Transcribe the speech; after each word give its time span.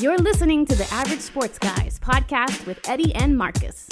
You're 0.00 0.18
listening 0.18 0.66
to 0.66 0.74
the 0.74 0.86
Average 0.92 1.20
Sports 1.20 1.58
Guys 1.58 1.98
podcast 2.00 2.66
with 2.66 2.80
Eddie 2.88 3.14
and 3.14 3.36
Marcus. 3.38 3.86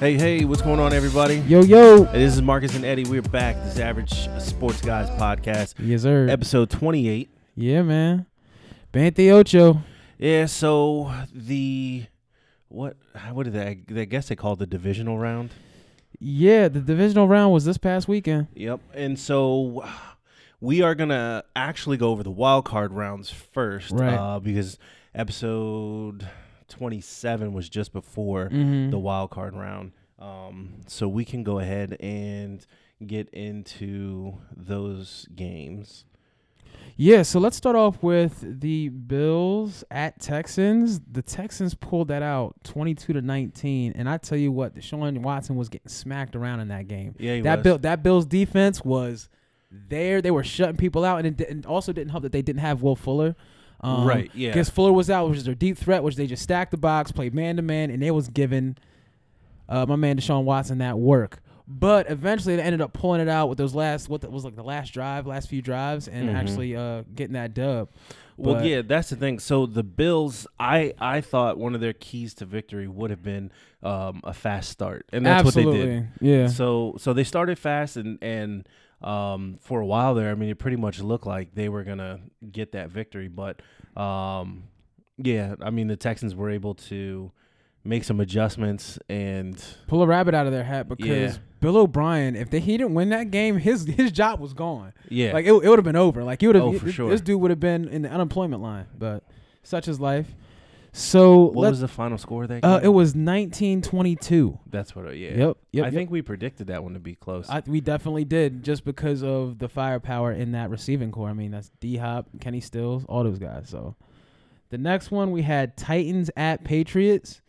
Hey, 0.00 0.14
hey, 0.18 0.44
what's 0.44 0.62
going 0.62 0.80
on, 0.80 0.92
everybody? 0.92 1.36
Yo, 1.46 1.60
yo. 1.62 2.04
Hey, 2.06 2.18
This 2.18 2.34
is 2.34 2.42
Marcus 2.42 2.74
and 2.74 2.84
Eddie. 2.84 3.04
We're 3.04 3.22
back. 3.22 3.54
This 3.62 3.74
is 3.74 3.78
Average 3.78 4.28
Sports 4.40 4.80
Guys 4.80 5.08
podcast, 5.10 5.74
Yes, 5.78 6.02
sir. 6.02 6.26
episode 6.28 6.70
28. 6.70 7.30
yeah, 7.54 7.82
man. 7.82 8.26
Bante 8.90 9.30
Ocho. 9.30 9.80
Yeah, 10.18 10.46
so 10.46 11.12
the 11.32 12.06
what 12.68 12.96
what 13.30 13.44
did 13.44 13.52
they 13.52 14.00
I 14.00 14.04
guess 14.06 14.26
they 14.28 14.34
called 14.34 14.58
the 14.58 14.66
divisional 14.66 15.18
round. 15.18 15.50
Yeah, 16.24 16.68
the 16.68 16.80
divisional 16.80 17.26
round 17.26 17.52
was 17.52 17.64
this 17.64 17.78
past 17.78 18.06
weekend. 18.06 18.46
Yep. 18.54 18.80
And 18.94 19.18
so 19.18 19.84
we 20.60 20.80
are 20.82 20.94
gonna 20.94 21.42
actually 21.56 21.96
go 21.96 22.10
over 22.10 22.22
the 22.22 22.30
wild 22.30 22.64
card 22.64 22.92
rounds 22.92 23.28
first, 23.30 23.90
Right. 23.90 24.14
uh, 24.14 24.38
because 24.38 24.78
episode 25.14 26.28
27 26.68 27.52
was 27.52 27.68
just 27.68 27.92
before 27.92 28.46
Mm-hmm. 28.50 28.90
the 28.90 28.98
wild 28.98 29.30
card 29.30 29.54
round. 29.56 29.92
Um, 30.18 30.74
so 30.86 31.08
we 31.08 31.24
can 31.24 31.42
go 31.42 31.58
ahead 31.58 31.96
and 31.98 32.64
get 33.04 33.28
into 33.30 34.34
those 34.56 35.26
games. 35.34 36.04
Yeah, 36.96 37.22
so 37.22 37.40
let's 37.40 37.56
start 37.56 37.74
off 37.74 38.02
with 38.02 38.60
the 38.60 38.88
Bills 38.90 39.82
at 39.90 40.20
Texans. 40.20 41.00
The 41.00 41.22
Texans 41.22 41.74
pulled 41.74 42.08
that 42.08 42.22
out 42.22 42.54
22 42.64 43.14
to 43.14 43.22
19, 43.22 43.94
and 43.96 44.08
I 44.08 44.18
tell 44.18 44.38
you 44.38 44.52
what, 44.52 44.74
Deshaun 44.74 45.18
Watson 45.18 45.56
was 45.56 45.68
getting 45.68 45.88
smacked 45.88 46.36
around 46.36 46.60
in 46.60 46.68
that 46.68 46.88
game. 46.88 47.14
Yeah, 47.18 47.40
that 47.40 47.58
was. 47.58 47.64
Bill 47.64 47.78
that 47.78 48.02
Bills 48.02 48.26
defense 48.26 48.84
was 48.84 49.28
there. 49.70 50.20
They 50.20 50.30
were 50.30 50.44
shutting 50.44 50.76
people 50.76 51.04
out, 51.04 51.18
and 51.18 51.26
it 51.26 51.36
didn't, 51.36 51.66
also 51.66 51.92
didn't 51.92 52.10
help 52.10 52.22
that 52.24 52.32
they 52.32 52.42
didn't 52.42 52.60
have 52.60 52.82
Will 52.82 52.96
Fuller. 52.96 53.36
Um, 53.80 54.06
Right, 54.06 54.30
yeah. 54.34 54.50
Because 54.50 54.70
Fuller 54.70 54.92
was 54.92 55.10
out, 55.10 55.28
which 55.28 55.38
is 55.38 55.44
their 55.44 55.54
deep 55.54 55.76
threat, 55.76 56.02
which 56.02 56.16
they 56.16 56.26
just 56.26 56.42
stacked 56.42 56.70
the 56.70 56.76
box, 56.76 57.10
played 57.10 57.34
man 57.34 57.56
to 57.56 57.62
man, 57.62 57.90
and 57.90 58.02
they 58.02 58.10
was 58.10 58.28
giving 58.28 58.76
uh, 59.68 59.86
my 59.86 59.96
man 59.96 60.18
Deshaun 60.18 60.44
Watson 60.44 60.78
that 60.78 60.98
work. 60.98 61.41
But 61.68 62.10
eventually, 62.10 62.56
they 62.56 62.62
ended 62.62 62.80
up 62.80 62.92
pulling 62.92 63.20
it 63.20 63.28
out 63.28 63.48
with 63.48 63.58
those 63.58 63.74
last 63.74 64.08
what 64.08 64.28
was 64.30 64.44
like 64.44 64.56
the 64.56 64.64
last 64.64 64.92
drive, 64.92 65.26
last 65.26 65.48
few 65.48 65.62
drives, 65.62 66.08
and 66.08 66.28
Mhm. 66.28 66.34
actually 66.34 66.76
uh, 66.76 67.02
getting 67.14 67.34
that 67.34 67.54
dub. 67.54 67.88
Well, 68.36 68.56
But- 68.56 68.64
yeah, 68.64 68.82
that's 68.82 69.10
the 69.10 69.16
thing. 69.16 69.38
So 69.38 69.66
the 69.66 69.82
Bills, 69.84 70.46
I 70.58 70.92
I 70.98 71.20
thought 71.20 71.58
one 71.58 71.74
of 71.74 71.80
their 71.80 71.92
keys 71.92 72.34
to 72.34 72.44
victory 72.46 72.88
would 72.88 73.10
have 73.10 73.22
been 73.22 73.52
um, 73.82 74.20
a 74.24 74.32
fast 74.32 74.70
start, 74.70 75.06
and 75.12 75.24
that's 75.26 75.46
Absolutely, 75.46 75.78
what 75.80 75.86
they 75.86 75.94
did. 75.94 76.08
yeah. 76.20 76.46
So 76.48 76.94
so 76.98 77.12
they 77.12 77.24
started 77.24 77.58
fast, 77.58 77.96
and 77.96 78.18
and 78.22 78.68
um, 79.02 79.58
for 79.60 79.80
a 79.80 79.86
while 79.86 80.14
there, 80.14 80.30
I 80.30 80.34
mean, 80.34 80.48
it 80.48 80.58
pretty 80.58 80.76
much 80.76 81.00
looked 81.00 81.26
like 81.26 81.54
they 81.54 81.68
were 81.68 81.82
gonna 81.84 82.20
get 82.50 82.72
that 82.72 82.90
victory, 82.90 83.26
but 83.28 83.60
um, 83.96 84.64
yeah, 85.18 85.54
I 85.60 85.70
mean, 85.70 85.88
the 85.88 85.96
Texans 85.96 86.34
were 86.34 86.50
able 86.50 86.74
to 86.74 87.32
make 87.84 88.04
some 88.04 88.20
adjustments, 88.20 88.98
and 89.08 89.62
Pull 89.88 90.02
a 90.02 90.06
rabbit 90.06 90.34
out 90.34 90.46
of 90.46 90.52
their 90.52 90.64
hat 90.64 90.88
because 90.88 91.06
Yeah. 91.06 91.36
Bill 91.60 91.76
O'Brien, 91.76 92.34
if 92.34 92.50
they, 92.50 92.58
he 92.58 92.76
didn't 92.76 92.94
win 92.94 93.10
that 93.10 93.30
game, 93.30 93.56
his 93.58 93.84
his 93.86 94.10
job 94.12 94.40
was 94.40 94.52
gone. 94.52 94.92
yeah, 95.08 95.32
Like 95.32 95.46
it, 95.46 95.52
it 95.52 95.68
would 95.68 95.78
have 95.78 95.84
been 95.84 95.96
over. 95.96 96.24
Like 96.24 96.40
he 96.40 96.46
would 96.48 96.56
have. 96.56 96.64
Oh, 96.64 96.72
for 96.72 96.86
this, 96.86 96.94
sure. 96.94 97.10
this 97.10 97.20
dude 97.20 97.40
would 97.40 97.50
have 97.50 97.60
been 97.60 97.88
in 97.88 98.02
the 98.02 98.10
unemployment 98.10 98.62
line. 98.62 98.86
But 98.98 99.22
such 99.62 99.86
is 99.88 100.00
life. 100.00 100.34
So 100.94 101.44
what 101.44 101.70
was 101.70 101.80
the 101.80 101.88
final 101.88 102.18
score 102.18 102.46
that? 102.46 102.62
Uh, 102.64 102.80
it 102.82 102.88
was 102.88 103.14
1922. 103.14 104.58
that's 104.68 104.94
what. 104.94 105.16
Yeah, 105.16 105.30
Yep. 105.30 105.56
Yep. 105.72 105.84
I 105.84 105.86
yep. 105.86 105.94
think 105.94 106.10
we 106.10 106.20
predicted 106.20 106.66
that 106.66 106.82
one 106.82 106.92
to 106.94 107.00
be 107.00 107.14
close. 107.14 107.48
I, 107.48 107.62
we 107.66 107.80
definitely 107.80 108.24
did 108.24 108.62
just 108.62 108.84
because 108.84 109.22
of 109.22 109.58
the 109.58 109.68
firepower 109.68 110.32
in 110.32 110.52
that 110.52 110.68
receiving 110.68 111.10
corps. 111.10 111.30
I 111.30 111.32
mean, 111.32 111.52
that's 111.52 111.70
D 111.80 111.96
Hop, 111.96 112.28
Kenny 112.40 112.60
Stills, 112.60 113.04
all 113.08 113.24
those 113.24 113.38
guys. 113.38 113.68
So 113.68 113.96
the 114.70 114.78
next 114.78 115.10
one 115.10 115.30
we 115.30 115.42
had 115.42 115.76
Titans 115.76 116.30
at 116.36 116.62
Patriots, 116.64 117.40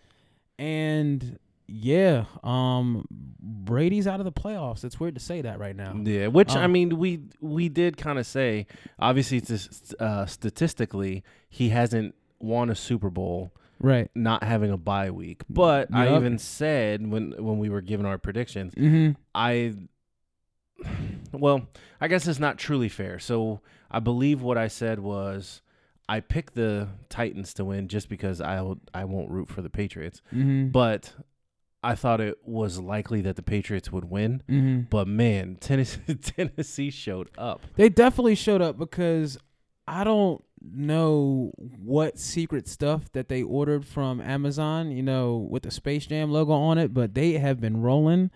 and 0.60 1.38
yeah, 1.68 2.26
um, 2.44 3.06
Brady's 3.40 4.06
out 4.08 4.20
of 4.20 4.26
the 4.26 4.32
playoffs. 4.32 4.84
It's 4.84 5.00
weird 5.00 5.16
to 5.16 5.22
say 5.22 5.42
that 5.42 5.60
right 5.60 5.76
now. 5.76 5.96
Yeah, 6.04 6.28
which 6.28 6.52
I 6.56 6.64
Um, 6.66 6.72
mean, 6.74 6.98
we 6.98 7.22
we 7.42 7.70
did 7.70 7.98
kind 7.98 8.20
of 8.20 8.26
say. 8.28 8.68
Obviously, 9.00 9.42
just, 9.42 9.96
uh, 10.00 10.26
statistically, 10.26 11.24
he 11.50 11.70
hasn't 11.70 12.16
won 12.40 12.70
a 12.70 12.76
Super 12.76 13.10
Bowl 13.10 13.52
Right. 13.80 14.10
not 14.16 14.44
having 14.44 14.72
a 14.72 14.78
bye 14.78 15.10
week. 15.12 15.42
But 15.50 15.88
I 15.94 16.16
even 16.16 16.38
said 16.38 17.06
when 17.10 17.32
when 17.38 17.58
we 17.58 17.70
were 17.70 17.82
giving 17.82 18.06
our 18.06 18.18
predictions, 18.18 18.76
Mm-hmm. 18.76 19.12
I 19.34 19.74
well, 21.32 21.68
I 22.02 22.08
guess 22.08 22.28
it's 22.28 22.40
not 22.40 22.58
truly 22.58 22.90
fair. 22.90 23.20
So 23.20 23.62
I 23.90 24.00
believe 24.00 24.42
what 24.42 24.58
I 24.58 24.68
said 24.68 25.00
was 25.00 25.62
I 26.10 26.20
picked 26.20 26.56
the 26.56 26.90
Titans 27.10 27.54
to 27.56 27.66
win 27.66 27.88
just 27.88 28.10
because 28.10 28.42
I 28.42 28.62
will, 28.62 28.80
I 28.94 29.06
won't 29.06 29.30
root 29.30 29.50
for 29.50 29.62
the 29.62 29.70
Patriots, 29.70 30.22
Mm-hmm. 30.34 30.68
but 30.70 31.14
I 31.86 31.96
thought 31.96 32.22
it 32.22 32.38
was 32.46 32.80
likely 32.80 33.22
that 33.22 33.36
the 33.36 33.42
Patriots 33.44 33.92
would 33.92 34.06
win. 34.10 34.42
mm-hmm. 34.50 34.82
But 34.90 35.08
man, 35.08 35.56
Tennessee 35.60 36.16
Tennessee 36.16 36.90
showed 36.92 37.30
up. 37.38 37.62
They 37.76 37.90
definitely 37.90 38.36
showed 38.36 38.62
up 38.62 38.78
because 38.78 39.38
I 39.88 40.04
don't 40.04 40.44
know 40.62 41.52
what 41.58 42.18
secret 42.18 42.70
stuff 42.70 43.12
that 43.12 43.28
they 43.28 43.44
ordered 43.44 43.86
from 43.86 44.22
Amazon, 44.22 44.92
you 44.92 45.04
know, 45.04 45.46
with 45.50 45.64
the 45.64 45.72
Space 45.72 46.06
Jam 46.06 46.32
logo 46.32 46.54
on 46.54 46.78
it, 46.78 46.94
but 46.94 47.14
they 47.16 47.34
have 47.34 47.60
been 47.60 47.82
rolling, 47.82 48.32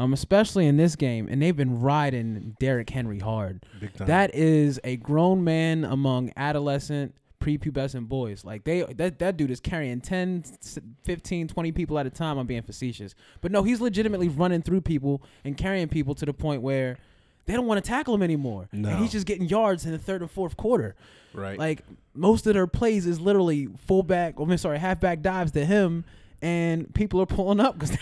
um, 0.00 0.12
especially 0.12 0.66
in 0.66 0.76
this 0.76 0.96
game, 0.96 1.28
and 1.30 1.42
they've 1.42 1.56
been 1.56 1.80
riding 1.80 2.56
Derrick 2.58 2.88
Henry 2.90 3.18
hard. 3.18 3.64
Big 3.80 3.92
time. 3.94 4.06
That 4.06 4.34
is 4.34 4.80
a 4.82 4.96
grown 4.96 5.44
man 5.44 5.84
among 5.84 6.32
adolescent 6.36 7.14
prepubescent 7.40 8.06
boys 8.06 8.44
like 8.44 8.64
they 8.64 8.82
that, 8.82 9.18
that 9.18 9.34
dude 9.38 9.50
is 9.50 9.60
carrying 9.60 9.98
10 9.98 10.44
s- 10.62 10.78
15 11.04 11.48
20 11.48 11.72
people 11.72 11.98
at 11.98 12.04
a 12.04 12.10
time 12.10 12.36
i'm 12.36 12.46
being 12.46 12.60
facetious 12.60 13.14
but 13.40 13.50
no 13.50 13.62
he's 13.62 13.80
legitimately 13.80 14.28
running 14.28 14.60
through 14.60 14.82
people 14.82 15.22
and 15.42 15.56
carrying 15.56 15.88
people 15.88 16.14
to 16.14 16.26
the 16.26 16.34
point 16.34 16.60
where 16.60 16.98
they 17.46 17.54
don't 17.54 17.64
want 17.64 17.82
to 17.82 17.88
tackle 17.88 18.12
him 18.14 18.22
anymore 18.22 18.68
No. 18.72 18.90
and 18.90 18.98
he's 18.98 19.10
just 19.12 19.26
getting 19.26 19.48
yards 19.48 19.86
in 19.86 19.92
the 19.92 19.98
third 19.98 20.20
and 20.20 20.30
fourth 20.30 20.54
quarter 20.58 20.94
right. 21.32 21.58
like 21.58 21.80
most 22.12 22.46
of 22.46 22.52
their 22.52 22.66
plays 22.66 23.06
is 23.06 23.18
literally 23.18 23.68
fullback 23.86 24.34
I 24.38 24.44
mean 24.44 24.58
sorry 24.58 24.78
halfback 24.78 25.22
dives 25.22 25.52
to 25.52 25.64
him 25.64 26.04
and 26.42 26.92
people 26.94 27.20
are 27.20 27.26
pulling 27.26 27.60
up 27.60 27.78
because 27.78 27.96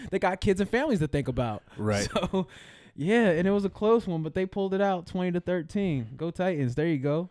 they 0.10 0.18
got 0.18 0.40
kids 0.40 0.60
and 0.60 0.70
families 0.70 1.00
to 1.00 1.08
think 1.08 1.28
about. 1.28 1.62
Right. 1.76 2.08
so 2.12 2.46
yeah 2.96 3.30
and 3.30 3.46
it 3.46 3.52
was 3.52 3.64
a 3.64 3.70
close 3.70 4.06
one 4.06 4.22
but 4.22 4.34
they 4.34 4.44
pulled 4.44 4.74
it 4.74 4.80
out 4.80 5.06
20 5.06 5.32
to 5.32 5.40
13 5.40 6.10
go 6.16 6.30
titans. 6.30 6.74
There 6.74 6.86
you 6.86 6.98
go. 6.98 7.30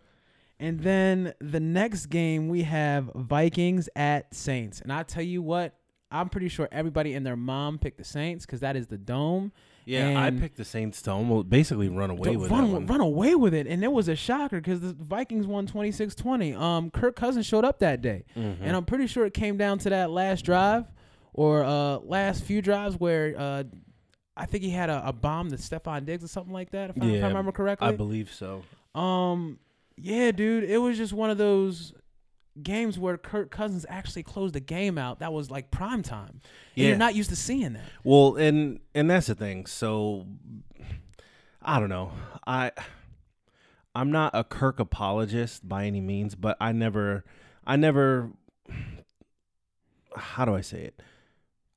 And 0.62 0.82
then 0.82 1.34
the 1.40 1.60
next 1.60 2.08
game 2.08 2.50
we 2.50 2.64
have 2.64 3.12
vikings 3.16 3.90
at 3.96 4.34
saints. 4.34 4.82
And 4.82 4.92
i 4.92 5.04
tell 5.04 5.24
you 5.24 5.42
what 5.42 5.76
i'm 6.12 6.30
pretty 6.30 6.50
sure 6.50 6.68
everybody 6.72 7.14
and 7.14 7.26
their 7.26 7.36
mom 7.36 7.78
picked 7.78 7.98
the 7.98 8.04
saints 8.04 8.46
because 8.46 8.62
that 8.62 8.76
is 8.76 8.88
the 8.88 8.98
dome 8.98 9.52
yeah, 9.90 10.22
I 10.22 10.32
picked 10.32 10.58
the 10.58 10.66
Saints 10.66 11.02
to 11.04 11.12
almost 11.12 11.50
basically 11.50 11.90
run 11.90 12.10
away 12.10 12.36
with 12.38 12.52
run, 12.52 12.72
one. 12.72 12.86
run 12.86 13.02
away 13.02 13.36
with 13.36 13.54
it. 13.54 13.66
And 13.68 13.84
it 13.84 13.92
was 13.92 14.08
a 14.08 14.16
shocker 14.16 14.58
because 14.62 14.82
the 14.82 14.94
Vikings 14.94 15.48
won 15.48 15.68
26-20. 15.68 16.56
Um, 16.58 16.92
Kirk 16.92 17.16
Cousins 17.16 17.46
showed 17.46 17.66
up 17.66 17.80
that 17.80 18.02
day, 18.02 18.26
Mhm. 18.38 18.58
and 18.62 18.76
I'm 18.76 18.86
pretty 18.86 19.08
sure 19.08 19.26
it 19.26 19.34
came 19.34 19.58
down 19.58 19.80
to 19.80 19.90
that 19.90 20.10
last 20.12 20.44
drive 20.46 20.86
or 21.34 21.64
uh, 21.64 21.98
last 22.00 22.44
few 22.44 22.62
drives 22.62 22.96
where 23.00 23.34
uh, 23.38 23.64
I 24.38 24.46
think 24.46 24.64
he 24.64 24.70
had 24.70 24.90
a, 24.90 25.08
a 25.08 25.14
bomb 25.14 25.50
to 25.50 25.58
Stefon 25.58 26.06
Diggs 26.06 26.24
or 26.24 26.28
something 26.28 26.54
like 26.54 26.72
that. 26.72 26.92
If, 26.92 27.02
I, 27.04 27.06
if 27.08 27.24
I 27.24 27.28
remember 27.28 27.52
correctly. 27.52 27.88
I 27.88 27.92
believe 27.92 28.32
so. 28.32 28.64
um, 28.96 29.60
yeah, 30.02 30.32
dude, 30.32 30.64
it 30.64 30.78
was 30.78 30.98
just 30.98 31.12
one 31.12 31.30
of 31.30 31.38
those 31.38 31.94
games 32.64 32.98
where 33.00 33.18
Kirk 33.18 33.52
Cousins 33.52 33.86
actually 33.90 34.24
closed 34.24 34.54
the 34.56 34.60
game 34.60 34.98
out. 34.98 35.20
That 35.20 35.34
was 35.34 35.50
like 35.52 35.72
prime 35.72 36.04
time. 36.04 36.30
And 36.30 36.42
Yeah. 36.76 36.88
you're 36.90 36.98
not 36.98 37.16
used 37.16 37.30
to 37.30 37.36
seeing 37.36 37.74
that. 37.74 37.86
Well, 38.04 38.36
and 38.36 38.80
and 38.94 39.10
that's 39.10 39.28
the 39.28 39.36
thing. 39.36 39.66
So 39.66 40.26
I 41.62 41.80
don't 41.80 41.90
know. 41.90 42.12
I 42.48 42.72
I'm 43.96 44.12
not 44.12 44.32
a 44.36 44.44
Kirk 44.44 44.80
apologist 44.80 45.68
by 45.68 45.86
any 45.86 46.02
means, 46.02 46.36
but 46.36 46.56
I 46.62 46.72
never 46.72 47.24
I 47.66 47.76
never 47.76 48.32
how 50.16 50.46
do 50.46 50.56
I 50.56 50.62
say 50.62 50.82
it? 50.84 51.02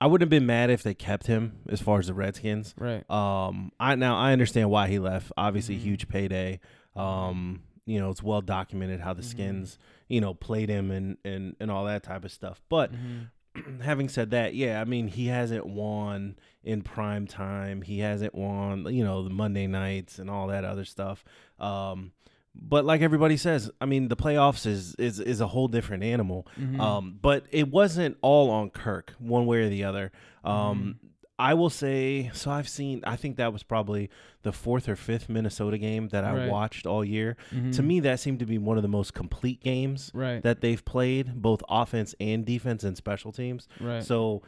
I 0.00 0.06
wouldn't 0.06 0.22
have 0.26 0.30
been 0.30 0.46
mad 0.46 0.68
if 0.70 0.82
they 0.82 0.94
kept 0.94 1.26
him 1.28 1.60
as 1.68 1.80
far 1.80 2.00
as 2.00 2.08
the 2.08 2.14
Redskins. 2.14 2.74
Right. 2.76 3.08
Um, 3.08 3.70
I 3.78 3.94
now 3.94 4.16
I 4.16 4.32
understand 4.32 4.68
why 4.70 4.88
he 4.88 4.98
left. 4.98 5.30
Obviously, 5.36 5.76
Mhm. 5.76 5.80
huge 5.80 6.08
payday. 6.08 6.60
Um, 6.96 7.62
you 7.86 8.00
know, 8.00 8.10
it's 8.10 8.22
well 8.22 8.40
documented 8.40 9.00
how 9.00 9.12
the 9.12 9.22
Mhm. 9.22 9.26
Skins, 9.26 9.78
you 10.12 10.20
know, 10.20 10.34
played 10.34 10.68
him 10.68 10.90
and 10.90 11.16
and 11.24 11.56
and 11.58 11.70
all 11.70 11.84
that 11.86 12.02
type 12.02 12.24
of 12.24 12.30
stuff. 12.30 12.60
But 12.68 12.92
Mhm. 12.92 13.28
having 13.82 14.08
said 14.08 14.30
that, 14.30 14.54
yeah, 14.54 14.80
I 14.80 14.84
mean, 14.84 15.08
he 15.08 15.26
hasn't 15.26 15.66
won 15.66 16.36
in 16.64 16.82
prime 16.82 17.26
time. 17.26 17.82
He 17.82 17.98
hasn't 18.00 18.34
won, 18.34 18.86
you 18.94 19.04
know, 19.04 19.22
the 19.22 19.30
Monday 19.30 19.66
nights 19.66 20.18
and 20.18 20.28
all 20.30 20.46
that 20.48 20.64
other 20.64 20.84
stuff. 20.84 21.24
Um, 21.58 22.12
but 22.54 22.84
like 22.84 23.00
everybody 23.00 23.36
says, 23.38 23.70
I 23.80 23.86
mean, 23.86 24.08
the 24.08 24.16
playoffs 24.16 24.66
is 24.66 24.94
is 24.96 25.18
is 25.18 25.40
a 25.40 25.46
whole 25.48 25.68
different 25.68 26.02
animal. 26.02 26.46
Mhm. 26.60 26.78
Um, 26.78 27.18
but 27.22 27.46
it 27.50 27.70
wasn't 27.70 28.18
all 28.20 28.50
on 28.50 28.68
Kirk, 28.70 29.14
one 29.18 29.46
way 29.46 29.62
or 29.62 29.68
the 29.70 29.84
other. 29.84 30.12
Um, 30.44 30.98
I 31.42 31.54
will 31.54 31.70
say 31.70 32.30
so. 32.34 32.50
I've 32.50 32.68
seen. 32.68 33.02
I 33.04 33.16
think 33.16 33.36
that 33.36 33.52
was 33.52 33.62
probably 33.62 34.10
the 34.42 34.52
fourth 34.52 34.88
or 34.88 34.96
fifth 34.96 35.28
Minnesota 35.28 35.76
game 35.78 36.08
that 36.08 36.24
I 36.24 36.32
Right. 36.36 36.48
watched 36.50 36.86
all 36.86 37.04
year. 37.04 37.36
Mhm. 37.52 37.74
To 37.76 37.82
me, 37.82 38.00
that 38.00 38.20
seemed 38.20 38.38
to 38.40 38.46
be 38.46 38.58
one 38.58 38.76
of 38.76 38.82
the 38.82 38.88
most 38.88 39.12
complete 39.14 39.60
games 39.60 40.10
right, 40.14 40.42
that 40.42 40.60
they've 40.60 40.84
played, 40.84 41.42
both 41.42 41.62
offense 41.68 42.14
and 42.20 42.44
defense 42.46 42.84
and 42.84 42.96
special 42.96 43.32
teams. 43.32 43.66
right, 43.80 44.02
So 44.04 44.42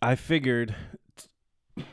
I 0.00 0.14
figured, 0.14 0.74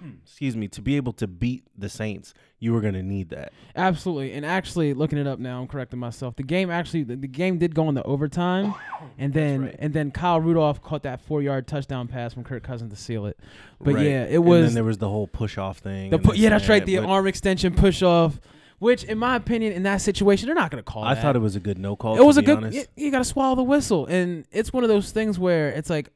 excuse 0.24 0.56
me, 0.56 0.68
to 0.70 0.82
be 0.82 0.96
able 0.98 1.14
to 1.14 1.28
beat 1.28 1.64
the 1.78 1.90
Saints, 1.90 2.34
you 2.60 2.74
were 2.74 2.82
going 2.82 2.94
to 2.96 3.04
need 3.04 3.30
that. 3.30 3.54
absolutely. 3.76 4.34
And 4.34 4.46
actually, 4.46 4.94
looking 4.94 5.18
it 5.18 5.28
up 5.28 5.40
now, 5.40 5.62
I'm 5.62 5.68
correcting 5.68 6.00
myself. 6.00 6.36
The 6.36 6.44
game 6.44 6.70
actually, 6.72 7.04
the, 7.04 7.16
the 7.16 7.28
game 7.28 7.58
did 7.58 7.76
go 7.76 7.88
into 7.90 8.04
overtime, 8.04 8.74
and 9.20 9.34
then 9.34 9.62
right. 9.64 9.76
and 9.80 9.94
then 9.94 10.12
Kyle 10.12 10.40
Rudolph 10.42 10.82
caught 10.82 11.04
that 11.04 11.22
four 11.22 11.42
yard 11.42 11.68
touchdown 11.68 12.08
pass 12.08 12.34
from 12.34 12.44
Kirk 12.44 12.64
Cousins 12.64 12.92
to 12.92 13.00
seal 13.00 13.26
it. 13.26 13.40
But 13.80 13.96
Right. 13.96 14.06
yeah, 14.06 14.24
it 14.26 14.36
And 14.36 14.46
was 14.46 14.66
then 14.66 14.74
there 14.76 14.84
was 14.84 14.98
the 14.98 15.10
whole 15.10 15.28
push 15.28 15.58
off 15.58 15.78
thing. 15.80 16.10
the 16.10 16.20
pu- 16.20 16.34
yeah, 16.36 16.50
that's 16.50 16.68
right, 16.70 16.86
the 16.86 16.98
arm 17.00 17.28
extension 17.28 17.74
push 17.76 18.02
off. 18.02 18.40
Which, 18.80 19.04
in 19.06 19.18
my 19.18 19.36
opinion, 19.36 19.74
in 19.74 19.82
that 19.84 20.02
situation, 20.02 20.46
they're 20.46 20.54
not 20.54 20.70
going 20.70 20.84
to 20.84 20.86
call. 20.92 21.04
It. 21.04 21.08
I 21.08 21.14
that. 21.16 21.22
thought 21.24 21.36
it 21.36 21.40
was 21.40 21.56
a 21.56 21.60
good 21.60 21.80
no 21.80 21.96
call. 21.96 22.16
it 22.16 22.24
was 22.24 22.38
a 22.38 22.44
good. 22.44 22.72
You, 22.76 22.84
you 22.96 23.10
got 23.10 23.18
to 23.18 23.24
swallow 23.26 23.56
the 23.56 23.64
whistle, 23.64 24.06
and 24.06 24.46
it's 24.52 24.72
one 24.72 24.84
of 24.84 24.88
those 24.90 25.10
things 25.10 25.40
where 25.40 25.70
it's 25.70 25.90
like, 25.90 26.10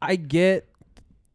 I 0.00 0.16
get 0.16 0.66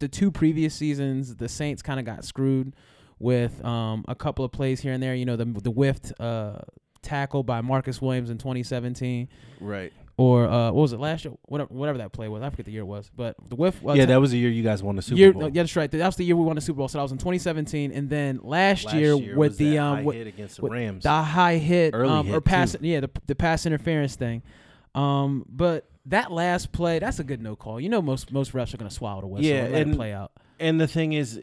the 0.01 0.09
two 0.09 0.29
previous 0.31 0.75
seasons, 0.75 1.37
the 1.37 1.47
Saints 1.47 1.81
kind 1.81 1.99
of 1.99 2.05
got 2.05 2.25
screwed 2.25 2.75
with 3.19 3.63
um, 3.63 4.03
a 4.09 4.15
couple 4.15 4.43
of 4.43 4.51
plays 4.51 4.81
here 4.81 4.91
and 4.93 5.01
there. 5.01 5.15
You 5.15 5.25
know, 5.25 5.37
the 5.37 5.45
the 5.45 5.71
whiffed 5.71 6.11
uh, 6.19 6.59
tackle 7.01 7.43
by 7.43 7.61
Marcus 7.61 8.01
Williams 8.01 8.29
in 8.29 8.37
2017, 8.37 9.27
Right. 9.59 9.91
or 10.17 10.45
uh, 10.47 10.65
what 10.71 10.81
was 10.81 10.93
it 10.93 10.99
last 10.99 11.25
year? 11.25 11.33
Whatever, 11.45 11.73
whatever 11.73 11.97
that 11.99 12.11
play 12.11 12.27
was, 12.27 12.41
I 12.43 12.49
forget 12.49 12.65
the 12.65 12.71
year 12.71 12.81
it 12.81 12.85
was, 12.85 13.09
but 13.15 13.35
the 13.47 13.55
whiff. 13.55 13.79
Uh, 13.85 13.93
yeah, 13.93 14.05
that 14.05 14.19
was 14.21 14.31
the 14.31 14.37
year 14.37 14.49
you 14.49 14.61
guys 14.63 14.83
won 14.83 14.95
the 14.95 15.01
Super 15.01 15.17
year, 15.19 15.33
Bowl. 15.33 15.43
yeah, 15.43 15.49
that's 15.63 15.75
right. 15.75 15.89
That 15.89 16.05
was 16.05 16.15
the 16.15 16.25
year 16.25 16.35
we 16.35 16.43
won 16.43 16.55
the 16.55 16.61
Super 16.61 16.77
Bowl. 16.77 16.87
So 16.87 16.97
that 16.97 17.03
was 17.03 17.11
in 17.11 17.17
2017, 17.17 17.91
and 17.91 18.09
then 18.09 18.39
last, 18.43 18.85
Last 18.85 18.95
year, 18.95 19.13
year 19.15 19.35
with 19.37 19.57
the 19.57 19.77
um 19.79 19.97
high 19.97 20.03
with, 20.03 20.15
hit 20.17 20.27
against 20.27 20.57
the 20.61 20.67
Rams. 20.69 21.03
the 21.03 21.11
high 21.23 21.57
hit, 21.57 21.93
Early 21.93 22.09
um, 22.11 22.25
hit, 22.27 22.35
or 22.35 22.41
pass, 22.41 22.73
too. 22.73 22.79
yeah, 22.81 22.99
the 23.01 23.09
the 23.27 23.35
pass 23.35 23.65
interference 23.65 24.15
thing. 24.15 24.41
Um, 24.93 25.45
but 25.47 25.87
that 26.05 26.31
last 26.31 26.71
play, 26.71 26.99
that's 26.99 27.19
a 27.19 27.23
good 27.23 27.41
no 27.41 27.55
call. 27.55 27.79
You 27.79 27.89
know, 27.89 28.01
most 28.01 28.31
most 28.31 28.53
refs 28.53 28.73
are 28.73 28.77
gonna 28.77 28.89
swallow 28.89 29.21
the 29.21 29.27
whistle 29.27 29.45
Yeah, 29.51 29.63
and 29.63 29.71
let 29.73 29.81
and- 29.83 29.93
it 29.93 29.95
play 29.97 30.13
out. 30.13 30.31
and 30.59 30.79
the 30.81 30.87
thing 30.87 31.13
is 31.13 31.39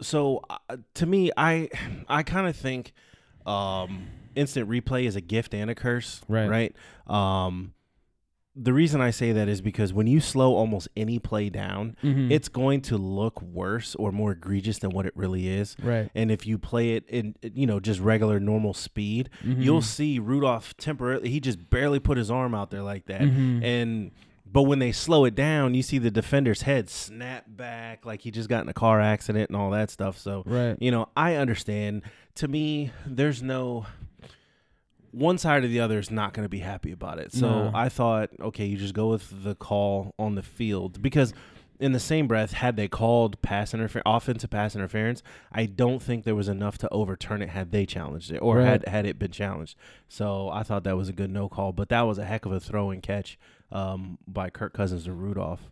so 0.00 0.40
uh, 0.50 0.76
to 0.94 1.06
me 1.06 1.30
i 1.36 1.68
i 2.08 2.22
kind 2.22 2.46
of 2.48 2.56
think 2.56 2.92
um 3.46 4.06
instant 4.34 4.68
replay 4.68 5.04
is 5.04 5.14
a 5.16 5.20
gift 5.20 5.54
and 5.54 5.70
a 5.70 5.74
curse 5.74 6.20
Right. 6.28 6.48
right 6.48 6.76
um 7.06 7.72
the 8.54 8.72
reason 8.72 9.00
i 9.00 9.10
say 9.10 9.32
that 9.32 9.48
is 9.48 9.60
because 9.62 9.92
when 9.94 10.06
you 10.06 10.20
slow 10.20 10.54
almost 10.54 10.86
any 10.96 11.18
play 11.18 11.48
down 11.48 11.96
Mhm. 12.02 12.30
it's 12.30 12.48
going 12.48 12.82
to 12.82 12.98
look 12.98 13.40
worse 13.40 13.94
or 13.94 14.12
more 14.12 14.32
egregious 14.32 14.78
than 14.78 14.90
what 14.90 15.06
it 15.06 15.16
really 15.16 15.48
is 15.48 15.74
right. 15.82 16.10
and 16.14 16.30
if 16.30 16.46
you 16.46 16.58
play 16.58 16.90
it 16.96 17.04
in 17.08 17.34
you 17.42 17.66
know 17.66 17.80
just 17.80 17.98
regular 18.00 18.38
normal 18.38 18.74
speed 18.74 19.30
Mhm. 19.42 19.62
you'll 19.62 19.80
see 19.82 20.18
rudolph 20.18 20.76
temporarily 20.76 21.30
he 21.30 21.40
just 21.40 21.70
barely 21.70 21.98
put 21.98 22.18
his 22.18 22.30
arm 22.30 22.54
out 22.54 22.70
there 22.70 22.82
like 22.82 23.06
that 23.06 23.22
Mhm. 23.22 23.62
and 23.64 24.10
but 24.44 24.64
when 24.64 24.80
they 24.80 24.92
slow 24.92 25.24
it 25.24 25.34
down, 25.34 25.72
you 25.72 25.80
see 25.82 25.96
the 25.96 26.10
defender's 26.10 26.60
head 26.60 26.90
snap 26.90 27.46
back 27.48 28.04
like 28.04 28.20
he 28.20 28.30
just 28.30 28.50
got 28.50 28.62
in 28.62 28.68
a 28.68 28.74
car 28.74 29.00
accident 29.00 29.48
and 29.48 29.56
all 29.56 29.70
that 29.70 29.90
stuff. 29.90 30.18
So, 30.18 30.42
right. 30.44 30.76
you 30.78 30.90
know, 30.90 31.08
I 31.16 31.36
understand. 31.36 32.02
To 32.34 32.48
me, 32.48 32.90
there's 33.06 33.42
no 33.42 33.86
one 35.12 35.38
side 35.38 35.62
or 35.64 35.68
the 35.68 35.80
other 35.80 35.98
is 35.98 36.10
not 36.10 36.32
going 36.34 36.44
to 36.44 36.48
be 36.48 36.58
happy 36.58 36.90
about 36.92 37.18
it. 37.18 37.32
So 37.32 37.48
No. 37.64 37.70
I 37.74 37.88
thought, 37.88 38.30
okay, 38.40 38.64
you 38.66 38.76
just 38.76 38.94
go 38.94 39.08
with 39.08 39.44
the 39.44 39.54
call 39.54 40.14
on 40.18 40.34
the 40.34 40.42
field 40.42 41.00
because 41.02 41.32
in 41.78 41.92
the 41.92 42.00
same 42.00 42.28
breath, 42.28 42.52
had 42.52 42.76
they 42.76 42.86
called 42.88 43.40
pass 43.42 43.74
interference, 43.74 44.04
offensive 44.06 44.50
pass 44.50 44.76
interference, 44.76 45.22
I 45.50 45.66
don't 45.66 46.00
think 46.00 46.24
there 46.24 46.34
was 46.36 46.48
enough 46.48 46.78
to 46.78 46.88
overturn 46.90 47.42
it 47.42 47.48
had 47.50 47.72
they 47.72 47.86
challenged 47.86 48.30
it 48.30 48.38
or 48.38 48.58
Right. 48.58 48.66
had 48.66 48.88
had 48.88 49.04
it 49.06 49.18
been 49.18 49.32
challenged. 49.32 49.76
So 50.08 50.48
I 50.50 50.62
thought 50.62 50.84
that 50.84 50.96
was 50.96 51.08
a 51.08 51.12
good 51.12 51.30
no 51.30 51.48
call, 51.48 51.72
but 51.72 51.88
that 51.88 52.02
was 52.02 52.18
a 52.18 52.24
heck 52.24 52.46
of 52.46 52.52
a 52.52 52.60
throw 52.60 52.90
and 52.90 53.02
catch 53.02 53.38
um, 53.72 54.18
by 54.28 54.48
Kirk 54.50 54.72
Cousins 54.74 55.04
to 55.04 55.12
Rudolph. 55.12 55.70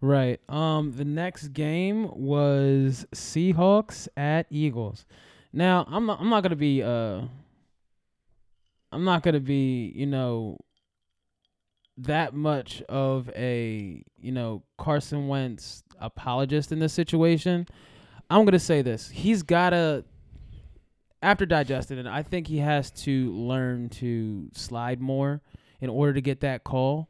Right. 0.00 0.40
Um, 0.48 0.92
the 0.96 1.04
next 1.04 1.48
game 1.48 2.10
was 2.14 3.06
Seahawks 3.14 4.08
at 4.16 4.46
Eagles. 4.50 5.04
Now, 5.52 5.84
I'm 5.88 6.06
not, 6.06 6.20
I'm 6.20 6.28
not 6.30 6.42
gonna 6.42 6.56
be 6.56 6.82
uh, 6.82 7.22
I'm 8.94 9.04
not 9.04 9.22
gonna 9.22 9.40
be 9.40 9.92
you 9.94 10.06
know 10.06 10.58
that 11.98 12.34
much 12.34 12.82
of 12.82 13.28
a 13.34 14.04
you 14.16 14.32
know 14.32 14.62
Carson 14.78 15.28
Wentz 15.28 15.82
apologist 15.98 16.72
in 16.72 16.78
this 16.78 16.92
situation. 16.92 17.66
I'm 18.30 18.44
gonna 18.44 18.58
say 18.58 18.82
this: 18.82 19.10
he's 19.10 19.42
gotta 19.42 20.04
after 21.22 21.46
digesting 21.46 21.98
it. 21.98 22.06
I 22.06 22.22
think 22.22 22.46
he 22.46 22.58
has 22.58 22.90
to 23.02 23.32
learn 23.32 23.88
to 23.90 24.48
slide 24.52 25.00
more 25.00 25.40
in 25.80 25.90
order 25.90 26.12
to 26.12 26.20
get 26.20 26.40
that 26.40 26.64
call 26.64 27.08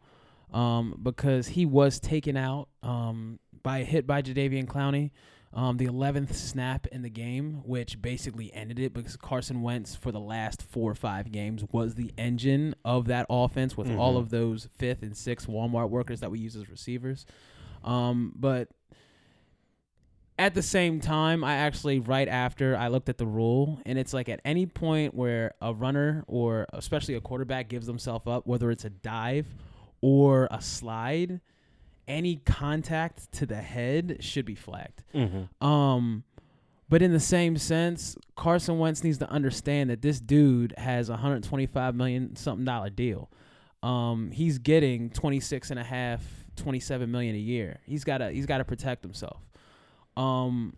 um, 0.53 0.99
because 1.03 1.49
he 1.49 1.67
was 1.67 2.01
taken 2.01 2.37
out 2.37 2.69
um, 2.83 3.39
by 3.63 3.79
a 3.79 3.85
hit 3.85 4.07
by 4.07 4.23
Jadeveon 4.23 4.67
Clowney. 4.67 5.11
Um, 5.57 5.77
the 5.77 5.87
11th 5.87 6.35
snap 6.35 6.89
in 6.89 7.03
the 7.03 7.09
game, 7.09 7.63
which 7.65 8.03
basically 8.03 8.53
ended 8.53 8.81
it 8.81 8.93
because 8.93 9.17
Carson 9.17 9.63
Wentz, 9.63 9.95
for 9.95 10.11
the 10.11 10.19
last 10.19 10.61
four 10.63 10.91
or 10.91 10.97
five 10.97 11.31
games, 11.31 11.65
was 11.71 11.95
the 11.95 12.11
engine 12.19 12.75
of 12.85 13.07
that 13.07 13.27
offense 13.31 13.77
with 13.77 13.89
all 13.91 14.15
Mhm. 14.15 14.19
of 14.19 14.31
those 14.31 14.69
fifth 14.77 15.03
and 15.05 15.17
sixth 15.17 15.47
Walmart 15.47 15.91
workers 15.91 16.19
that 16.21 16.33
we 16.33 16.41
use 16.41 16.57
as 16.57 16.69
receivers. 16.69 17.25
Um, 17.85 18.33
but 18.35 18.69
at 20.37 20.55
the 20.55 20.63
same 20.63 20.99
time, 20.99 21.45
I 21.45 21.55
actually, 21.55 22.01
right 22.01 22.27
after 22.27 22.77
I 22.77 22.89
looked 22.89 23.09
at 23.09 23.19
the 23.19 23.27
rule, 23.27 23.81
and 23.87 23.97
it's 23.97 24.13
like 24.13 24.29
at 24.29 24.41
any 24.45 24.67
point 24.67 25.15
where 25.15 25.55
a 25.63 25.73
runner 25.73 26.25
or 26.27 26.67
especially 26.73 27.15
a 27.15 27.21
quarterback 27.21 27.69
gives 27.69 27.87
themselves 27.87 28.27
up, 28.27 28.45
whether 28.45 28.73
it's 28.73 28.85
a 28.85 28.91
dive 28.91 29.47
or 30.01 30.49
a 30.51 30.61
slide, 30.61 31.41
any 32.07 32.37
contact 32.37 33.33
to 33.33 33.47
the 33.47 33.57
head 33.57 34.19
should 34.21 34.45
be 34.45 34.55
flagged. 34.55 35.03
Mm-hmm. 35.15 35.67
Um, 35.67 36.25
but 36.89 37.03
in 37.03 37.13
the 37.13 37.21
same 37.21 37.57
sense, 37.57 38.17
Carson 38.37 38.79
Wentz 38.79 39.03
needs 39.03 39.19
to 39.19 39.31
understand 39.31 39.91
that 39.91 40.03
this 40.03 40.21
dude 40.21 40.75
has 40.77 41.09
a 41.09 41.13
125 41.13 41.95
million 41.95 42.37
something 42.37 42.65
dollar 42.65 42.91
deal. 42.91 43.31
Um, 43.83 44.31
he's 44.31 44.59
getting 44.59 45.11
26 45.11 45.71
and 45.71 45.81
a 45.81 45.85
half, 45.85 46.23
27 46.57 47.11
million 47.11 47.35
a 47.35 47.39
year. 47.39 47.81
He's 47.87 48.05
got 48.05 48.19
to 48.19 48.31
he's 48.31 48.47
got 48.47 48.59
to 48.59 48.65
protect 48.65 49.03
himself. 49.03 49.41
Um, 50.17 50.75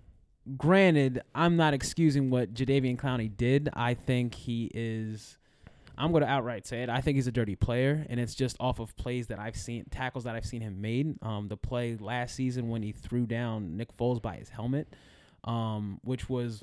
granted, 0.56 1.22
I'm 1.34 1.56
not 1.56 1.74
excusing 1.74 2.30
what 2.30 2.54
Jadeveon 2.54 2.96
Clowney 2.96 3.34
did. 3.36 3.68
I 3.74 3.94
think 3.94 4.34
he 4.34 4.70
is. 4.74 5.38
I'm 5.98 6.10
going 6.10 6.22
to 6.22 6.28
outright 6.28 6.66
say 6.66 6.82
it. 6.82 6.88
I 6.88 7.00
think 7.00 7.16
he's 7.16 7.26
a 7.26 7.32
dirty 7.32 7.56
player, 7.56 8.04
and 8.08 8.20
it's 8.20 8.34
just 8.34 8.56
off 8.60 8.78
of 8.80 8.96
plays 8.96 9.28
that 9.28 9.38
I've 9.38 9.56
seen, 9.56 9.86
tackles 9.90 10.24
that 10.24 10.34
I've 10.34 10.44
seen 10.44 10.60
him 10.60 10.80
made. 10.80 11.16
Um, 11.22 11.48
the 11.48 11.56
play 11.56 11.96
last 11.96 12.34
season 12.34 12.68
when 12.68 12.82
he 12.82 12.92
threw 12.92 13.26
down 13.26 13.76
Nick 13.76 13.96
Foles 13.96 14.20
by 14.20 14.36
his 14.36 14.50
helmet, 14.50 14.88
um, 15.44 16.00
which 16.02 16.28
was 16.28 16.62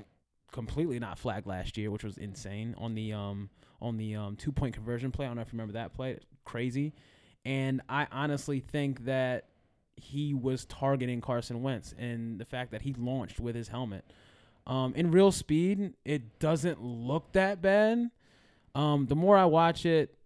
completely 0.52 1.00
not 1.00 1.18
flagged 1.18 1.48
last 1.48 1.78
year, 1.78 1.90
which 1.92 2.04
was 2.04 2.18
insane 2.18 2.76
on 2.78 2.94
the 2.94 3.12
um 3.12 3.50
on 3.82 3.98
the 3.98 4.16
um 4.16 4.36
two 4.36 4.52
point 4.52 4.76
conversion 4.76 5.12
play. 5.12 5.26
I 5.26 5.30
don't 5.30 5.36
know 5.36 5.42
if 5.42 5.48
you 5.48 5.58
remember 5.58 5.74
that 5.74 5.94
play, 5.94 6.20
crazy. 6.46 6.94
And 7.44 7.82
I 7.90 8.08
honestly 8.12 8.62
think 8.62 9.06
that 9.06 9.50
he 9.96 10.34
was 10.34 10.66
targeting 10.66 11.22
Carson 11.22 11.62
Wentz, 11.62 11.94
and 11.98 12.40
the 12.40 12.46
fact 12.46 12.72
that 12.72 12.84
he 12.84 12.94
launched 12.94 13.40
with 13.40 13.56
his 13.56 13.68
helmet. 13.68 14.06
Um, 14.66 14.94
in 14.96 15.12
real 15.12 15.32
speed, 15.32 15.94
it 16.06 16.40
doesn't 16.40 16.82
look 16.82 17.34
that 17.34 17.62
bad. 17.62 18.10
Um, 18.76 19.06
the 19.06 19.16
more 19.16 19.38
I 19.38 19.46
watch 19.46 19.86
it, 19.86 20.18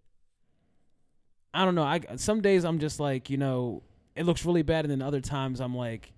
I 1.52 1.64
don't 1.64 1.74
know. 1.74 1.82
I 1.82 2.00
some 2.16 2.40
days 2.40 2.64
I'm 2.64 2.78
just 2.78 3.00
like, 3.00 3.30
you 3.30 3.36
know, 3.36 3.82
it 4.16 4.24
looks 4.24 4.44
really 4.44 4.62
bad, 4.62 4.84
and 4.84 4.90
then 4.90 5.02
other 5.02 5.20
times 5.20 5.60
I'm 5.60 5.76
like, 5.76 6.12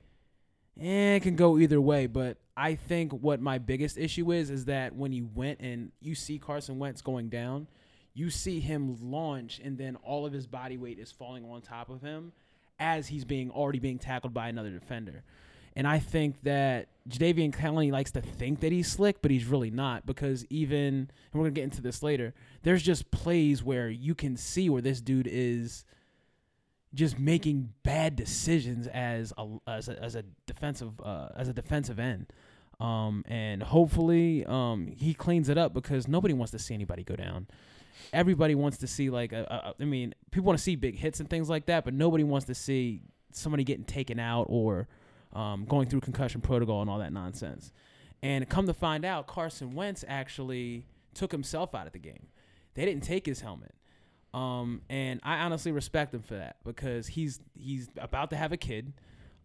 eh, 0.81 1.17
it 1.17 1.23
can 1.23 1.37
go 1.37 1.59
either 1.59 1.81
way. 1.81 2.07
But 2.07 2.39
I 2.57 2.75
think 2.75 3.13
what 3.13 3.41
my 3.41 3.59
biggest 3.59 3.99
issue 3.99 4.33
is 4.33 4.51
is 4.51 4.67
that 4.67 4.95
when 4.95 5.13
you 5.13 5.29
went 5.35 5.61
and 5.61 5.93
you 6.01 6.15
see 6.15 6.39
Carson 6.39 6.79
Wentz 6.79 7.03
going 7.03 7.29
down, 7.29 7.69
you 8.15 8.31
see 8.31 8.61
him 8.61 8.97
launch, 9.01 9.61
and 9.63 9.79
then 9.79 9.97
all 9.97 10.27
of 10.27 10.33
his 10.33 10.47
body 10.47 10.77
weight 10.77 10.99
is 10.99 11.11
falling 11.11 11.45
on 11.45 11.63
top 11.63 11.91
of 11.91 12.03
him 12.03 12.33
as 12.79 13.09
he's 13.09 13.25
being 13.25 13.51
already 13.51 13.79
being 13.79 13.99
tackled 13.99 14.35
by 14.35 14.49
another 14.49 14.71
defender. 14.71 15.23
And 15.77 15.87
I 15.87 15.99
think 15.99 16.43
that 16.43 16.89
Jadeveon 17.09 17.55
Clowney 17.55 17.91
likes 17.91 18.13
to 18.13 18.21
think 18.21 18.61
that 18.61 18.73
he's 18.73 18.91
slick, 18.91 19.23
but 19.23 19.31
he's 19.31 19.47
really 19.47 19.71
not 19.71 20.07
because 20.07 20.45
even 20.51 20.85
and 20.85 21.09
we're 21.33 21.43
gonna 21.43 21.53
get 21.53 21.65
into 21.65 21.83
this 21.83 22.03
later. 22.03 22.35
There's 22.63 22.83
just 22.83 23.11
plays 23.11 23.63
where 23.63 23.89
you 23.89 24.15
can 24.15 24.37
see 24.37 24.69
where 24.69 24.83
this 24.83 25.01
dude 25.01 25.29
is 25.31 25.85
just 26.93 27.19
making 27.19 27.73
bad 27.83 28.17
decisions 28.17 28.87
as 28.89 29.33
a 29.39 29.47
as 29.67 29.89
a, 29.89 30.03
as 30.03 30.15
a 30.15 30.25
defensive 30.47 31.01
uh, 31.01 31.29
as 31.37 31.49
a 31.49 31.53
defensive 31.53 31.99
end. 31.99 32.27
Um, 32.81 33.25
and 33.29 33.63
hopefully 33.63 34.45
um, 34.47 34.87
he 34.97 35.13
cleans 35.13 35.51
it 35.51 35.59
up 35.59 35.75
because 35.75 36.09
nobody 36.09 36.33
wants 36.33 36.51
to 36.53 36.59
see 36.59 36.73
anybody 36.75 37.05
go 37.05 37.15
down. 37.15 37.47
Everybody 38.13 38.55
wants 38.55 38.79
to 38.79 38.87
see 38.87 39.11
like 39.11 39.33
a, 39.33 39.75
a, 39.79 39.83
I 39.83 39.85
mean, 39.85 40.15
people 40.31 40.47
want 40.47 40.59
to 40.59 40.63
see 40.63 40.77
big 40.77 40.97
hits 40.97 41.21
and 41.21 41.29
things 41.29 41.51
like 41.51 41.67
that, 41.67 41.85
but 41.85 41.93
nobody 41.93 42.25
wants 42.25 42.47
to 42.47 42.55
see 42.55 43.03
somebody 43.33 43.65
getting 43.65 43.85
taken 43.85 44.19
out 44.19 44.47
or 44.49 44.89
um, 45.33 45.65
going 45.65 45.89
through 45.89 46.01
concussion 46.01 46.41
protocol 46.41 46.81
and 46.83 46.91
all 46.91 46.99
that 46.99 47.13
nonsense. 47.13 47.73
And 48.23 48.49
come 48.49 48.67
to 48.67 48.75
find 48.75 49.05
out, 49.05 49.27
Carson 49.27 49.75
Wentz 49.75 50.05
actually 50.07 50.87
took 51.15 51.33
himself 51.33 51.75
out 51.75 51.87
of 51.87 51.93
the 51.93 51.99
game. 51.99 52.27
They 52.75 52.85
didn't 52.85 53.03
take 53.03 53.27
his 53.27 53.41
helmet. 53.41 53.75
Um, 54.33 54.83
and 54.89 55.21
I 55.25 55.39
honestly 55.39 55.73
respect 55.73 56.15
him 56.15 56.23
for 56.23 56.35
that 56.35 56.57
because 56.65 57.09
he's 57.09 57.41
he's 57.55 57.89
about 57.99 58.31
to 58.31 58.37
have 58.37 58.53
a 58.53 58.57
kid. 58.57 58.93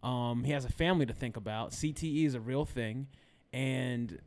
Um, 0.02 0.44
he 0.44 0.52
has 0.52 0.64
a 0.64 0.70
family 0.70 1.06
to 1.06 1.12
think 1.12 1.36
about. 1.36 1.72
CTE 1.72 2.24
is 2.26 2.34
a 2.34 2.40
real 2.40 2.64
thing, 2.64 3.08
and 3.52 4.20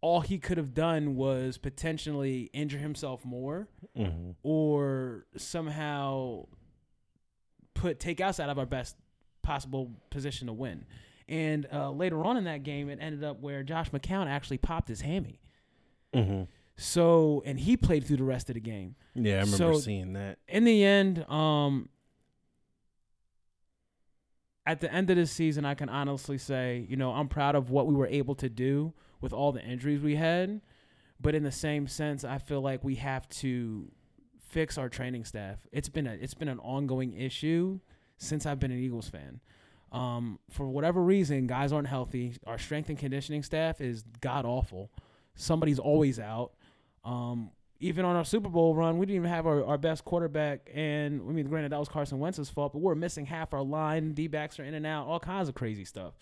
all 0.00 0.22
he 0.22 0.38
could 0.38 0.56
have 0.56 0.74
done 0.74 1.14
was 1.14 1.58
potentially 1.58 2.50
injure 2.52 2.78
himself 2.78 3.24
more 3.24 3.68
Mm-hmm. 3.96 4.30
or 4.42 5.26
somehow 5.36 6.46
put 7.74 8.00
take 8.00 8.20
us 8.20 8.40
out 8.40 8.48
of 8.48 8.58
our 8.58 8.66
best 8.66 8.96
possible 9.42 9.90
position 10.10 10.46
to 10.46 10.52
win. 10.52 10.84
And 11.28 11.66
uh, 11.72 11.90
later 11.90 12.24
on 12.24 12.36
in 12.36 12.44
that 12.44 12.62
game, 12.64 12.88
it 12.88 12.98
ended 13.00 13.22
up 13.22 13.40
where 13.40 13.62
Josh 13.62 13.90
McCown 13.90 14.26
actually 14.26 14.58
popped 14.58 14.88
his 14.88 15.00
hammy. 15.00 15.40
Mm-hmm. 16.14 16.42
So, 16.76 17.42
and 17.44 17.60
he 17.60 17.76
played 17.76 18.04
through 18.06 18.16
the 18.16 18.24
rest 18.24 18.48
of 18.50 18.54
the 18.54 18.60
game. 18.60 18.96
Yeah, 19.14 19.34
I 19.34 19.40
remember 19.40 19.56
So- 19.56 19.74
seeing 19.74 20.14
that. 20.14 20.38
In 20.48 20.64
the 20.64 20.82
end, 20.84 21.24
um, 21.28 21.88
at 24.66 24.80
the 24.80 24.92
end 24.92 25.10
of 25.10 25.16
this 25.16 25.30
season, 25.30 25.64
I 25.64 25.74
can 25.74 25.88
honestly 25.88 26.38
say, 26.38 26.86
you 26.88 26.96
know, 26.96 27.12
I'm 27.12 27.28
proud 27.28 27.54
of 27.54 27.70
what 27.70 27.86
we 27.86 27.94
were 27.94 28.06
able 28.06 28.34
to 28.36 28.48
do 28.48 28.92
with 29.20 29.32
all 29.32 29.52
the 29.52 29.62
injuries 29.62 30.00
we 30.00 30.16
had. 30.16 30.60
But 31.20 31.34
in 31.34 31.42
the 31.42 31.52
same 31.52 31.86
sense, 31.86 32.24
I 32.24 32.38
feel 32.38 32.60
like 32.60 32.82
we 32.82 32.94
have 32.96 33.28
to 33.28 33.90
fix 34.48 34.78
our 34.78 34.88
training 34.88 35.24
staff. 35.24 35.58
It's 35.70 35.88
been 35.88 36.06
a 36.06 36.12
it's 36.12 36.34
been 36.34 36.48
an 36.48 36.58
ongoing 36.60 37.12
issue 37.12 37.80
since 38.20 38.46
I've 38.46 38.60
been 38.60 38.70
an 38.70 38.78
Eagles 38.78 39.08
fan. 39.08 39.40
Um, 39.90 40.38
for 40.50 40.68
whatever 40.68 41.02
reason, 41.02 41.48
guys 41.48 41.72
aren't 41.72 41.88
healthy. 41.88 42.34
Our 42.46 42.58
strength 42.58 42.88
and 42.90 42.98
conditioning 42.98 43.42
staff 43.42 43.80
is 43.80 44.04
god 44.20 44.44
awful. 44.44 44.92
Somebody's 45.34 45.80
always 45.80 46.20
out. 46.20 46.52
Um, 47.04 47.50
even 47.80 48.04
on 48.04 48.14
our 48.14 48.24
Super 48.24 48.50
Bowl 48.50 48.74
run, 48.74 48.98
we 48.98 49.06
didn't 49.06 49.16
even 49.16 49.30
have 49.30 49.46
our, 49.46 49.64
our 49.64 49.78
best 49.78 50.04
quarterback. 50.04 50.70
And 50.72 51.22
I 51.28 51.32
mean, 51.32 51.48
granted, 51.48 51.72
that 51.72 51.78
was 51.78 51.88
Carson 51.88 52.18
Wentz's 52.20 52.50
fault, 52.50 52.74
but 52.74 52.80
we're 52.80 52.94
missing 52.94 53.26
half 53.26 53.52
our 53.54 53.62
line. 53.62 54.12
D 54.12 54.28
backs 54.28 54.60
are 54.60 54.64
in 54.64 54.74
and 54.74 54.86
out, 54.86 55.06
all 55.06 55.18
kinds 55.18 55.48
of 55.48 55.54
crazy 55.54 55.84
stuff. 55.84 56.12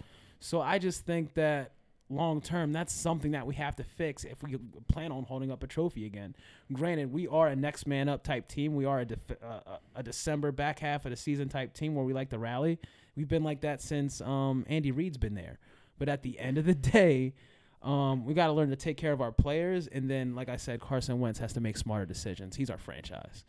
So 0.40 0.60
I 0.60 0.78
just 0.78 1.04
think 1.04 1.34
that 1.34 1.72
long 2.10 2.40
term, 2.40 2.72
that's 2.72 2.92
something 2.92 3.32
that 3.32 3.46
we 3.46 3.54
have 3.56 3.76
to 3.76 3.84
fix 3.84 4.24
if 4.24 4.42
we 4.42 4.56
plan 4.88 5.12
on 5.12 5.24
holding 5.24 5.50
up 5.50 5.62
a 5.62 5.66
trophy 5.66 6.06
again. 6.06 6.34
Granted, 6.72 7.12
we 7.12 7.26
are 7.28 7.48
a 7.48 7.56
next 7.56 7.86
man 7.86 8.08
up 8.08 8.22
type 8.22 8.48
team. 8.48 8.74
We 8.74 8.84
are 8.84 9.00
a, 9.00 9.04
def- 9.04 9.42
uh, 9.42 9.76
a 9.94 10.02
December 10.02 10.52
back 10.52 10.78
half 10.78 11.04
of 11.04 11.10
the 11.10 11.16
season 11.16 11.48
type 11.48 11.74
team 11.74 11.94
where 11.94 12.04
we 12.04 12.12
like 12.12 12.30
to 12.30 12.38
rally. 12.38 12.78
We've 13.16 13.28
been 13.28 13.44
like 13.44 13.62
that 13.62 13.82
since 13.82 14.20
um, 14.20 14.64
Andy 14.68 14.92
Reid's 14.92 15.18
been 15.18 15.34
there. 15.34 15.58
But 15.98 16.08
at 16.08 16.22
the 16.22 16.38
end 16.38 16.58
of 16.58 16.64
the 16.64 16.74
day, 16.74 17.34
um, 17.82 18.24
we 18.24 18.34
got 18.34 18.46
to 18.46 18.52
learn 18.52 18.70
to 18.70 18.76
take 18.76 18.96
care 18.96 19.12
of 19.12 19.20
our 19.20 19.32
players. 19.32 19.86
And 19.86 20.10
then, 20.10 20.34
like 20.34 20.48
I 20.48 20.56
said, 20.56 20.80
Carson 20.80 21.20
Wentz 21.20 21.38
has 21.38 21.52
to 21.54 21.60
make 21.60 21.76
smarter 21.76 22.06
decisions. 22.06 22.56
He's 22.56 22.70
our 22.70 22.78
franchise. 22.78 23.44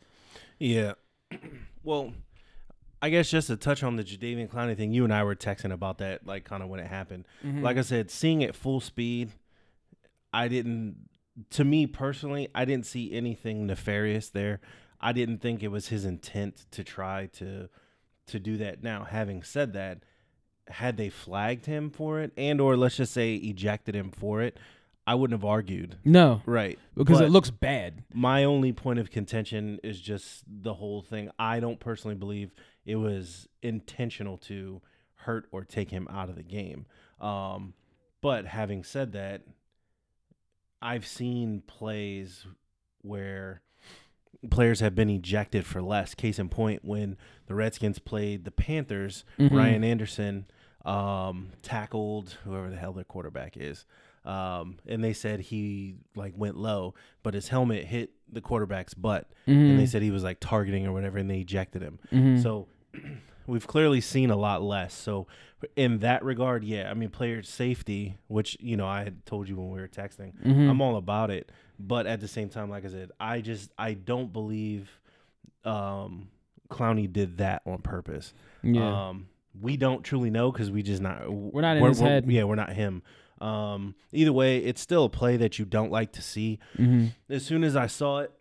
Yeah. 0.57 0.93
well, 1.83 2.13
I 3.01 3.09
guess 3.09 3.29
just 3.29 3.47
to 3.47 3.55
touch 3.57 3.81
on 3.83 3.95
the 3.95 4.03
Jadeveon 4.03 4.49
Clowney 4.49 4.75
thing, 4.75 4.91
you 4.91 5.03
and 5.05 5.13
I 5.13 5.23
were 5.23 5.35
texting 5.35 5.71
about 5.71 5.99
that, 5.99 6.25
like 6.27 6.43
kind 6.43 6.61
of 6.61 6.69
when 6.69 6.79
it 6.79 6.87
happened. 6.87 7.25
Mm-hmm. 7.45 7.63
Like 7.63 7.77
I 7.77 7.81
said, 7.81 8.11
seeing 8.11 8.41
it 8.41 8.55
full 8.55 8.81
speed, 8.81 9.31
I 10.33 10.47
didn't. 10.47 11.09
To 11.51 11.63
me 11.63 11.87
personally, 11.87 12.49
I 12.53 12.65
didn't 12.65 12.85
see 12.85 13.13
anything 13.13 13.65
nefarious 13.65 14.29
there. 14.29 14.59
I 14.99 15.13
didn't 15.13 15.37
think 15.37 15.63
it 15.63 15.69
was 15.69 15.87
his 15.87 16.03
intent 16.03 16.65
to 16.71 16.83
try 16.83 17.27
to 17.33 17.69
to 18.27 18.39
do 18.39 18.57
that. 18.57 18.83
Now, 18.83 19.05
having 19.05 19.43
said 19.43 19.73
that, 19.73 19.99
had 20.67 20.97
they 20.97 21.09
flagged 21.09 21.65
him 21.65 21.89
for 21.89 22.19
it 22.19 22.31
and 22.37 22.59
or 22.59 22.75
let's 22.75 22.97
just 22.97 23.13
say 23.13 23.35
ejected 23.35 23.95
him 23.95 24.11
for 24.11 24.41
it, 24.41 24.57
I 25.07 25.15
wouldn't 25.15 25.39
have 25.39 25.45
argued. 25.49 25.95
no, 26.05 26.41
Right. 26.45 26.77
because 26.95 27.19
But- 27.19 27.25
it 27.27 27.29
looks 27.31 27.49
bad. 27.49 28.03
my 28.13 28.43
only 28.43 28.71
point 28.73 28.99
of 28.99 29.09
contention 29.09 29.79
is 29.83 29.99
just 29.99 30.43
the 30.47 30.75
whole 30.75 31.01
thing. 31.01 31.31
I 31.39 31.59
don't 31.59 31.79
personally 31.79 32.13
believe 32.15 32.51
it 32.85 32.95
was 32.95 33.47
intentional 33.61 34.37
to 34.37 34.81
hurt 35.15 35.47
or 35.51 35.63
take 35.63 35.91
him 35.91 36.07
out 36.09 36.29
of 36.29 36.35
the 36.35 36.43
game. 36.43 36.85
Um, 37.19 37.73
but 38.21 38.45
having 38.45 38.83
said 38.83 39.11
that, 39.13 39.41
I've 40.81 41.05
seen 41.05 41.61
plays 41.67 42.45
where 43.01 43.61
players 44.49 44.79
have 44.79 44.95
been 44.95 45.09
ejected 45.09 45.65
for 45.65 45.81
less. 45.81 46.15
Case 46.15 46.39
in 46.39 46.47
point, 46.49 46.85
when 46.85 47.17
the 47.47 47.55
Redskins 47.55 47.99
played 47.99 48.45
the 48.45 48.51
Panthers, 48.51 49.25
Mhm. 49.37 49.51
Ryan 49.57 49.83
Anderson 49.83 50.45
um, 50.85 51.49
tackled 51.61 52.37
whoever 52.45 52.69
the 52.69 52.77
hell 52.77 52.93
their 52.93 53.03
quarterback 53.03 53.57
is. 53.57 53.85
Um, 54.29 54.77
and 54.87 55.03
they 55.03 55.13
said 55.13 55.39
he 55.39 55.95
like 56.15 56.33
went 56.35 56.55
low, 56.57 56.93
but 57.23 57.33
his 57.33 57.47
helmet 57.47 57.85
hit 57.85 58.11
the 58.31 58.41
quarterback's 58.41 58.93
butt, 58.93 59.27
and 59.47 59.79
they 59.79 59.85
said 59.87 60.01
he 60.03 60.11
was 60.11 60.23
like 60.23 60.39
targeting 60.39 60.85
or 60.85 60.91
whatever, 60.93 61.17
and 61.17 61.29
they 61.29 61.39
ejected 61.39 61.81
him. 61.81 61.99
Mhm. 62.11 62.43
So 62.43 62.67
we've 63.47 63.65
clearly 63.65 64.01
seen 64.01 64.29
a 64.29 64.35
lot 64.35 64.61
less. 64.61 64.93
So 64.93 65.25
in 65.75 65.99
that 65.99 66.23
regard, 66.23 66.63
yeah, 66.63 66.91
I 66.91 66.93
mean 66.93 67.09
player 67.09 67.41
safety, 67.43 68.17
which 68.27 68.55
you 68.59 68.77
know 68.77 68.85
I 68.87 69.03
had 69.03 69.25
told 69.25 69.49
you 69.49 69.55
when 69.55 69.71
we 69.71 69.79
were 69.79 69.87
texting, 69.87 70.33
Mhm. 70.45 70.69
I'm 70.69 70.81
all 70.81 70.95
about 70.97 71.31
it. 71.31 71.51
But 71.79 72.05
at 72.05 72.19
the 72.19 72.27
same 72.27 72.49
time, 72.49 72.69
like 72.69 72.85
I 72.85 72.89
said, 72.89 73.11
I 73.19 73.41
just 73.41 73.71
I 73.79 73.93
don't 73.93 74.31
believe 74.31 74.89
um, 75.65 76.29
Clowney 76.69 77.11
did 77.11 77.37
that 77.37 77.61
on 77.65 77.79
purpose. 77.81 78.33
yeah. 78.63 79.09
Um, 79.09 79.27
we 79.59 79.75
don't 79.77 80.03
truly 80.03 80.29
know 80.29 80.51
because 80.51 80.69
we 80.69 80.83
just 80.83 81.01
not 81.01 81.29
We're 81.31 81.61
not 81.61 81.77
in 81.77 81.83
his 81.83 81.99
head. 81.99 82.31
Yeah, 82.31 82.43
we're 82.43 82.55
not 82.55 82.71
him. 82.71 83.01
Um, 83.41 83.95
either 84.11 84.33
way, 84.33 84.57
it's 84.57 84.81
still 84.81 85.05
a 85.05 85.09
play 85.09 85.37
that 85.37 85.57
you 85.59 85.65
don't 85.65 85.91
like 85.91 86.11
to 86.13 86.21
see. 86.21 86.59
mm-hmm. 86.77 87.07
As 87.29 87.45
soon 87.45 87.63
as 87.63 87.75
I 87.75 87.87
saw 87.87 88.19
it, 88.19 88.31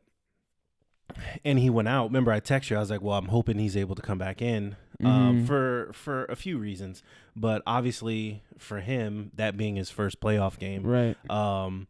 and 1.45 1.59
he 1.59 1.71
went 1.71 1.89
out. 1.89 2.07
Remember, 2.07 2.31
I 2.33 2.41
texted 2.41 2.71
you. 2.71 2.77
I 2.77 2.81
was 2.81 2.91
like, 2.91 3.01
"Well, 3.01 3.17
I'm 3.17 3.29
hoping 3.29 3.59
he's 3.59 3.77
able 3.77 3.95
to 3.95 4.03
come 4.03 4.19
back 4.19 4.43
in 4.43 4.77
um, 5.03 5.43
Mhm. 5.43 5.47
for 5.47 5.91
for 5.95 6.25
a 6.27 6.37
few 6.37 6.59
reasons, 6.59 7.03
but 7.35 7.63
obviously 7.67 8.43
for 8.59 8.81
him, 8.81 9.31
that 9.35 9.57
being 9.57 9.77
his 9.77 9.91
first 9.91 10.21
playoff 10.21 10.59
game. 10.59 10.83
Right. 10.83 11.17
Um, 11.31 11.87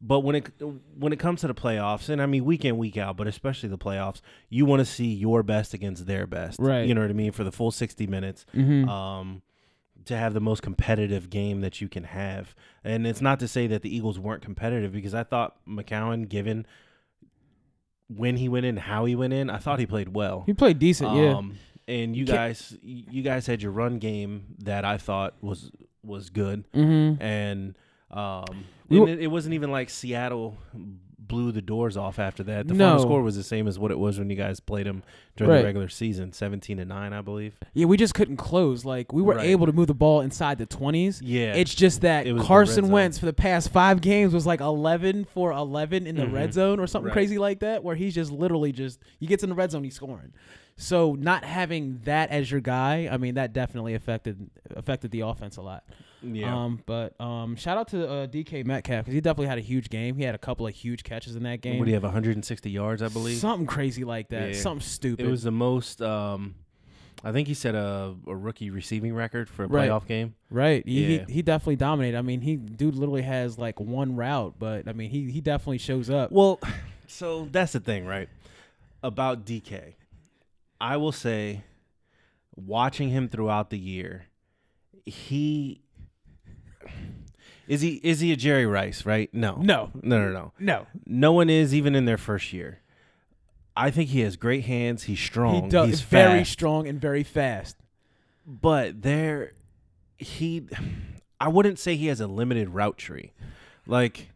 but 0.00 0.20
when 0.20 0.36
it 0.36 0.50
when 0.98 1.12
it 1.12 1.18
comes 1.18 1.42
to 1.42 1.46
the 1.46 1.54
playoffs, 1.54 2.08
and 2.08 2.22
I 2.22 2.26
mean 2.26 2.44
week 2.44 2.64
in 2.64 2.78
week 2.78 2.96
out, 2.96 3.16
but 3.18 3.26
especially 3.26 3.68
the 3.68 3.78
playoffs, 3.78 4.20
you 4.48 4.64
want 4.64 4.80
to 4.80 4.86
see 4.86 5.12
your 5.12 5.42
best 5.42 5.74
against 5.74 6.06
their 6.06 6.26
best. 6.26 6.58
Right. 6.58 6.86
You 6.88 6.94
know 6.94 7.02
what 7.02 7.10
I 7.10 7.14
mean 7.14 7.32
for 7.32 7.44
the 7.44 7.52
full 7.52 7.70
60 7.70 8.06
minutes. 8.06 8.46
Mm-hmm. 8.54 8.88
Um, 8.88 9.42
to 10.06 10.16
have 10.16 10.34
the 10.34 10.40
most 10.40 10.62
competitive 10.62 11.30
game 11.30 11.60
that 11.62 11.80
you 11.80 11.88
can 11.88 12.04
have, 12.04 12.54
and 12.82 13.06
it's 13.06 13.20
not 13.20 13.40
to 13.40 13.48
say 13.48 13.66
that 13.68 13.82
the 13.82 13.94
Eagles 13.94 14.18
weren't 14.18 14.42
competitive 14.42 14.92
because 14.92 15.14
I 15.14 15.22
thought 15.24 15.56
McCown, 15.66 16.28
given 16.28 16.66
when 18.08 18.36
he 18.36 18.48
went 18.48 18.66
in, 18.66 18.76
how 18.76 19.04
he 19.06 19.14
went 19.16 19.32
in, 19.32 19.48
I 19.50 19.58
thought 19.58 19.78
he 19.78 19.86
played 19.86 20.08
well. 20.14 20.42
he 20.46 20.52
played 20.52 20.78
decent. 20.78 21.14
yeah. 21.16 21.34
Um, 21.36 21.58
and 21.86 22.16
you 22.16 22.24
guys, 22.24 22.76
you 22.82 23.22
guys 23.22 23.46
had 23.46 23.60
your 23.62 23.72
run 23.72 23.98
game 23.98 24.56
that 24.60 24.84
I 24.84 24.96
thought 24.98 25.34
was 25.42 25.70
was 26.02 26.28
good 26.30 26.64
Mm-hmm. 26.72 27.22
and 27.22 27.78
um, 28.10 28.44
and 28.90 29.08
it, 29.08 29.20
it 29.22 29.26
wasn't 29.28 29.54
even 29.54 29.70
like 29.72 29.90
Seattle 29.90 30.56
blew 31.26 31.52
the 31.52 31.62
doors 31.62 31.96
off 31.96 32.18
after 32.18 32.42
that. 32.44 32.68
The 32.68 32.74
No. 32.74 32.90
final 32.90 33.02
score 33.02 33.22
was 33.22 33.36
the 33.36 33.42
same 33.42 33.66
as 33.68 33.78
what 33.78 33.90
it 33.90 33.98
was 33.98 34.18
when 34.18 34.30
you 34.30 34.36
guys 34.36 34.60
played 34.60 34.86
them 34.86 35.02
during 35.36 35.50
Right. 35.50 35.58
the 35.60 35.64
regular 35.64 35.88
season, 35.88 36.32
seventeen 36.32 36.76
to 36.78 36.84
nine, 36.84 37.12
I 37.12 37.20
believe. 37.20 37.54
Yeah, 37.72 37.86
we 37.86 37.96
just 37.96 38.14
couldn't 38.14 38.36
close. 38.36 38.84
Like 38.84 39.12
we 39.12 39.22
were 39.22 39.34
Right. 39.36 39.46
able 39.48 39.66
to 39.66 39.72
move 39.72 39.86
the 39.86 39.94
ball 39.94 40.20
inside 40.20 40.58
the 40.58 40.66
twenties. 40.66 41.20
Yeah, 41.22 41.54
It's 41.54 41.74
just 41.74 42.02
that 42.02 42.26
It 42.26 42.34
red 42.34 42.42
Carson. 42.44 42.88
Wentz 42.90 43.18
for 43.18 43.26
the 43.26 43.32
past 43.32 43.70
five 43.70 44.00
games 44.00 44.32
was 44.34 44.46
like 44.46 44.60
eleven 44.60 45.24
for 45.24 45.52
eleven 45.52 46.06
in 46.06 46.16
the 46.16 46.26
red 46.28 46.50
Mhm. 46.50 46.54
zone 46.54 46.80
or 46.80 46.86
something 46.86 47.06
Right. 47.06 47.12
crazy 47.12 47.38
like 47.38 47.60
that, 47.60 47.82
where 47.82 47.96
he's 47.96 48.14
just 48.14 48.30
literally 48.30 48.72
just 48.72 49.00
he 49.18 49.26
gets 49.26 49.42
in 49.42 49.48
the 49.48 49.54
red 49.54 49.70
zone, 49.70 49.84
he's 49.84 49.94
scoring. 49.94 50.32
So 50.76 51.14
not 51.14 51.44
having 51.44 52.00
that 52.04 52.30
as 52.30 52.50
your 52.50 52.60
guy, 52.60 53.08
I 53.10 53.16
mean, 53.16 53.34
that 53.36 53.52
definitely 53.52 53.94
affected 53.94 54.50
affected 54.74 55.12
the 55.12 55.20
offense 55.20 55.56
a 55.56 55.62
lot. 55.62 55.84
yeah. 56.22 56.52
Um, 56.64 56.80
but 56.84 57.18
um, 57.20 57.54
shout 57.54 57.78
out 57.78 57.88
to 57.88 58.08
uh, 58.08 58.26
DK 58.26 58.66
Metcalf 58.66 59.04
because 59.04 59.14
he 59.14 59.20
definitely 59.20 59.46
had 59.46 59.58
a 59.58 59.62
huge 59.62 59.88
game. 59.88 60.16
He 60.16 60.24
had 60.24 60.34
a 60.34 60.38
couple 60.38 60.66
of 60.66 60.74
huge 60.74 61.04
catches 61.04 61.36
in 61.36 61.44
that 61.44 61.60
game. 61.60 61.78
what 61.78 61.84
do 61.84 61.90
you 61.90 61.94
have? 61.94 62.02
One 62.02 62.12
hundred 62.12 62.34
and 62.36 62.44
sixty 62.44 62.70
yards, 62.70 63.02
I 63.02 63.08
believe. 63.08 63.38
Something 63.38 63.66
crazy 63.66 64.02
like 64.04 64.28
that. 64.30 64.48
Yeah. 64.48 64.60
Something 64.60 64.84
stupid. 64.84 65.24
it 65.26 65.30
was 65.30 65.44
the 65.44 65.52
most. 65.52 66.02
Um, 66.02 66.56
I 67.22 67.30
think 67.32 67.46
he 67.48 67.54
set 67.54 67.74
a, 67.76 68.14
a 68.26 68.34
rookie 68.36 68.68
receiving 68.70 69.14
record 69.14 69.48
for 69.48 69.64
a 69.64 69.68
Right. 69.68 69.88
playoff 69.88 70.06
game. 70.06 70.34
Right. 70.50 70.84
He, 70.84 71.16
Yeah. 71.18 71.24
he 71.28 71.34
he 71.34 71.42
definitely 71.42 71.76
dominated. 71.76 72.18
I 72.18 72.22
mean, 72.22 72.40
he 72.40 72.56
dude 72.56 72.96
literally 72.96 73.22
has 73.22 73.58
like 73.58 73.78
one 73.78 74.16
route, 74.16 74.54
but 74.58 74.88
I 74.88 74.92
mean, 74.92 75.08
he 75.10 75.30
he 75.30 75.40
definitely 75.40 75.78
shows 75.78 76.10
up. 76.10 76.32
Well, 76.32 76.58
so 77.06 77.48
that's 77.52 77.72
the 77.72 77.80
thing, 77.80 78.06
right? 78.06 78.28
About 79.04 79.44
DK, 79.46 79.94
I 80.80 80.96
will 80.96 81.12
say, 81.12 81.64
watching 82.56 83.08
him 83.10 83.28
throughout 83.28 83.70
the 83.70 83.78
year, 83.78 84.26
he 85.06 85.80
is 87.66 87.80
he 87.80 87.94
is 88.02 88.20
he 88.20 88.32
a 88.32 88.36
Jerry 88.36 88.66
Rice, 88.66 89.06
right? 89.06 89.32
No, 89.32 89.56
No. 89.60 89.90
no, 90.02 90.18
no, 90.20 90.30
no. 90.32 90.52
No. 90.58 90.86
No 91.06 91.32
one 91.32 91.48
is 91.48 91.74
even 91.74 91.94
in 91.94 92.04
their 92.04 92.18
first 92.18 92.52
year. 92.52 92.80
I 93.76 93.90
think 93.90 94.10
he 94.10 94.20
has 94.20 94.36
great 94.36 94.64
hands. 94.66 95.04
He's 95.04 95.18
strong. 95.18 95.64
He 95.64 95.68
does 95.68 95.88
He's 95.88 96.00
very 96.02 96.40
fast. 96.40 96.52
strong 96.52 96.86
and 96.86 97.00
very 97.00 97.22
fast. 97.24 97.76
but 98.46 99.02
there 99.02 99.52
he, 100.18 100.68
I 101.40 101.48
wouldn't 101.48 101.78
say 101.78 101.96
he 101.96 102.06
has 102.06 102.20
a 102.20 102.26
limited 102.28 102.68
route 102.70 102.96
tree. 102.98 103.32
Like, 103.86 104.30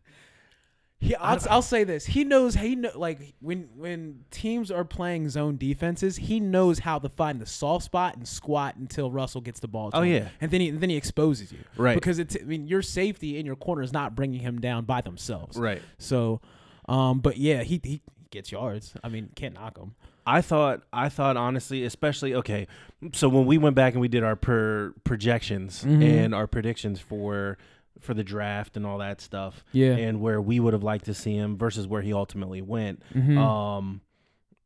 He, 1.00 1.14
I'll, 1.14 1.38
I'll 1.48 1.62
say 1.62 1.84
this: 1.84 2.06
he 2.06 2.24
knows 2.24 2.56
he 2.56 2.74
know 2.74 2.90
like 2.96 3.34
when 3.40 3.68
when 3.76 4.24
teams 4.32 4.70
are 4.72 4.84
playing 4.84 5.28
zone 5.28 5.56
defenses, 5.56 6.16
he 6.16 6.40
knows 6.40 6.80
how 6.80 6.98
to 6.98 7.08
find 7.08 7.40
the 7.40 7.46
soft 7.46 7.84
spot 7.84 8.16
and 8.16 8.26
squat 8.26 8.74
until 8.74 9.08
Russell 9.12 9.40
gets 9.40 9.60
the 9.60 9.68
ball. 9.68 9.92
to 9.92 9.98
Oh, 9.98 10.02
him. 10.02 10.24
yeah. 10.24 10.28
and 10.40 10.50
then 10.50 10.60
he 10.60 10.70
then 10.70 10.90
he 10.90 10.96
exposes 10.96 11.52
you, 11.52 11.60
Right. 11.76 11.94
Because 11.94 12.18
it's 12.18 12.36
I 12.40 12.42
mean 12.44 12.66
your 12.66 12.82
safety 12.82 13.38
in 13.38 13.46
your 13.46 13.54
corner 13.54 13.82
is 13.82 13.92
not 13.92 14.16
bringing 14.16 14.40
him 14.40 14.60
down 14.60 14.86
by 14.86 15.00
themselves, 15.00 15.56
right. 15.56 15.80
So, 15.98 16.40
um, 16.88 17.20
but 17.20 17.36
yeah, 17.36 17.62
he 17.62 17.80
he 17.84 18.00
gets 18.30 18.50
yards. 18.50 18.92
I 19.04 19.08
mean, 19.08 19.30
can't 19.36 19.54
knock 19.54 19.78
him. 19.78 19.94
I 20.26 20.40
thought 20.42 20.82
I 20.92 21.08
thought 21.10 21.36
honestly, 21.36 21.84
especially 21.84 22.34
okay. 22.34 22.66
So 23.12 23.28
when 23.28 23.46
we 23.46 23.56
went 23.56 23.76
back 23.76 23.92
and 23.94 24.00
we 24.00 24.08
did 24.08 24.24
our 24.24 24.34
per 24.34 24.94
projections 25.04 25.84
Mhm. 25.84 26.02
and 26.02 26.34
our 26.34 26.48
predictions 26.48 26.98
for 27.00 27.56
for 28.00 28.14
the 28.14 28.24
draft 28.24 28.76
and 28.76 28.86
all 28.86 28.98
that 28.98 29.20
stuff, 29.20 29.64
Yeah. 29.72 29.96
and 29.96 30.20
where 30.20 30.40
we 30.40 30.60
would 30.60 30.72
have 30.72 30.82
liked 30.82 31.04
to 31.06 31.14
see 31.14 31.34
him 31.34 31.56
versus 31.58 31.86
where 31.86 32.02
he 32.02 32.12
ultimately 32.12 32.62
went. 32.62 33.02
Mhm. 33.14 33.36
Um, 33.38 34.00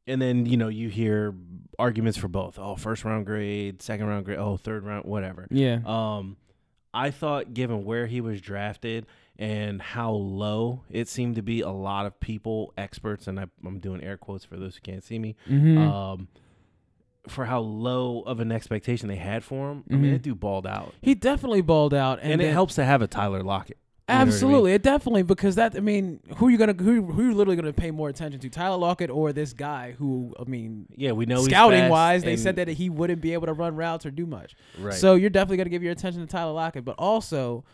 and 0.06 0.20
then 0.20 0.46
you 0.46 0.56
know 0.56 0.68
you 0.68 0.88
hear 0.88 1.34
arguments 1.78 2.18
for 2.18 2.28
both. 2.28 2.58
Oh, 2.58 2.76
first 2.76 3.04
round 3.04 3.24
grade, 3.26 3.80
second 3.82 4.06
round 4.06 4.24
grade. 4.24 4.38
Oh, 4.38 4.56
third 4.56 4.84
round, 4.84 5.04
whatever. 5.04 5.46
yeah, 5.50 5.78
Um, 5.84 6.36
I 6.94 7.10
thought 7.10 7.54
given 7.54 7.84
where 7.84 8.06
he 8.06 8.20
was 8.20 8.40
drafted 8.40 9.06
and 9.38 9.80
how 9.80 10.12
low 10.12 10.82
it 10.90 11.08
seemed 11.08 11.36
to 11.36 11.42
be, 11.42 11.62
a 11.62 11.70
lot 11.70 12.04
of 12.04 12.20
people, 12.20 12.74
experts, 12.76 13.26
and 13.26 13.40
I, 13.40 13.46
I'm 13.64 13.78
doing 13.78 14.02
air 14.04 14.18
quotes 14.18 14.44
for 14.44 14.56
those 14.58 14.74
who 14.76 14.82
can't 14.82 15.02
see 15.02 15.18
me, 15.18 15.34
Mhm. 15.48 15.78
um, 15.78 16.28
for 17.28 17.44
how 17.44 17.60
low 17.60 18.22
of 18.22 18.40
an 18.40 18.50
expectation 18.50 19.08
they 19.08 19.16
had 19.16 19.44
for 19.44 19.70
him. 19.70 19.84
I 19.90 19.94
mean, 19.94 20.10
Mhm. 20.10 20.14
that 20.14 20.22
dude 20.22 20.40
balled 20.40 20.66
out, 20.66 20.92
he 21.00 21.14
definitely 21.14 21.60
balled 21.60 21.94
out, 21.94 22.18
and, 22.22 22.32
and, 22.32 22.40
it 22.40 22.46
then- 22.46 22.52
helps 22.52 22.74
to 22.76 22.84
have 22.84 23.00
a 23.02 23.06
Tyler 23.06 23.42
Lockett. 23.42 23.78
You 24.08 24.14
know 24.14 24.18
what 24.18 24.22
I 24.22 24.24
mean? 24.24 24.32
Absolutely, 24.34 24.72
it 24.72 24.82
definitely 24.82 25.22
because 25.22 25.54
that 25.54 25.76
I 25.76 25.80
mean, 25.80 26.18
who 26.36 26.48
are 26.48 26.50
you 26.50 26.58
gonna 26.58 26.72
who 26.74 27.02
who 27.02 27.20
are 27.22 27.24
you 27.30 27.34
literally 27.34 27.54
gonna 27.56 27.72
pay 27.72 27.92
more 27.92 28.08
attention 28.08 28.40
to, 28.40 28.48
Tyler 28.50 28.76
Lockett 28.76 29.08
or 29.10 29.32
this 29.32 29.52
guy 29.52 29.92
who 29.92 30.34
I 30.38 30.44
mean, 30.50 30.86
Yeah, 30.96 31.12
we 31.12 31.24
know 31.24 31.36
he's 31.36 31.46
scouting 31.46 31.78
fast 31.82 31.90
wise, 31.92 32.22
they 32.24 32.32
and- 32.32 32.40
said 32.40 32.56
that 32.56 32.66
he 32.68 32.90
wouldn't 32.90 33.20
be 33.22 33.32
able 33.32 33.46
to 33.46 33.52
run 33.52 33.76
routes 33.76 34.04
or 34.04 34.10
do 34.10 34.26
much. 34.26 34.56
right. 34.80 34.92
So 34.92 35.14
you're 35.14 35.30
definitely 35.30 35.58
gonna 35.58 35.70
give 35.70 35.84
your 35.84 35.92
attention 35.92 36.20
to 36.20 36.26
Tyler 36.26 36.52
Lockett, 36.52 36.84
but 36.84 36.96
also, 36.98 37.64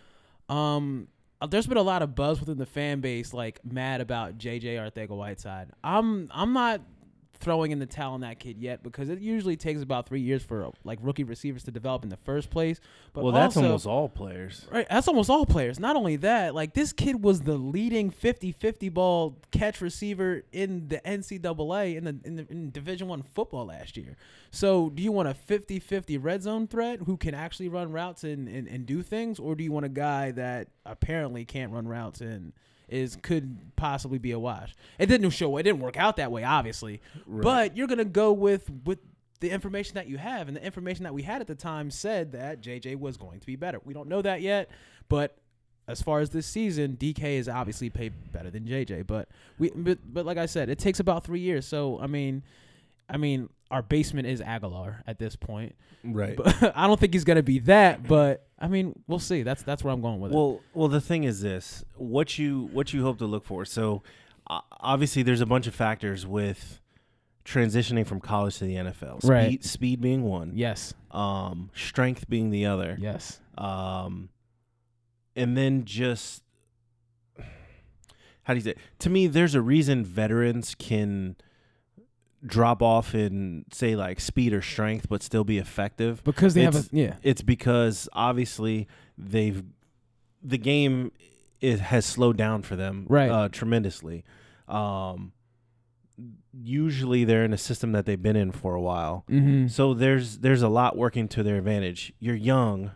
um, 0.50 1.08
uh, 1.40 1.46
there's 1.46 1.66
been 1.66 1.78
a 1.78 1.82
lot 1.82 2.02
of 2.02 2.14
buzz 2.14 2.40
within 2.40 2.58
the 2.58 2.66
fan 2.66 3.00
base, 3.00 3.32
like 3.32 3.60
mad 3.64 4.00
about 4.02 4.36
JJ 4.38 4.76
Arcega-Whiteside. 4.76 5.70
I'm 5.82 6.28
I'm 6.32 6.52
not 6.52 6.82
throwing 7.40 7.70
in 7.70 7.78
the 7.78 7.86
towel 7.86 8.14
on 8.14 8.20
that 8.20 8.38
kid 8.40 8.58
yet 8.58 8.82
because 8.82 9.08
it 9.08 9.20
usually 9.20 9.56
takes 9.56 9.80
about 9.82 10.08
three 10.08 10.20
years 10.20 10.42
for 10.42 10.70
like 10.84 10.98
rookie 11.02 11.24
receivers 11.24 11.62
to 11.64 11.70
develop 11.70 12.02
in 12.02 12.08
the 12.08 12.16
first 12.16 12.50
place. 12.50 12.80
But 13.12 13.24
well, 13.24 13.32
that's 13.32 13.56
also- 13.56 13.66
almost 13.66 13.86
all 13.86 14.08
players. 14.08 14.66
Right, 14.70 14.86
that's 14.88 15.08
almost 15.08 15.30
all 15.30 15.46
players. 15.46 15.78
Not 15.78 15.96
only 15.96 16.16
that, 16.16 16.54
like 16.54 16.74
this 16.74 16.92
kid 16.92 17.22
was 17.22 17.42
the 17.42 17.56
leading 17.56 18.10
50-50 18.10 18.92
ball 18.92 19.36
catch 19.50 19.80
receiver 19.80 20.42
in 20.52 20.88
the 20.88 20.98
NCAA 20.98 21.96
in 21.96 22.04
the 22.04 22.16
in, 22.24 22.36
the, 22.36 22.46
in 22.50 22.70
Division 22.70 23.08
1 23.08 23.22
football 23.22 23.66
last 23.66 23.96
year. 23.96 24.16
So, 24.50 24.90
do 24.90 25.02
you 25.02 25.12
want 25.12 25.28
a 25.28 25.34
50-50 25.34 26.18
red 26.22 26.42
zone 26.42 26.66
threat 26.66 27.00
who 27.00 27.16
can 27.16 27.34
actually 27.34 27.68
run 27.68 27.92
routes 27.92 28.24
and, 28.24 28.48
and, 28.48 28.66
and 28.66 28.86
do 28.86 29.02
things 29.02 29.38
or 29.38 29.54
do 29.54 29.62
you 29.62 29.72
want 29.72 29.86
a 29.86 29.90
guy 29.90 30.30
that 30.32 30.68
apparently 30.86 31.44
can't 31.44 31.72
run 31.72 31.86
routes 31.86 32.20
and 32.20 32.52
is 32.88 33.16
could 33.16 33.58
possibly 33.76 34.18
be 34.18 34.32
a 34.32 34.38
wash? 34.38 34.74
It 34.98 35.06
didn't 35.06 35.30
show 35.30 35.56
it 35.56 35.64
didn't 35.64 35.80
work 35.80 35.96
out 35.96 36.16
that 36.16 36.32
way 36.32 36.44
obviously. 36.44 37.00
But 37.26 37.76
you're 37.76 37.86
going 37.86 37.98
to 37.98 38.04
go 38.04 38.32
with 38.32 38.70
with 38.84 38.98
the 39.40 39.50
information 39.50 39.94
that 39.94 40.08
you 40.08 40.18
have 40.18 40.48
and 40.48 40.56
the 40.56 40.64
information 40.64 41.04
that 41.04 41.14
we 41.14 41.22
had 41.22 41.40
at 41.40 41.46
the 41.46 41.54
time 41.54 41.90
said 41.90 42.32
that 42.32 42.60
JJ 42.60 42.96
was 42.96 43.16
going 43.16 43.40
to 43.40 43.46
be 43.46 43.56
better. 43.56 43.80
We 43.84 43.94
don't 43.94 44.08
know 44.08 44.22
that 44.22 44.42
yet, 44.42 44.68
but 45.08 45.38
as 45.86 46.02
far 46.02 46.20
as 46.20 46.30
this 46.30 46.46
season, 46.46 46.96
DK 47.00 47.38
is 47.38 47.48
obviously 47.48 47.88
paid 47.88 48.12
better 48.32 48.50
than 48.50 48.64
JJ. 48.64 49.06
But 49.06 49.28
we, 49.58 49.70
but, 49.70 49.98
but 50.04 50.26
like 50.26 50.36
I 50.36 50.46
said, 50.46 50.68
it 50.68 50.78
takes 50.78 51.00
about 51.00 51.24
three 51.24 51.40
years. 51.40 51.66
So 51.66 51.98
I 52.00 52.06
mean, 52.06 52.42
I 53.08 53.16
mean, 53.16 53.48
our 53.70 53.82
basement 53.82 54.26
is 54.26 54.40
Agholor 54.40 55.02
at 55.06 55.18
this 55.18 55.36
point. 55.36 55.74
Right. 56.04 56.36
But 56.36 56.72
I 56.76 56.86
don't 56.86 56.98
think 56.98 57.12
he's 57.12 57.24
gonna 57.24 57.42
be 57.42 57.58
that. 57.60 58.06
But 58.06 58.46
I 58.58 58.68
mean, 58.68 58.98
we'll 59.06 59.18
see. 59.18 59.42
That's 59.42 59.62
that's 59.62 59.84
where 59.84 59.92
I'm 59.92 60.00
going 60.00 60.20
with 60.20 60.32
it. 60.32 60.34
Well, 60.34 60.60
well, 60.74 60.88
the 60.88 61.00
thing 61.00 61.24
is 61.24 61.40
this: 61.40 61.84
what 61.96 62.38
you 62.38 62.68
what 62.72 62.92
you 62.92 63.02
hope 63.02 63.18
to 63.18 63.26
look 63.26 63.44
for. 63.44 63.64
So, 63.64 64.02
uh, 64.48 64.60
obviously, 64.80 65.22
there's 65.22 65.40
a 65.40 65.46
bunch 65.46 65.66
of 65.66 65.74
factors 65.74 66.26
with 66.26 66.80
transitioning 67.44 68.06
from 68.06 68.20
college 68.20 68.58
to 68.58 68.64
the 68.64 68.74
NFL. 68.74 69.18
Speed, 69.22 69.30
Right. 69.30 69.64
speed 69.64 70.00
being 70.00 70.22
one. 70.24 70.52
Yes. 70.54 70.92
Um, 71.10 71.70
strength 71.74 72.28
being 72.28 72.50
the 72.50 72.66
other. 72.66 72.96
Yes. 73.00 73.40
Um, 73.56 74.28
and 75.34 75.56
then 75.56 75.84
just 75.84 76.42
how 78.42 78.54
do 78.54 78.58
you 78.58 78.64
say? 78.64 78.74
To 79.00 79.10
me, 79.10 79.26
there's 79.26 79.54
a 79.54 79.60
reason 79.60 80.04
veterans 80.04 80.74
can 80.74 81.36
drop 82.46 82.82
off 82.82 83.14
in 83.14 83.64
say 83.72 83.96
like 83.96 84.20
speed 84.20 84.52
or 84.52 84.62
strength, 84.62 85.08
but 85.08 85.22
still 85.22 85.44
be 85.44 85.58
effective 85.58 86.22
Because 86.24 86.54
they 86.54 86.62
have 86.62 86.74
a 86.74 86.78
It's- 86.78 86.92
yeah. 86.92 87.16
it's 87.22 87.42
because 87.42 88.08
obviously 88.12 88.86
they've 89.16 89.62
the 90.42 90.58
game 90.58 91.10
it 91.60 91.80
has 91.80 92.06
slowed 92.06 92.36
down 92.36 92.62
for 92.62 92.76
them 92.76 93.06
Right. 93.08 93.28
uh, 93.30 93.48
tremendously. 93.48 94.24
Um, 94.68 95.32
usually 96.52 97.24
they're 97.24 97.44
in 97.44 97.52
a 97.52 97.58
system 97.58 97.92
that 97.92 98.06
they've 98.06 98.22
been 98.22 98.36
in 98.36 98.52
for 98.52 98.74
a 98.74 98.80
while, 98.80 99.24
Mm-hmm. 99.28 99.68
so 99.68 99.94
there's 99.94 100.38
there's 100.38 100.62
a 100.62 100.68
lot 100.68 100.96
working 100.96 101.28
to 101.28 101.42
their 101.42 101.56
advantage. 101.56 102.12
You're 102.18 102.34
young, 102.36 102.90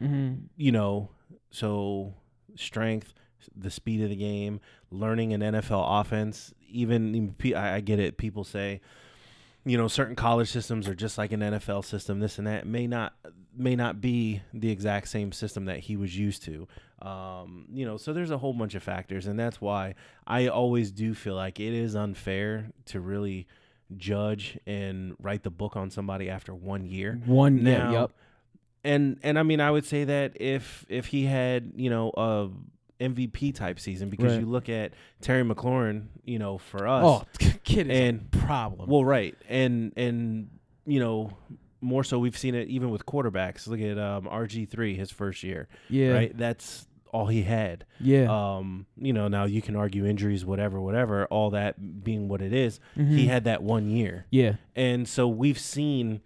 Mm-hmm. 0.00 0.44
you 0.56 0.72
know, 0.72 1.10
so 1.50 2.14
strength, 2.56 3.14
the 3.56 3.70
speed 3.70 4.02
of 4.02 4.10
the 4.10 4.16
game, 4.16 4.60
learning 4.90 5.32
an 5.32 5.40
NFL 5.40 6.00
offense. 6.00 6.52
Even 6.74 7.14
even 7.14 7.56
I, 7.56 7.76
I 7.76 7.80
get 7.80 7.98
it. 7.98 8.16
People 8.18 8.44
say, 8.44 8.80
you 9.64 9.76
know, 9.78 9.88
certain 9.88 10.16
college 10.16 10.50
systems 10.50 10.88
are 10.88 10.94
just 10.94 11.16
like 11.16 11.32
an 11.32 11.40
NFL 11.40 11.84
system. 11.84 12.20
This 12.20 12.38
and 12.38 12.46
that 12.46 12.66
may 12.66 12.86
not 12.86 13.14
may 13.56 13.76
not 13.76 14.00
be 14.00 14.42
the 14.52 14.70
exact 14.70 15.08
same 15.08 15.32
system 15.32 15.66
that 15.66 15.78
he 15.80 15.96
was 15.96 16.16
used 16.18 16.42
to. 16.44 16.66
Um, 17.00 17.66
you 17.72 17.84
know, 17.86 17.96
so 17.96 18.12
there's 18.12 18.30
a 18.30 18.38
whole 18.38 18.52
bunch 18.52 18.74
of 18.74 18.82
factors, 18.82 19.26
and 19.26 19.38
that's 19.38 19.60
why 19.60 19.94
I 20.26 20.48
always 20.48 20.90
do 20.90 21.14
feel 21.14 21.34
like 21.34 21.60
it 21.60 21.72
is 21.74 21.94
unfair 21.94 22.70
to 22.86 23.00
really 23.00 23.46
judge 23.96 24.58
and 24.66 25.14
write 25.20 25.42
the 25.42 25.50
book 25.50 25.76
on 25.76 25.90
somebody 25.90 26.30
after 26.30 26.54
one 26.54 26.86
year 26.86 27.20
One. 27.26 27.62
Now, 27.62 27.92
Yep. 27.92 28.12
and 28.82 29.18
and 29.22 29.38
I 29.38 29.42
mean 29.42 29.60
I 29.60 29.70
would 29.70 29.84
say 29.84 30.04
that 30.04 30.40
if 30.40 30.84
if 30.88 31.06
he 31.06 31.24
had 31.26 31.72
you 31.76 31.90
know 31.90 32.10
a 32.16 32.48
MVP 33.14 33.54
type 33.54 33.78
season 33.80 34.08
because 34.10 34.32
Right. 34.32 34.40
you 34.40 34.46
look 34.46 34.68
at 34.68 34.92
Terry 35.20 35.42
McLaurin 35.44 36.06
you 36.24 36.38
know 36.38 36.58
for 36.58 36.86
us 36.88 37.04
Oh, 37.04 37.24
kid 37.64 37.90
and 37.90 38.30
problem. 38.30 38.88
well 38.88 39.04
right 39.04 39.34
and 39.48 39.92
and 39.96 40.50
you 40.86 41.00
know 41.00 41.30
more 41.80 42.02
so 42.04 42.18
we've 42.18 42.38
seen 42.38 42.54
it 42.54 42.68
even 42.68 42.90
with 42.90 43.04
quarterbacks 43.04 43.66
look 43.66 43.80
at 43.80 43.98
um, 43.98 44.24
RG 44.26 44.68
three 44.68 44.96
his 44.96 45.10
first 45.10 45.42
year 45.42 45.68
yeah. 45.90 46.12
right 46.12 46.36
that's 46.36 46.86
all 47.12 47.26
he 47.26 47.42
had 47.42 47.84
Yeah. 48.00 48.26
um 48.58 48.86
you 48.96 49.12
know 49.12 49.28
now 49.28 49.44
you 49.44 49.62
can 49.62 49.76
argue 49.76 50.04
injuries 50.06 50.44
whatever 50.44 50.80
whatever 50.80 51.26
all 51.26 51.50
that 51.50 52.02
being 52.02 52.26
what 52.28 52.42
it 52.42 52.52
is, 52.52 52.80
he 52.96 53.02
Mhm. 53.02 53.26
had 53.28 53.44
that 53.44 53.62
one 53.62 53.88
year 53.90 54.26
Yeah. 54.30 54.54
and 54.74 55.06
so 55.06 55.28
we've 55.28 55.58
seen 55.58 56.22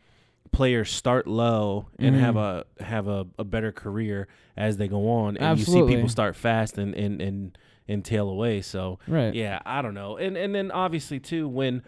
players 0.53 0.91
start 0.91 1.27
low 1.27 1.87
and 1.99 2.15
have 2.17 2.35
Mhm. 2.35 2.65
a 2.81 2.83
have 2.85 3.07
a, 3.09 3.27
a 3.39 3.45
better 3.45 3.73
career 3.73 4.29
as 4.57 4.77
they 4.77 4.89
go 4.89 5.09
on 5.11 5.37
and 5.37 5.59
you 5.59 5.65
see 5.65 5.83
people 5.87 6.09
start 6.09 6.35
fast 6.37 6.79
and 6.79 6.95
and 6.95 7.21
and, 7.21 7.59
and 7.87 8.05
tail 8.05 8.29
away 8.29 8.61
so 8.63 8.99
Right. 9.07 9.35
yeah 9.35 9.61
i 9.67 9.83
don't 9.83 9.95
know 9.95 10.17
and 10.17 10.37
and 10.37 10.55
then 10.55 10.71
obviously 10.71 11.21
too 11.21 11.47
when 11.49 11.83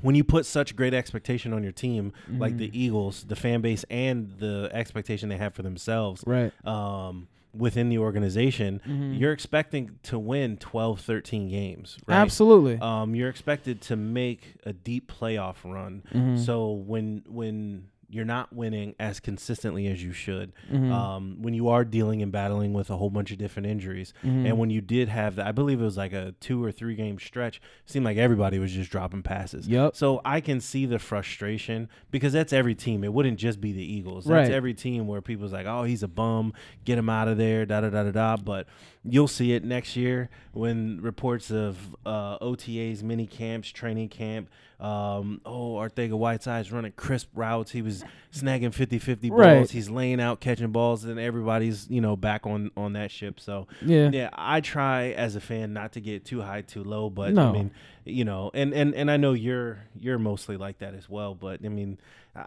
when 0.00 0.14
you 0.14 0.22
put 0.24 0.46
such 0.46 0.76
great 0.76 0.94
expectation 0.94 1.52
on 1.52 1.62
your 1.62 1.72
team 1.72 2.12
like 2.28 2.54
Mhm. 2.54 2.58
the 2.58 2.78
eagles 2.80 3.24
the 3.24 3.36
fan 3.36 3.60
base 3.60 3.84
and 3.90 4.30
the 4.38 4.70
expectation 4.72 5.28
they 5.28 5.36
have 5.36 5.54
for 5.54 5.62
themselves 5.62 6.22
Right. 6.26 6.52
um 6.66 7.28
within 7.54 7.88
the 7.88 7.98
organization 7.98 8.80
Mhm. 8.86 9.18
you're 9.18 9.32
expecting 9.32 9.98
to 10.02 10.18
win 10.18 10.56
12 10.58 11.00
13 11.00 11.48
games 11.48 11.98
right 12.06 12.16
Absolutely. 12.16 12.78
um, 12.80 13.14
you're 13.14 13.28
expected 13.30 13.80
to 13.82 13.96
make 13.96 14.56
a 14.64 14.72
deep 14.72 15.10
playoff 15.10 15.56
run. 15.64 16.02
Mhm. 16.12 16.38
So 16.38 16.70
when 16.72 17.22
when 17.26 17.84
you're 18.10 18.24
not 18.24 18.52
winning 18.54 18.94
as 18.98 19.20
consistently 19.20 19.86
as 19.86 20.02
you 20.02 20.12
should, 20.12 20.52
Mhm. 20.72 20.90
um, 20.90 21.36
when 21.42 21.52
you 21.52 21.68
are 21.68 21.84
dealing 21.84 22.22
and 22.22 22.32
battling 22.32 22.72
with 22.72 22.88
a 22.88 22.96
whole 22.96 23.10
bunch 23.10 23.30
of 23.30 23.36
different 23.38 23.66
injuries, 23.66 24.14
Mhm. 24.24 24.46
and 24.46 24.58
when 24.58 24.70
you 24.70 24.80
did 24.80 25.08
have 25.10 25.36
that, 25.36 25.46
I 25.46 25.52
believe 25.52 25.80
it 25.80 25.84
was 25.84 25.98
like 25.98 26.14
a 26.14 26.34
two 26.40 26.62
or 26.64 26.72
three 26.72 26.94
game 26.94 27.18
stretch. 27.18 27.60
Seemed 27.84 28.04
like 28.06 28.16
everybody 28.16 28.58
was 28.58 28.72
just 28.72 28.90
dropping 28.90 29.22
passes. 29.22 29.68
Yep. 29.68 29.94
So 29.94 30.22
I 30.24 30.40
can 30.40 30.60
see 30.60 30.86
the 30.86 30.98
frustration 30.98 31.88
because 32.10 32.32
that's 32.32 32.52
every 32.52 32.74
team. 32.74 33.04
It 33.04 33.12
wouldn't 33.12 33.38
just 33.38 33.60
be 33.60 33.72
the 33.72 33.84
Eagles. 33.84 34.24
That's 34.24 34.48
Right. 34.48 34.54
every 34.56 34.72
team 34.74 35.06
where 35.06 35.20
people's 35.20 35.52
like, 35.52 35.66
"Oh, 35.66 35.82
he's 35.84 36.02
a 36.02 36.08
bum. 36.08 36.54
Get 36.86 36.96
him 36.98 37.10
out 37.10 37.28
of 37.28 37.36
there." 37.36 37.66
Da 37.66 37.80
da 37.82 37.90
da 37.90 38.04
da 38.04 38.10
da. 38.10 38.36
But 38.36 38.66
you'll 39.10 39.28
see 39.28 39.52
it 39.52 39.64
next 39.64 39.96
year 39.96 40.28
when 40.52 41.00
reports 41.00 41.50
of 41.50 41.76
uh, 42.04 42.38
OTAs, 42.38 43.02
mini 43.02 43.26
camps, 43.26 43.68
training 43.70 44.08
camp, 44.08 44.48
Um, 44.80 45.40
oh, 45.44 45.74
Arcega 45.74 46.12
Whiteside's 46.12 46.70
running 46.70 46.92
crisp 46.92 47.28
routes. 47.34 47.72
He 47.72 47.82
was 47.82 48.04
snagging 48.32 48.70
50-50 48.72 49.28
balls. 49.30 49.40
Right. 49.40 49.68
He's 49.70 49.90
laying 49.90 50.20
out 50.20 50.38
catching 50.40 50.70
balls, 50.70 51.04
and 51.04 51.18
everybody's 51.18 51.88
you 51.90 52.00
know 52.00 52.14
back 52.16 52.46
on 52.46 52.70
on 52.76 52.92
that 52.92 53.10
ship. 53.10 53.40
So 53.40 53.66
Yeah. 53.82 54.10
yeah, 54.12 54.30
I 54.32 54.60
try 54.60 55.10
as 55.10 55.34
a 55.34 55.40
fan 55.40 55.72
not 55.72 55.92
to 55.94 56.00
get 56.00 56.24
too 56.24 56.42
high, 56.42 56.62
too 56.62 56.84
low. 56.84 57.10
But 57.10 57.32
No. 57.34 57.48
I 57.48 57.52
mean, 57.52 57.70
you 58.04 58.24
know, 58.24 58.50
and 58.54 58.72
and 58.72 58.94
and 58.94 59.10
I 59.10 59.16
know 59.16 59.32
you're 59.32 59.78
you're 59.98 60.18
mostly 60.18 60.56
like 60.56 60.78
that 60.78 60.94
as 60.94 61.08
well. 61.08 61.34
But 61.34 61.64
I 61.64 61.68
mean, 61.68 61.98
uh, 62.36 62.44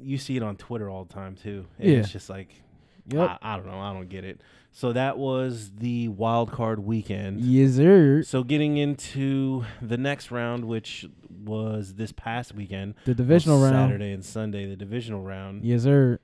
you 0.00 0.18
see 0.18 0.36
it 0.36 0.42
on 0.44 0.56
Twitter 0.56 0.88
all 0.88 1.04
the 1.04 1.12
time 1.12 1.34
too. 1.34 1.66
And 1.80 1.90
Yeah. 1.90 1.98
It's 1.98 2.12
just 2.12 2.30
like 2.30 2.48
Yep. 3.08 3.28
I, 3.42 3.54
I 3.54 3.56
don't 3.56 3.66
know. 3.66 3.80
I 3.80 3.92
don't 3.92 4.08
get 4.08 4.24
it. 4.24 4.40
So 4.72 4.92
that 4.92 5.18
was 5.18 5.72
the 5.78 6.08
wild 6.08 6.52
card 6.52 6.80
weekend. 6.80 7.40
Yes, 7.40 7.72
sir. 7.74 8.22
So 8.22 8.44
getting 8.44 8.76
into 8.76 9.64
the 9.82 9.96
next 9.96 10.30
round, 10.30 10.64
which 10.64 11.06
was 11.44 11.94
this 11.94 12.12
past 12.12 12.54
weekend, 12.54 12.94
The 13.04 13.14
divisional 13.14 13.62
on 13.64 13.72
round. 13.72 13.88
Saturday 13.90 14.12
and 14.12 14.24
Sunday, 14.24 14.66
the 14.66 14.76
divisional 14.76 15.22
round. 15.22 15.64
Yes, 15.64 15.82
sir. 15.82 16.20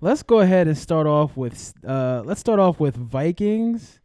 Let's 0.00 0.22
go 0.22 0.40
ahead 0.40 0.68
and 0.68 0.78
start 0.78 1.06
off 1.08 1.36
with 1.36 1.74
uh 1.86 2.22
let's 2.24 2.38
start 2.40 2.60
off 2.60 2.78
with 2.78 2.96
Vikings 2.96 3.98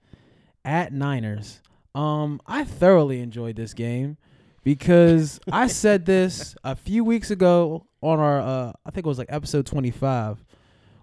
at 0.65 0.91
Niners. 0.91 1.62
Um 1.93 2.41
I 2.47 2.63
thoroughly 2.63 3.19
enjoyed 3.19 3.56
this 3.56 3.75
game 3.75 4.17
because 4.63 5.39
I 5.51 5.67
said 5.67 6.06
this 6.08 6.56
a 6.63 6.75
few 6.75 7.03
weeks 7.03 7.29
ago 7.29 7.86
on 8.01 8.19
our 8.19 8.39
uh 8.41 8.71
I 8.86 8.89
think 8.91 9.06
it 9.06 9.10
was 9.10 9.19
like 9.19 9.27
episode 9.32 9.67
25 9.67 10.43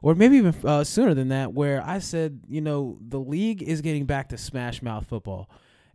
or 0.03 0.15
maybe 0.15 0.37
even 0.37 0.55
uh, 0.65 0.85
sooner 0.85 1.15
than 1.15 1.29
that 1.29 1.53
where 1.53 1.83
I 1.85 1.99
said, 1.99 2.41
you 2.49 2.61
know, 2.61 2.99
the 3.01 3.21
league 3.21 3.63
is 3.63 3.81
getting 3.81 4.07
back 4.07 4.29
to 4.31 4.39
smash 4.39 4.83
mouth 4.83 5.07
football. 5.07 5.51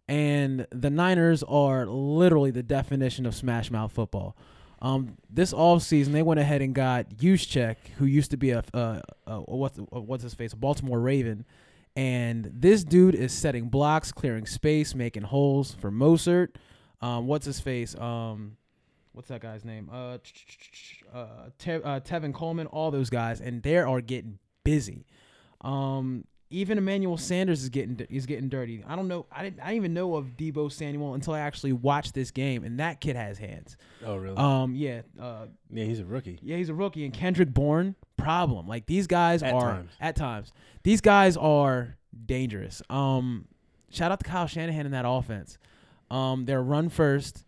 And 0.07 0.67
the 0.71 0.91
Niners 0.91 1.41
are 1.43 1.85
literally 1.87 2.51
the 2.51 2.61
definition 2.61 3.25
of 3.25 3.33
smash 3.33 3.71
mouth 3.71 3.91
football. 3.91 4.37
Um, 4.81 5.17
this 5.29 5.51
off 5.51 5.81
season, 5.81 6.13
they 6.13 6.21
went 6.21 6.39
ahead 6.39 6.61
and 6.61 6.75
got 6.75 7.09
Juszczyk, 7.09 7.77
who 7.97 8.05
used 8.05 8.31
to 8.31 8.37
be 8.37 8.51
a, 8.51 8.63
uh, 8.73 9.01
uh, 9.25 9.37
what's 9.39 9.79
uh, 9.79 10.01
what's 10.01 10.21
his 10.21 10.35
face, 10.35 10.53
a 10.53 10.57
Baltimore 10.57 10.99
Raven, 10.99 11.45
and 11.95 12.51
this 12.53 12.83
dude 12.83 13.15
is 13.15 13.31
setting 13.31 13.69
blocks, 13.69 14.11
clearing 14.11 14.45
space, 14.45 14.93
making 14.93 15.23
holes 15.23 15.75
for 15.79 15.89
Mostert. 15.91 16.49
Um, 17.01 17.25
what's 17.25 17.45
his 17.45 17.59
face? 17.59 17.97
Um, 17.97 18.57
what's 19.13 19.29
that 19.29 19.41
guy's 19.41 19.63
name? 19.63 19.89
Uh, 19.91 20.17
uh, 21.15 21.49
Te- 21.57 21.71
uh, 21.73 21.99
Tevin 22.01 22.33
Coleman, 22.33 22.67
all 22.67 22.91
those 22.91 23.09
guys, 23.09 23.41
and 23.41 23.63
they 23.63 23.77
are 23.77 24.01
getting 24.01 24.37
busy. 24.63 25.05
Um, 25.61 26.25
even 26.51 26.77
Emmanuel 26.77 27.17
Sanders 27.17 27.63
is 27.63 27.69
getting 27.69 27.99
is 28.09 28.25
getting 28.27 28.49
dirty. 28.49 28.83
I 28.87 28.95
don't 28.95 29.07
know. 29.07 29.25
I 29.31 29.43
didn't. 29.43 29.59
I 29.61 29.65
didn't 29.67 29.77
even 29.77 29.93
know 29.95 30.15
of 30.15 30.37
Deebo 30.37 30.71
Samuel 30.71 31.15
until 31.15 31.33
I 31.33 31.39
actually 31.39 31.73
watched 31.73 32.13
this 32.13 32.31
game, 32.31 32.63
and 32.63 32.79
that 32.79 33.01
kid 33.01 33.15
has 33.15 33.37
hands. 33.37 33.77
Oh, 34.05 34.15
really? 34.15 34.37
Um, 34.37 34.75
yeah, 34.75 35.01
uh, 35.19 35.47
yeah, 35.71 35.85
he's 35.85 35.99
a 35.99 36.05
rookie. 36.05 36.39
yeah, 36.43 36.57
he's 36.57 36.69
a 36.69 36.73
rookie, 36.73 37.03
and 37.03 37.13
Kendrick 37.13 37.51
Bourne 37.53 37.95
problem. 38.17 38.67
Like 38.67 38.85
these 38.85 39.07
guys 39.07 39.41
At 39.41 39.53
are 39.53 39.61
times. 39.73 39.91
at 39.99 40.15
times. 40.15 40.51
These 40.83 41.01
guys 41.01 41.35
are 41.35 41.97
dangerous. 42.25 42.81
Um, 42.91 43.45
shout 43.89 44.11
out 44.11 44.19
to 44.19 44.29
Kyle 44.29 44.47
Shanahan 44.47 44.85
in 44.85 44.91
that 44.91 45.05
offense. 45.07 45.57
Um, 46.11 46.45
they're 46.45 46.61
run 46.63 46.89
first. 46.89 47.43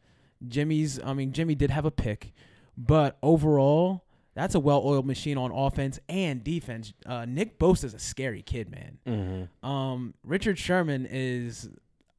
Jimmy's. 0.47 0.99
I 1.03 1.13
mean, 1.13 1.33
Jimmy 1.33 1.53
did 1.53 1.69
have 1.69 1.85
a 1.85 1.91
pick, 1.91 2.33
but 2.77 3.17
overall, 3.23 4.03
that's 4.35 4.53
a 4.55 4.59
well-oiled 4.59 5.05
machine 5.05 5.37
on 5.37 5.51
offense 5.51 5.99
and 6.07 6.43
defense. 6.43 6.93
Uh, 7.05 7.25
Nick 7.25 7.55
is 7.61 7.93
a 7.93 7.99
scary 7.99 8.43
kid, 8.43 8.69
man. 8.69 8.97
Mm-hmm. 9.07 9.67
Um, 9.67 10.13
Richard 10.23 10.59
Sherman 10.59 11.07
is 11.09 11.69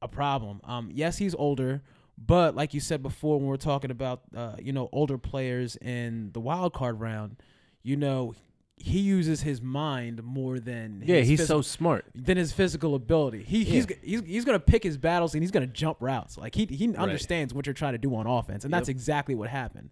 a 0.03 0.09
problem. 0.09 0.61
Um, 0.65 0.91
yes, 0.93 1.17
he's 1.19 1.35
older, 1.37 1.83
but 2.17 2.57
like 2.57 2.75
you 2.75 2.81
said 2.81 3.03
before, 3.03 3.39
when 3.39 3.47
we're 3.47 3.57
talking 3.57 3.91
about 3.93 4.23
uh, 4.37 4.57
you 4.61 4.73
know 4.73 4.89
older 4.93 5.17
players 5.19 5.77
in 5.77 6.31
the 6.33 6.41
wild 6.41 6.73
card 6.73 6.99
round, 7.01 7.37
you 7.85 7.97
know 7.97 8.35
he 8.81 9.01
uses 9.01 9.41
his 9.43 9.61
mind 9.61 10.23
more 10.23 10.61
than 10.61 11.03
Yeah, 11.05 11.17
his 11.17 11.29
he's 11.29 11.41
phys- 11.41 11.47
so 11.47 11.63
smart. 11.63 12.05
than 12.15 12.37
his 12.37 12.53
physical 12.53 12.95
ability. 12.95 13.43
He 13.43 13.65
he's, 13.65 13.87
Yeah. 13.91 13.97
g- 13.97 14.01
he's 14.05 14.21
he's 14.23 14.45
gonna 14.45 14.61
pick 14.61 14.83
his 14.85 14.97
battles 14.97 15.35
and 15.35 15.43
he's 15.43 15.51
gonna 15.51 15.67
jump 15.67 15.99
routes. 16.01 16.37
Like 16.39 16.55
he 16.55 16.65
he 16.67 16.95
understands 16.97 17.53
what 17.55 17.67
you're 17.67 17.75
trying 17.75 17.95
to 17.95 17.99
do 17.99 18.15
on 18.15 18.27
offense, 18.29 18.65
and 18.65 18.73
that's 18.73 18.89
exactly 18.89 19.35
what 19.35 19.49
happened 19.49 19.91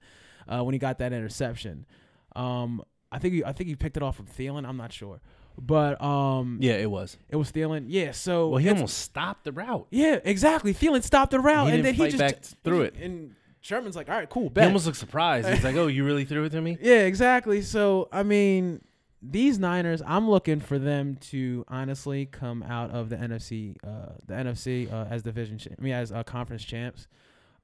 uh, 0.49 0.63
when 0.63 0.73
he 0.73 0.79
got 0.79 0.99
that 0.99 1.13
interception. 1.13 1.87
Um, 2.35 2.83
I 3.13 3.19
think 3.19 3.35
he, 3.35 3.45
I 3.45 3.53
think 3.53 3.69
he 3.69 3.77
picked 3.77 3.97
it 3.97 4.03
off 4.03 4.17
from 4.17 4.27
Thielen. 4.27 4.67
I'm 4.67 4.77
not 4.77 4.93
sure, 4.93 5.21
but 5.59 6.01
um, 6.03 6.59
Yeah, 6.61 6.75
it 6.75 6.91
was. 6.91 7.17
it 7.29 7.37
was 7.37 7.51
Thielen. 7.53 7.85
Yeah, 7.89 8.11
so 8.13 8.49
Well, 8.49 8.59
he 8.59 8.69
almost 8.69 8.99
stopped 8.99 9.45
the 9.45 9.53
route. 9.53 9.87
yeah, 9.91 10.19
exactly. 10.25 10.75
Thielen 10.75 11.03
stopped 11.03 11.31
the 11.31 11.41
route, 11.41 11.69
He 11.69 11.75
and 11.77 11.85
then 11.85 11.95
he 11.95 12.05
just 12.07 12.19
back 12.19 12.43
through 12.65 12.83
it. 12.83 12.97
And 13.01 13.35
Sherman's 13.61 13.97
like, 13.97 14.09
"All 14.09 14.17
right, 14.17 14.29
cool, 14.29 14.45
He 14.45 14.49
bet." 14.51 14.67
almost 14.67 14.87
looked 14.87 14.99
surprised. 14.99 15.49
He's 15.49 15.65
like, 15.65 15.77
"Oh, 15.77 15.87
you 15.87 16.05
really 16.05 16.25
threw 16.25 16.45
it 16.45 16.51
to 16.51 16.61
me?" 16.61 16.77
yeah, 16.83 17.01
exactly. 17.05 17.63
So 17.63 18.09
I 18.13 18.23
mean, 18.23 18.81
these 19.23 19.59
Niners, 19.59 20.03
I'm 20.07 20.29
looking 20.29 20.61
for 20.61 20.79
them 20.79 21.17
to 21.31 21.65
honestly 21.69 22.27
come 22.27 22.63
out 22.63 22.91
of 22.91 23.09
the 23.09 23.17
NFC, 23.17 23.77
uh, 23.83 24.13
the 24.27 24.35
NFC 24.35 24.93
uh, 24.93 25.07
as 25.11 25.23
division, 25.23 25.59
cha- 25.59 25.71
I 25.79 25.83
mean, 25.83 25.95
as 25.95 26.13
uh, 26.13 26.23
conference 26.23 26.65
champs. 26.65 27.09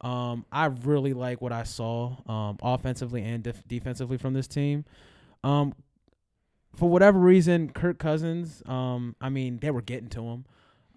Um, 0.02 0.44
I 0.50 0.66
really 0.66 1.12
like 1.14 1.40
what 1.40 1.52
I 1.52 1.62
saw 1.62 2.16
um, 2.26 2.58
offensively 2.62 3.22
and 3.22 3.42
def- 3.42 3.66
defensively 3.68 4.18
from 4.18 4.34
this 4.34 4.48
team. 4.48 4.84
Um, 5.44 5.74
for 6.74 6.88
whatever 6.88 7.18
reason, 7.18 7.70
Kirk 7.70 7.98
Cousins, 7.98 8.62
um, 8.66 9.14
I 9.20 9.28
mean, 9.28 9.58
they 9.60 9.70
were 9.70 9.82
getting 9.82 10.08
to 10.10 10.22
him. 10.22 10.44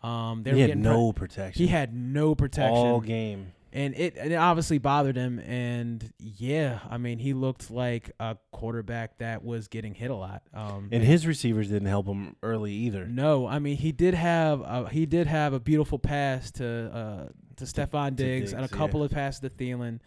Um, 0.02 0.44
they 0.44 0.52
he 0.52 0.56
were 0.56 0.62
had 0.62 0.68
getting 0.70 0.84
no 0.84 1.12
protection. 1.14 1.62
he 1.66 1.68
had 1.68 1.94
no 1.94 2.36
protection 2.36 2.76
all 2.76 3.00
game. 3.02 3.52
And 3.76 3.94
it 3.98 4.16
and 4.18 4.32
it 4.32 4.38
obviously 4.38 4.78
bothered 4.78 5.18
him. 5.18 5.38
And 5.40 6.12
yeah, 6.18 6.80
I 6.90 6.98
mean, 6.98 7.20
he 7.20 7.34
looked 7.34 7.70
like 7.70 8.10
a 8.22 8.38
quarterback 8.52 9.18
that 9.18 9.44
was 9.44 9.68
getting 9.68 9.94
hit 9.94 10.10
a 10.12 10.16
lot. 10.16 10.44
Um, 10.54 10.88
And 10.94 11.04
his 11.04 11.28
receivers 11.28 11.68
didn't 11.68 11.90
help 11.90 12.08
him 12.08 12.38
early 12.42 12.72
either. 12.72 13.06
no, 13.06 13.46
I 13.46 13.60
mean, 13.60 13.76
he 13.76 13.92
did 13.92 14.14
have 14.14 14.62
a, 14.62 14.88
he 14.90 15.06
did 15.06 15.28
have 15.28 15.52
a 15.54 15.60
beautiful 15.60 16.00
pass 16.00 16.52
to 16.52 16.66
uh, 16.66 17.28
to 17.58 17.66
Stefon 17.66 18.16
Diggs, 18.16 18.54
and 18.54 18.62
a 18.62 18.64
Diggs, 18.64 18.72
yeah. 18.74 18.78
couple 18.78 19.04
of 19.04 19.12
passes 19.12 19.42
to 19.42 19.50
Thielen, 19.50 20.00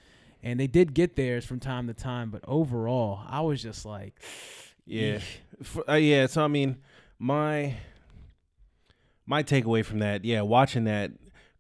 and 0.43 0.59
they 0.59 0.67
did 0.67 0.95
get 0.95 1.15
theirs 1.17 1.45
from 1.45 1.61
time 1.61 1.87
to 1.89 1.95
time. 1.95 2.31
But 2.31 2.41
overall, 2.49 3.21
I 3.29 3.43
was 3.43 3.63
just 3.63 3.85
like, 3.85 4.15
Yeah. 4.87 5.19
For- 5.63 5.89
uh, 5.91 5.95
yeah. 5.97 6.27
So 6.27 6.43
I 6.43 6.49
mean, 6.49 6.79
my 7.19 7.75
my 9.27 9.43
takeaway 9.43 9.85
from 9.85 9.99
that, 9.99 10.25
yeah, 10.25 10.41
watching 10.41 10.85
that, 10.85 11.11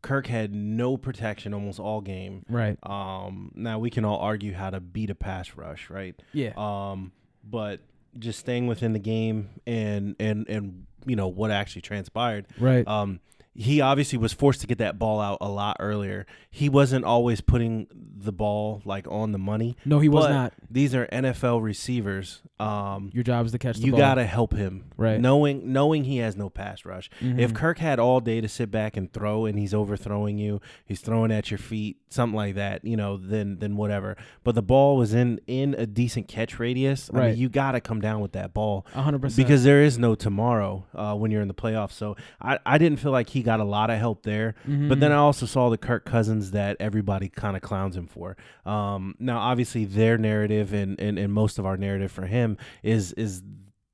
Kirk 0.08 0.26
had 0.26 0.54
no 0.54 0.96
protection 0.96 1.52
almost 1.52 1.78
all 1.78 2.00
game. 2.00 2.44
right, 2.48 2.78
Um, 2.82 3.52
now 3.54 3.78
we 3.78 3.90
can 3.90 4.04
all 4.06 4.18
argue 4.18 4.54
how 4.54 4.70
to 4.70 4.80
beat 4.80 5.10
a 5.10 5.14
pass 5.14 5.54
rush, 5.54 5.90
right? 5.90 6.14
yeah, 6.32 6.52
Um, 6.56 7.12
but 7.44 7.80
just 8.18 8.38
staying 8.38 8.66
within 8.68 8.94
the 8.94 8.98
game 8.98 9.50
and 9.66 10.16
and 10.18 10.48
and 10.48 10.86
you 11.04 11.14
know 11.14 11.28
what 11.28 11.50
actually 11.50 11.82
transpired. 11.82 12.46
right, 12.58 12.86
Um, 12.88 13.20
he 13.60 13.80
obviously 13.80 14.16
was 14.18 14.32
forced 14.32 14.60
to 14.60 14.68
get 14.68 14.78
that 14.78 14.98
ball 15.00 15.20
out 15.20 15.38
a 15.40 15.48
lot 15.48 15.76
earlier. 15.80 16.26
He 16.48 16.68
wasn't 16.68 17.04
always 17.04 17.40
putting 17.40 17.88
the 17.92 18.30
ball 18.32 18.80
like 18.84 19.06
on 19.10 19.32
the 19.32 19.38
money. 19.38 19.76
no, 19.84 19.98
he 19.98 20.08
was 20.08 20.28
not. 20.28 20.52
These 20.70 20.94
are 20.94 21.06
NFL 21.08 21.60
receivers. 21.62 22.40
Um, 22.60 23.10
Your 23.12 23.22
job 23.24 23.46
is 23.46 23.52
to 23.52 23.58
catch 23.58 23.76
the 23.78 23.86
you 23.86 23.92
ball. 23.92 23.98
gotta 24.00 24.24
help 24.24 24.52
him, 24.54 24.84
Right. 24.96 25.20
Knowing 25.20 25.72
knowing 25.72 26.04
he 26.04 26.18
has 26.18 26.36
no 26.36 26.48
pass 26.50 26.84
rush. 26.84 27.08
If 27.20 27.52
Mhm. 27.52 27.54
Kirk 27.54 27.78
had 27.78 27.98
all 27.98 28.20
day 28.20 28.40
to 28.40 28.48
sit 28.48 28.70
back 28.70 28.96
and 28.96 29.12
throw, 29.12 29.44
and 29.46 29.58
he's 29.58 29.72
overthrowing 29.74 30.38
you, 30.38 30.60
he's 30.84 31.00
throwing 31.00 31.30
at 31.32 31.50
your 31.50 31.58
feet, 31.58 31.98
something 32.10 32.36
like 32.36 32.54
that, 32.56 32.84
you 32.84 32.96
know, 32.96 33.16
then 33.16 33.58
then 33.60 33.76
whatever. 33.76 34.16
But 34.44 34.54
the 34.54 34.62
ball 34.62 34.96
was 34.96 35.14
in 35.14 35.40
in 35.46 35.74
a 35.78 35.86
decent 35.86 36.26
catch 36.28 36.58
radius. 36.58 37.10
I 37.12 37.16
Right. 37.18 37.30
mean, 37.30 37.38
you 37.38 37.48
gotta 37.48 37.80
come 37.80 38.00
down 38.00 38.20
with 38.20 38.32
that 38.32 38.52
ball 38.54 38.86
hundred 38.94 39.20
percent 39.22 39.46
because 39.46 39.62
there 39.64 39.82
is 39.82 39.98
no 39.98 40.14
tomorrow 40.14 40.84
uh, 40.94 41.14
when 41.14 41.30
you're 41.30 41.42
in 41.42 41.48
the 41.48 41.54
playoffs. 41.54 41.92
So 41.92 42.16
I, 42.40 42.58
I 42.66 42.78
didn't 42.78 42.98
feel 42.98 43.12
like 43.12 43.28
he 43.30 43.42
got 43.48 43.61
a 43.61 43.64
lot 43.78 43.88
of 43.90 43.98
help 43.98 44.22
there. 44.24 44.54
But 44.88 45.00
then 45.00 45.11
I 45.11 45.16
also 45.16 45.46
saw 45.46 45.70
the 45.70 45.78
Kirk 45.78 46.04
Cousins 46.04 46.50
that 46.50 46.76
everybody 46.78 47.28
kind 47.30 47.56
of 47.56 47.62
clowns 47.62 47.96
him 47.96 48.06
for. 48.06 48.37
Um, 48.66 49.14
now, 49.18 49.38
obviously, 49.38 49.87
their 49.87 50.18
narrative 50.18 50.74
and, 50.74 51.00
and, 51.00 51.18
and 51.18 51.32
most 51.32 51.58
of 51.58 51.64
our 51.64 51.76
narrative 51.76 52.12
for 52.12 52.26
him 52.26 52.58
is 52.82 53.12
is 53.14 53.42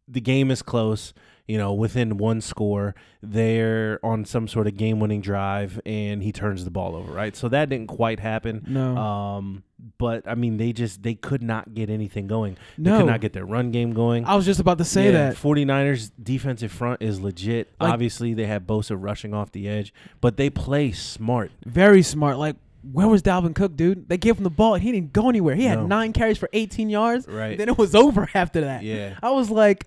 the 0.08 0.20
game 0.20 0.50
is 0.50 0.60
close. 0.62 1.14
You 1.46 1.58
know, 1.58 1.74
within 1.74 2.16
one 2.16 2.40
score, 2.40 2.94
they're 3.22 3.98
on 4.02 4.24
some 4.24 4.48
sort 4.48 4.66
of 4.66 4.76
game-winning 4.78 5.20
drive, 5.20 5.78
and 5.84 6.22
he 6.22 6.32
turns 6.32 6.64
the 6.64 6.70
ball 6.70 6.96
over. 6.96 7.12
Right, 7.12 7.36
so 7.36 7.48
that 7.50 7.68
didn't 7.68 7.88
quite 7.88 8.18
happen. 8.20 8.64
no, 8.66 8.96
Um, 8.96 9.62
but 9.98 10.26
I 10.26 10.34
mean, 10.36 10.56
they 10.56 10.72
just 10.72 11.02
they 11.02 11.14
could 11.14 11.42
not 11.42 11.74
get 11.74 11.90
anything 11.90 12.26
going. 12.28 12.56
They 12.78 12.90
no. 12.90 12.96
could 12.98 13.06
not 13.06 13.20
get 13.20 13.34
their 13.34 13.44
run 13.44 13.70
game 13.72 13.92
going. 13.92 14.24
I 14.24 14.36
was 14.36 14.46
just 14.46 14.58
about 14.60 14.78
to 14.78 14.84
say 14.84 15.06
Yeah, 15.06 15.30
that. 15.30 15.36
49ers 15.36 16.10
defensive 16.22 16.72
front 16.72 17.02
is 17.02 17.20
legit. 17.20 17.70
Like- 17.78 17.92
Obviously, 17.92 18.32
they 18.32 18.46
have 18.46 18.62
Bosa 18.62 18.96
rushing 18.98 19.34
off 19.34 19.52
the 19.52 19.68
edge, 19.68 19.92
but 20.22 20.38
they 20.38 20.48
play 20.48 20.92
smart. 20.92 21.50
Very 21.66 22.00
smart. 22.02 22.38
Like, 22.38 22.56
where 22.90 23.08
was 23.08 23.22
Dalvin 23.22 23.54
Cook, 23.54 23.76
dude? 23.76 24.08
They 24.08 24.16
gave 24.16 24.38
him 24.38 24.44
the 24.44 24.50
ball 24.50 24.74
and 24.74 24.82
he 24.82 24.92
didn't 24.92 25.12
go 25.12 25.28
anywhere. 25.28 25.54
He 25.54 25.64
had 25.64 25.78
No. 25.80 25.86
nine 25.86 26.12
carries 26.14 26.38
for 26.38 26.48
18 26.54 26.88
yards. 26.88 27.26
Right. 27.28 27.58
Then 27.58 27.68
it 27.68 27.76
was 27.76 27.94
over 28.04 28.28
after 28.34 28.62
that. 28.62 28.82
Yeah. 28.82 29.18
I 29.22 29.30
was 29.30 29.50
like, 29.50 29.86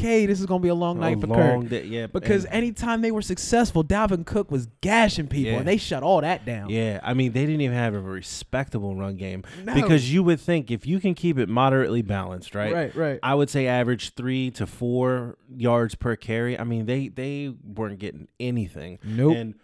okay, 0.00 0.26
this 0.26 0.40
is 0.40 0.46
gonna 0.46 0.60
be 0.60 0.68
a 0.68 0.74
long 0.74 0.98
night 0.98 1.18
A 1.18 1.20
for 1.20 1.26
long 1.28 1.62
Kirk. 1.62 1.70
day- 1.70 1.84
yeah, 1.84 2.06
Because 2.06 2.44
and- 2.46 2.54
anytime 2.54 3.02
they 3.02 3.10
were 3.10 3.22
successful, 3.22 3.84
Dalvin 3.84 4.24
Cook 4.24 4.50
was 4.50 4.66
gashing 4.80 5.26
people, 5.28 5.52
Yeah. 5.52 5.58
and 5.58 5.68
they 5.68 5.76
shut 5.76 6.02
all 6.02 6.20
that 6.22 6.44
down. 6.44 6.70
Yeah, 6.70 7.00
I 7.02 7.14
mean 7.14 7.32
they 7.32 7.46
didn't 7.46 7.60
even 7.60 7.76
have 7.76 7.94
a 7.94 8.00
respectable 8.00 8.96
run 8.96 9.16
game 9.16 9.42
No. 9.64 9.74
because 9.74 10.12
you 10.12 10.22
would 10.22 10.40
think 10.40 10.70
if 10.70 10.86
you 10.86 11.00
can 11.00 11.14
keep 11.14 11.38
it 11.38 11.48
moderately 11.48 12.02
balanced, 12.02 12.54
right? 12.54 12.72
right, 12.72 12.94
right. 12.96 13.18
I 13.22 13.34
would 13.34 13.50
say 13.50 13.66
average 13.66 14.14
three 14.14 14.50
to 14.52 14.66
four 14.66 15.36
yards 15.54 15.94
per 15.94 16.16
carry. 16.16 16.58
I 16.58 16.64
mean 16.64 16.86
they 16.86 17.08
they 17.08 17.52
weren't 17.74 17.98
getting 17.98 18.28
anything. 18.40 18.98
Nope. 19.04 19.36
And 19.36 19.54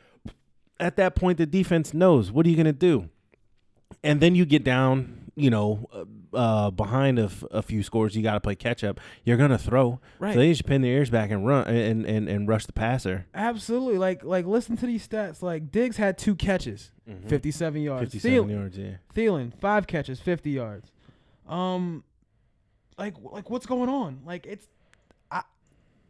at 0.78 0.96
that 0.96 1.14
point, 1.14 1.38
the 1.38 1.46
defense 1.46 1.94
knows 1.94 2.30
what 2.30 2.44
are 2.44 2.50
you 2.50 2.56
going 2.56 2.66
to 2.66 2.72
do, 2.72 3.08
and 4.04 4.20
then 4.20 4.34
you 4.34 4.44
get 4.44 4.62
down, 4.62 5.25
you 5.38 5.50
know, 5.50 5.86
uh, 5.92 6.36
uh, 6.36 6.70
behind 6.70 7.18
a, 7.18 7.24
f- 7.24 7.44
a 7.50 7.60
few 7.62 7.82
scores. 7.82 8.16
You 8.16 8.22
got 8.22 8.34
to 8.34 8.40
play 8.40 8.54
catch 8.54 8.82
up. 8.82 8.98
You're 9.22 9.36
going 9.36 9.50
to 9.50 9.58
throw, 9.58 10.00
Right. 10.18 10.32
So 10.32 10.38
they 10.40 10.48
just 10.50 10.64
pin 10.64 10.80
their 10.80 10.92
ears 10.92 11.10
back 11.10 11.30
and 11.30 11.46
run 11.46 11.68
and 11.68 12.06
and, 12.06 12.28
and 12.28 12.48
rush 12.48 12.64
the 12.66 12.72
passer. 12.72 13.26
Absolutely. 13.34 13.98
Like 13.98 14.24
like 14.24 14.46
listen 14.46 14.76
to 14.78 14.86
these 14.86 15.06
stats. 15.06 15.42
Like 15.42 15.70
Diggs 15.70 15.98
had 15.98 16.16
two 16.18 16.34
catches, 16.34 16.90
Mhm. 17.08 17.28
57 17.28 17.82
yards. 17.82 18.12
Fifty-seven 18.14 18.48
Thielen, 18.48 18.50
yards. 18.50 18.78
Yeah. 18.78 18.90
Thielen, 19.14 19.52
five 19.60 19.86
catches, 19.86 20.20
50 20.20 20.50
yards. 20.50 20.90
Um 21.46 22.02
like 22.98 23.14
like 23.22 23.50
what's 23.50 23.66
going 23.66 23.90
on? 23.90 24.20
Like 24.24 24.46
it's 24.46 24.66
I, 25.30 25.42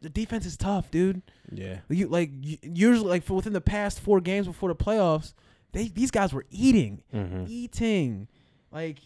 the 0.03 0.09
defense 0.09 0.47
is 0.47 0.57
tough, 0.57 0.91
dude. 0.93 1.21
Yeah. 1.51 1.79
You 1.89 2.07
like 2.07 2.31
usually 2.63 3.09
like 3.09 3.25
for 3.25 3.35
within 3.35 3.53
the 3.55 3.61
past 3.61 3.99
4 4.01 4.21
games 4.21 4.47
before 4.47 4.69
the 4.69 4.77
playoffs, 4.77 5.35
they 5.73 5.89
these 5.89 6.13
guys 6.13 6.33
were 6.33 6.47
eating, 6.51 7.03
Mm-hmm. 7.13 7.45
eating. 7.49 8.29
Like 8.73 8.99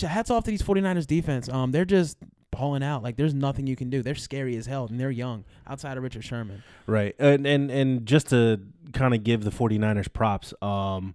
hats 0.00 0.30
off 0.30 0.44
to 0.44 0.50
these 0.50 0.62
49ers 0.62 1.06
defense. 1.06 1.48
Um 1.48 1.72
they're 1.72 1.84
just 1.84 2.16
balling 2.50 2.82
out. 2.82 3.02
Like 3.02 3.16
there's 3.16 3.34
nothing 3.34 3.66
you 3.66 3.76
can 3.76 3.90
do. 3.90 4.02
They're 4.02 4.14
scary 4.14 4.56
as 4.56 4.66
hell 4.66 4.86
and 4.90 4.98
they're 4.98 5.10
young 5.10 5.44
outside 5.66 5.96
of 5.96 6.02
Richard 6.02 6.24
Sherman. 6.24 6.62
Right. 6.86 7.14
And 7.18 7.46
and 7.46 7.70
and 7.70 8.06
just 8.06 8.28
to 8.30 8.60
kind 8.92 9.14
of 9.14 9.22
give 9.24 9.44
the 9.44 9.50
49ers 9.50 10.12
props, 10.12 10.54
um 10.62 11.14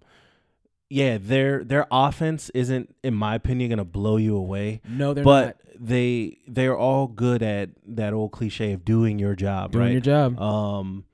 yeah, 0.90 1.18
their 1.20 1.64
their 1.64 1.86
offense 1.90 2.50
isn't 2.50 2.94
in 3.02 3.14
my 3.14 3.34
opinion 3.34 3.70
going 3.70 3.78
to 3.78 3.84
blow 3.84 4.16
you 4.16 4.36
away, 4.36 4.80
No, 4.88 5.12
they're 5.14 5.24
but 5.24 5.44
not 5.46 5.56
they 5.80 6.38
they're 6.46 6.76
all 6.76 7.08
good 7.08 7.42
at 7.42 7.70
that 7.86 8.12
old 8.12 8.30
cliche 8.32 8.72
of 8.72 8.84
doing 8.84 9.18
your 9.18 9.34
job, 9.34 9.72
doing 9.72 9.84
right? 9.86 9.92
your 9.92 10.00
job. 10.00 10.38
Um, 10.40 11.04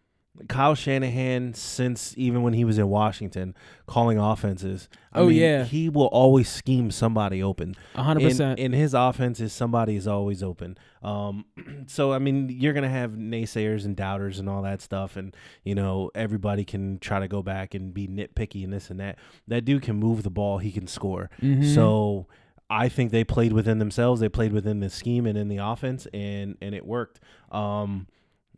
Kyle 0.49 0.75
Shanahan, 0.75 1.55
since 1.55 2.15
even 2.17 2.43
when 2.43 2.53
he 2.53 2.65
was 2.65 2.79
in 2.79 2.89
Washington, 2.89 3.55
calling 3.87 4.19
offenses. 4.19 4.89
I 5.13 5.21
Oh, 5.21 5.27
mean, 5.29 5.37
yeah. 5.37 5.65
he 5.65 5.89
will 5.89 6.07
always 6.07 6.49
scheme 6.49 6.91
somebody 6.91 7.43
open. 7.43 7.75
A 7.95 8.03
hundred 8.03 8.23
percent. 8.29 8.59
in 8.59 8.73
his 8.73 8.95
offenses, 8.95 9.53
somebody 9.53 9.97
is 9.97 10.07
always 10.07 10.43
open. 10.43 10.79
Um, 11.03 11.45
so 11.87 12.13
I 12.13 12.19
mean, 12.19 12.49
you're 12.49 12.73
gonna 12.73 12.89
have 12.89 13.13
naysayers 13.13 13.85
and 13.85 13.95
doubters 13.97 14.39
and 14.39 14.49
all 14.49 14.63
that 14.63 14.81
stuff, 14.81 15.17
and 15.17 15.35
you 15.65 15.75
know 15.75 16.11
everybody 16.15 16.65
can 16.65 16.99
try 16.99 17.21
to 17.21 17.29
go 17.29 17.43
back 17.43 17.75
and 17.75 17.93
be 17.93 18.07
nitpicky 18.09 18.65
and 18.65 18.73
this 18.73 18.91
and 18.91 19.01
that. 19.01 19.19
That 19.49 19.65
dude 19.65 19.83
can 19.83 19.97
move 19.97 20.23
the 20.23 20.31
ball. 20.31 20.59
He 20.59 20.71
can 20.73 20.87
score. 20.87 21.31
Mhm. 21.43 21.75
So 21.75 22.27
I 22.73 22.89
think 22.89 23.11
they 23.11 23.25
played 23.25 23.53
within 23.53 23.79
themselves. 23.79 24.21
They 24.21 24.29
played 24.29 24.53
within 24.53 24.79
the 24.79 24.91
scheme 24.91 25.27
and 25.27 25.37
in 25.37 25.49
the 25.49 25.57
offense, 25.59 26.07
and 26.15 26.57
and 26.63 26.75
it 26.75 26.87
worked. 26.87 27.19
Um, 27.51 28.07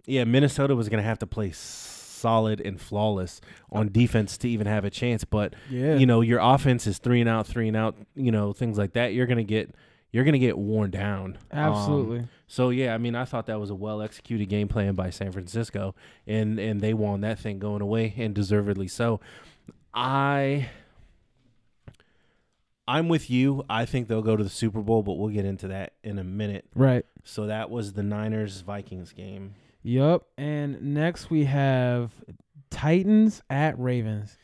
yeah, 0.07 0.25
Minnesota 0.25 0.75
was 0.75 0.89
gonna 0.89 1.03
have 1.03 1.19
to 1.21 1.27
play 1.27 1.53
solid 1.53 2.61
and 2.61 2.81
flawless 2.81 3.41
on 3.71 3.91
defense 3.91 4.39
to 4.39 4.49
even 4.49 4.67
have 4.67 4.85
a 4.85 4.91
chance. 4.91 5.25
But 5.25 5.55
yeah, 5.71 5.97
you 5.97 6.07
know, 6.07 6.21
your 6.21 6.41
offense 6.41 6.87
is 6.87 6.99
three 6.99 7.21
and 7.21 7.29
out, 7.29 7.47
three 7.47 7.69
and 7.69 7.77
out. 7.77 7.97
You 8.15 8.33
know, 8.33 8.53
things 8.53 8.79
like 8.79 8.93
that. 8.95 9.15
You're 9.15 9.27
gonna 9.27 9.43
get 9.43 9.75
you're 10.13 10.25
gonna 10.25 10.39
get 10.39 10.57
worn 10.59 10.91
down. 10.91 11.39
Um, 11.51 11.59
absolutely. 11.59 12.29
so 12.47 12.71
yeah, 12.71 12.95
I 12.95 12.99
mean, 12.99 13.15
I 13.15 13.25
thought 13.25 13.47
that 13.47 13.59
was 13.59 13.71
a 13.71 13.75
well 13.75 14.03
executed 14.03 14.49
game 14.49 14.69
plan 14.69 14.95
by 14.95 15.11
San 15.11 15.33
Francisco, 15.33 15.95
and 16.27 16.59
and 16.59 16.81
they 16.81 16.95
won 16.95 17.23
that 17.23 17.39
thing 17.39 17.59
going 17.59 17.83
away, 17.83 18.15
and 18.17 18.35
deservedly 18.35 18.89
so. 18.89 19.21
I 19.95 20.69
I'm 22.87 23.09
with 23.09 23.31
you. 23.31 23.65
I 23.71 23.85
think 23.85 24.09
they'll 24.09 24.23
go 24.23 24.37
to 24.37 24.45
the 24.45 24.51
Super 24.51 24.81
Bowl, 24.81 25.03
but 25.03 25.15
we'll 25.15 25.31
get 25.31 25.45
into 25.45 25.69
that 25.69 25.95
in 26.03 26.19
a 26.19 26.25
minute. 26.25 26.67
right. 26.75 27.05
So 27.25 27.47
that 27.47 27.71
was 27.71 27.93
the 27.93 28.03
Niners 28.03 28.63
Vikings 28.63 29.13
game. 29.13 29.55
Yup. 29.83 30.27
And 30.39 30.95
next 30.95 31.31
we 31.31 31.45
have 31.45 32.13
Titans 32.71 33.43
at 33.51 33.79
Ravens. 33.79 34.37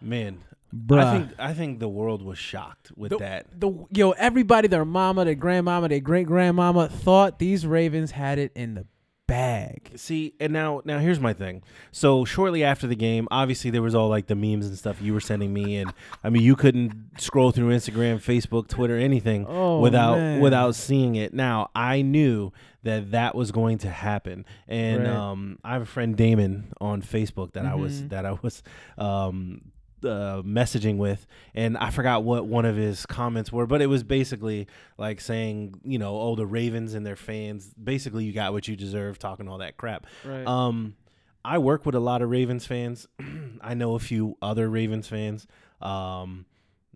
Man, 0.00 0.38
Bruh. 0.74 1.02
I 1.04 1.18
think 1.18 1.30
I 1.38 1.54
think 1.54 1.78
the 1.80 1.88
world 1.88 2.22
was 2.22 2.38
shocked 2.38 2.92
with 2.96 3.10
The- 3.10 3.18
that. 3.18 3.46
the 3.60 3.70
yo 3.92 4.10
everybody, 4.12 4.68
their 4.68 4.84
mama, 4.84 5.24
their 5.24 5.34
grandmama, 5.34 5.88
their 5.88 6.00
great 6.00 6.26
grandmama 6.26 6.88
thought 6.88 7.38
these 7.38 7.66
Ravens 7.66 8.10
had 8.10 8.38
it 8.38 8.52
in 8.54 8.74
the 8.74 8.86
bag. 9.26 9.90
See, 9.96 10.34
and 10.40 10.52
now 10.52 10.82
now 10.84 10.98
here's 10.98 11.20
my 11.20 11.32
thing. 11.32 11.62
So 11.92 12.24
shortly 12.24 12.62
after 12.62 12.86
the 12.86 12.94
game, 12.96 13.26
obviously 13.30 13.70
there 13.70 13.82
was 13.82 13.94
all 13.94 14.08
like 14.08 14.26
the 14.26 14.34
memes 14.34 14.66
and 14.66 14.78
stuff 14.78 15.00
you 15.02 15.12
were 15.12 15.20
sending 15.20 15.52
me, 15.52 15.76
and 15.76 15.92
I 16.24 16.30
mean 16.30 16.42
you 16.42 16.56
couldn't 16.56 17.10
scroll 17.18 17.50
through 17.50 17.70
Instagram, 17.70 18.16
Facebook, 18.16 18.68
Twitter, 18.68 18.96
anything 18.96 19.46
Oh, 19.48 19.80
without 19.80 20.18
man. 20.18 20.40
without 20.40 20.74
seeing 20.74 21.16
it. 21.16 21.34
Now 21.34 21.70
I 21.74 22.02
knew 22.02 22.52
that 22.82 23.10
that 23.10 23.34
was 23.34 23.50
going 23.50 23.78
to 23.78 23.90
happen, 23.90 24.44
and 24.68 25.02
Right. 25.02 25.10
um, 25.16 25.58
I 25.64 25.72
have 25.72 25.82
a 25.82 25.86
friend 25.86 26.16
Damon 26.16 26.72
on 26.80 27.02
Facebook 27.02 27.52
that 27.54 27.66
I 27.66 27.74
was 27.74 28.02
Mhm. 28.02 28.08
that 28.10 28.24
I 28.26 28.32
was 28.42 28.62
um, 28.96 29.72
uh, 30.06 30.42
messaging 30.42 30.96
with, 30.96 31.26
and 31.54 31.76
I 31.76 31.90
forgot 31.90 32.24
what 32.24 32.46
one 32.46 32.64
of 32.64 32.76
his 32.76 33.04
comments 33.06 33.52
were, 33.52 33.66
but 33.66 33.82
it 33.82 33.86
was 33.86 34.02
basically 34.02 34.68
like 34.98 35.20
saying, 35.20 35.80
you 35.84 35.98
know, 35.98 36.18
oh 36.18 36.36
the 36.36 36.46
Ravens 36.46 36.94
and 36.94 37.04
their 37.04 37.16
fans, 37.16 37.74
basically 37.74 38.24
you 38.24 38.32
got 38.32 38.52
what 38.52 38.68
you 38.68 38.76
deserve, 38.76 39.18
talking 39.18 39.48
all 39.48 39.58
that 39.58 39.76
crap. 39.76 40.06
Right. 40.24 40.46
Um, 40.46 40.96
I 41.44 41.58
work 41.58 41.86
with 41.86 41.94
a 41.94 42.00
lot 42.00 42.22
of 42.22 42.30
Ravens 42.30 42.66
fans. 42.66 43.06
I 43.60 43.74
know 43.74 43.94
a 43.94 44.00
few 44.00 44.36
other 44.42 44.68
Ravens 44.68 45.06
fans. 45.06 45.46
Um, 45.80 46.46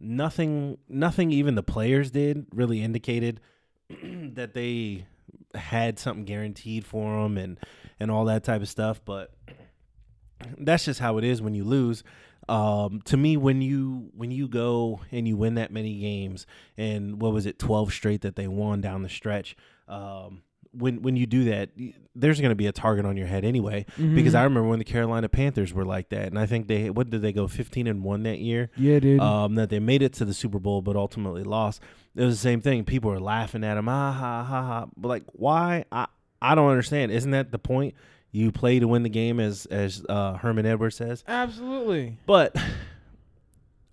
nothing, 0.01 0.79
nothing 0.89 1.31
even 1.31 1.55
the 1.55 1.63
players 1.63 2.11
did 2.11 2.47
really 2.53 2.83
indicated 2.83 3.41
that 3.89 4.55
they 4.55 5.07
had 5.55 5.99
something 5.99 6.25
guaranteed 6.25 6.85
for 6.85 7.23
them 7.23 7.37
and 7.37 7.59
and 7.99 8.11
all 8.11 8.25
that 8.25 8.43
type 8.45 8.63
of 8.63 8.69
stuff. 8.69 9.01
But 9.05 9.33
that's 10.59 10.85
just 10.85 11.01
how 11.01 11.19
it 11.19 11.25
is 11.25 11.43
when 11.43 11.55
you 11.55 11.65
lose. 11.65 12.03
Um, 12.49 13.01
to 13.05 13.17
me, 13.17 13.37
when 13.37 13.63
you 13.63 14.11
when 14.17 14.31
you 14.31 14.49
go 14.49 15.01
and 15.13 15.27
you 15.29 15.37
win 15.37 15.55
that 15.55 15.71
many 15.73 15.99
games, 16.01 16.47
and 16.77 17.21
what 17.21 17.33
was 17.33 17.47
it, 17.47 17.59
twelve 17.59 17.93
straight 17.93 18.23
that 18.23 18.37
they 18.37 18.49
won 18.49 18.81
down 18.81 19.03
the 19.03 19.09
stretch. 19.09 19.57
Um, 19.89 20.43
when 20.73 21.03
when 21.03 21.17
you 21.17 21.27
do 21.27 21.45
that, 21.45 21.71
there's 22.15 22.41
going 22.41 22.51
to 22.51 22.55
be 22.57 22.67
a 22.69 22.73
target 22.73 23.05
on 23.05 23.17
your 23.17 23.27
head 23.27 23.45
anyway. 23.45 23.87
Because 23.97 24.35
Mhm. 24.35 24.39
I 24.39 24.45
remember 24.45 24.69
when 24.69 24.79
the 24.79 24.85
Carolina 24.85 25.29
Panthers 25.29 25.73
were 25.75 25.85
like 25.85 26.11
that, 26.11 26.27
and 26.27 26.39
I 26.39 26.47
think 26.47 26.69
they 26.69 26.91
what 26.91 27.11
did 27.11 27.23
they 27.23 27.33
go 27.33 27.49
fifteen 27.49 27.87
and 27.89 28.03
one 28.05 28.23
that 28.25 28.39
year? 28.39 28.71
yeah, 28.77 28.99
dude. 29.01 29.21
um, 29.21 29.57
that 29.57 29.69
they 29.69 29.81
made 29.81 30.01
it 30.03 30.13
to 30.15 30.25
the 30.25 30.35
Super 30.35 30.59
Bowl 30.61 30.81
but 30.83 30.95
ultimately 30.97 31.43
lost. 31.43 31.81
It 32.15 32.25
was 32.25 32.37
the 32.37 32.43
same 32.43 32.61
thing. 32.61 32.85
People 32.85 33.11
were 33.11 33.21
laughing 33.21 33.65
at 33.65 33.77
him, 33.77 33.89
ah 33.89 34.13
ha 34.13 34.45
ha 34.45 34.63
ha. 34.63 34.87
But 34.97 35.09
like, 35.09 35.25
why? 35.33 35.85
I 35.93 36.07
I 36.43 36.55
don't 36.55 36.71
understand. 36.71 37.13
Isn't 37.13 37.33
that 37.33 37.51
the 37.53 37.59
point? 37.59 37.95
You 38.33 38.53
play 38.53 38.79
to 38.79 38.87
win 38.87 39.03
the 39.03 39.09
game, 39.09 39.41
as 39.41 39.67
as 39.67 40.05
uh, 40.09 40.35
Herman 40.35 40.67
Edwards 40.67 40.97
says. 40.97 41.25
Absolutely. 41.27 42.17
But 42.27 42.57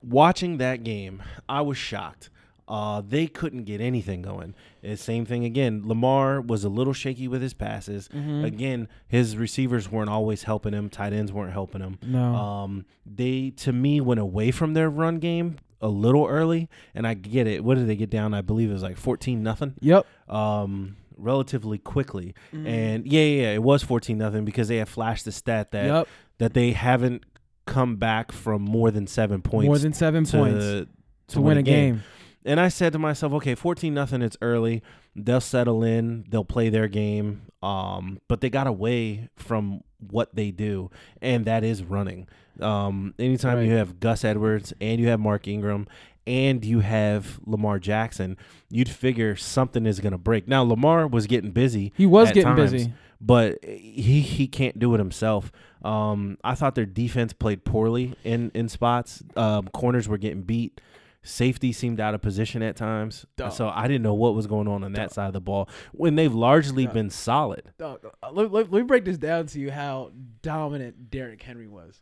watching 0.04 0.58
that 0.58 0.84
game, 0.84 1.24
I 1.50 1.62
was 1.62 1.78
shocked. 1.78 2.30
Uh, 2.68 3.02
they 3.08 3.28
couldn't 3.28 3.64
get 3.64 3.80
anything 3.80 4.22
going. 4.22 4.54
It's 4.84 5.02
same 5.02 5.26
thing 5.26 5.46
again. 5.46 5.84
Lamar 5.86 6.42
was 6.42 6.66
a 6.66 6.70
little 6.70 6.92
shaky 6.92 7.28
with 7.30 7.42
his 7.42 7.54
passes. 7.54 8.10
Mhm. 8.10 8.44
Again, 8.44 8.90
his 9.08 9.38
receivers 9.38 9.90
weren't 9.90 10.10
always 10.10 10.44
helping 10.44 10.74
him. 10.74 10.90
Tight 10.90 11.14
ends 11.14 11.32
weren't 11.32 11.54
helping 11.54 11.80
him. 11.82 11.98
No. 12.06 12.36
Um, 12.36 12.86
they 13.06 13.52
to 13.58 13.72
me 13.72 14.02
went 14.02 14.20
away 14.20 14.52
from 14.52 14.74
their 14.74 14.90
run 14.90 15.20
game 15.20 15.56
a 15.82 15.88
little 15.88 16.26
early, 16.28 16.68
and 16.94 17.08
I 17.08 17.14
get 17.14 17.48
it. 17.48 17.64
What 17.64 17.76
did 17.78 17.88
they 17.88 17.96
get 17.96 18.10
down? 18.10 18.34
I 18.34 18.42
believe 18.42 18.70
it 18.70 18.74
was 18.74 18.84
like 18.84 18.98
fourteen 18.98 19.44
nothing. 19.44 19.76
yep. 19.80 20.06
Um, 20.28 20.98
relatively 21.18 21.78
quickly, 21.78 22.34
Mhm. 22.54 22.68
and 22.68 23.06
yeah, 23.08 23.22
yeah, 23.22 23.42
yeah, 23.44 23.52
it 23.54 23.64
was 23.64 23.84
fourteen 23.84 24.18
nothing 24.18 24.46
because 24.46 24.68
they 24.68 24.78
had 24.78 24.88
flashed 24.90 25.26
the 25.26 25.32
stat 25.32 25.72
that 25.72 25.86
Yep. 25.86 26.08
that 26.40 26.54
they 26.54 26.72
haven't 26.72 27.24
come 27.66 27.98
back 27.98 28.32
from 28.32 28.62
more 28.62 28.92
than 28.92 29.08
seven 29.08 29.42
points 29.42 29.68
More 29.68 29.78
than 29.78 29.94
seven 29.94 30.24
to, 30.26 30.38
points 30.38 30.64
to, 30.66 30.88
to 31.30 31.42
win 31.42 31.58
a 31.58 31.64
game. 31.64 32.04
And 32.46 32.62
I 32.62 32.70
said 32.70 32.94
to 32.94 33.00
myself, 33.00 33.34
okay, 33.34 33.56
fourteen 33.56 33.94
nothing. 33.94 34.22
It's 34.22 34.38
early. 34.42 34.82
They'll 35.16 35.42
settle 35.42 35.84
in. 35.84 36.24
They'll 36.30 36.46
play 36.46 36.70
their 36.70 36.88
game. 36.88 37.42
Um, 37.62 38.20
but 38.30 38.40
they 38.40 38.50
got 38.50 38.68
away 38.68 39.28
from 39.36 39.82
what 40.00 40.34
they 40.36 40.52
do, 40.52 40.90
and 41.22 41.44
that 41.46 41.64
is 41.64 41.84
running. 41.84 42.28
Um, 42.62 43.14
anytime 43.20 43.66
you 43.66 43.74
have 43.74 44.00
Gus 44.00 44.24
Edwards 44.24 44.74
and 44.80 45.02
you 45.02 45.08
have 45.08 45.20
Mark 45.20 45.48
Ingram 45.48 45.88
and 46.28 46.64
you 46.64 46.82
have 46.82 47.40
Lamar 47.46 47.80
Jackson, 47.80 48.38
you'd 48.70 48.90
figure 48.90 49.36
something 49.36 49.86
is 49.86 50.00
going 50.02 50.12
to 50.12 50.18
break. 50.18 50.48
Now 50.48 50.62
Lamar 50.62 51.08
was 51.08 51.26
getting 51.26 51.52
busy. 51.52 51.94
He 51.96 52.06
was 52.06 52.28
getting 52.30 52.44
times, 52.56 52.72
busy. 52.72 52.94
but 53.20 53.64
he 53.64 54.22
he 54.22 54.48
can't 54.48 54.78
do 54.78 54.94
it 54.94 55.00
himself. 55.00 55.52
Um, 55.84 56.38
I 56.44 56.54
thought 56.54 56.76
their 56.76 56.86
defense 56.86 57.32
played 57.34 57.64
poorly 57.64 58.16
in 58.24 58.52
in 58.54 58.68
spots. 58.68 59.24
Um, 59.36 59.70
corners 59.70 60.08
were 60.08 60.18
getting 60.18 60.42
beat. 60.42 60.82
Safety 61.28 61.72
seemed 61.74 62.00
out 62.00 62.14
of 62.14 62.22
position 62.22 62.62
at 62.64 62.76
times, 62.76 63.26
Dog. 63.36 63.52
so 63.54 63.68
I 63.68 63.88
didn't 63.88 64.04
know 64.04 64.14
what 64.14 64.34
was 64.34 64.48
going 64.48 64.68
on 64.68 64.84
on 64.84 64.94
that 64.94 65.12
side 65.14 65.28
of 65.28 65.34
the 65.34 65.42
ball 65.42 65.68
when 65.92 66.16
they've 66.16 66.34
largely 66.34 66.86
Dog. 66.86 66.94
been 66.94 67.10
solid. 67.10 67.72
Uh, 67.82 67.96
let, 68.32 68.52
let- 68.52 68.72
let 68.72 68.72
me 68.72 68.82
break 68.84 69.04
this 69.06 69.18
down 69.18 69.46
to 69.48 69.60
you 69.60 69.70
how 69.72 70.12
dominant 70.42 71.10
Derrick 71.12 71.42
Henry 71.42 71.68
was. 71.68 72.02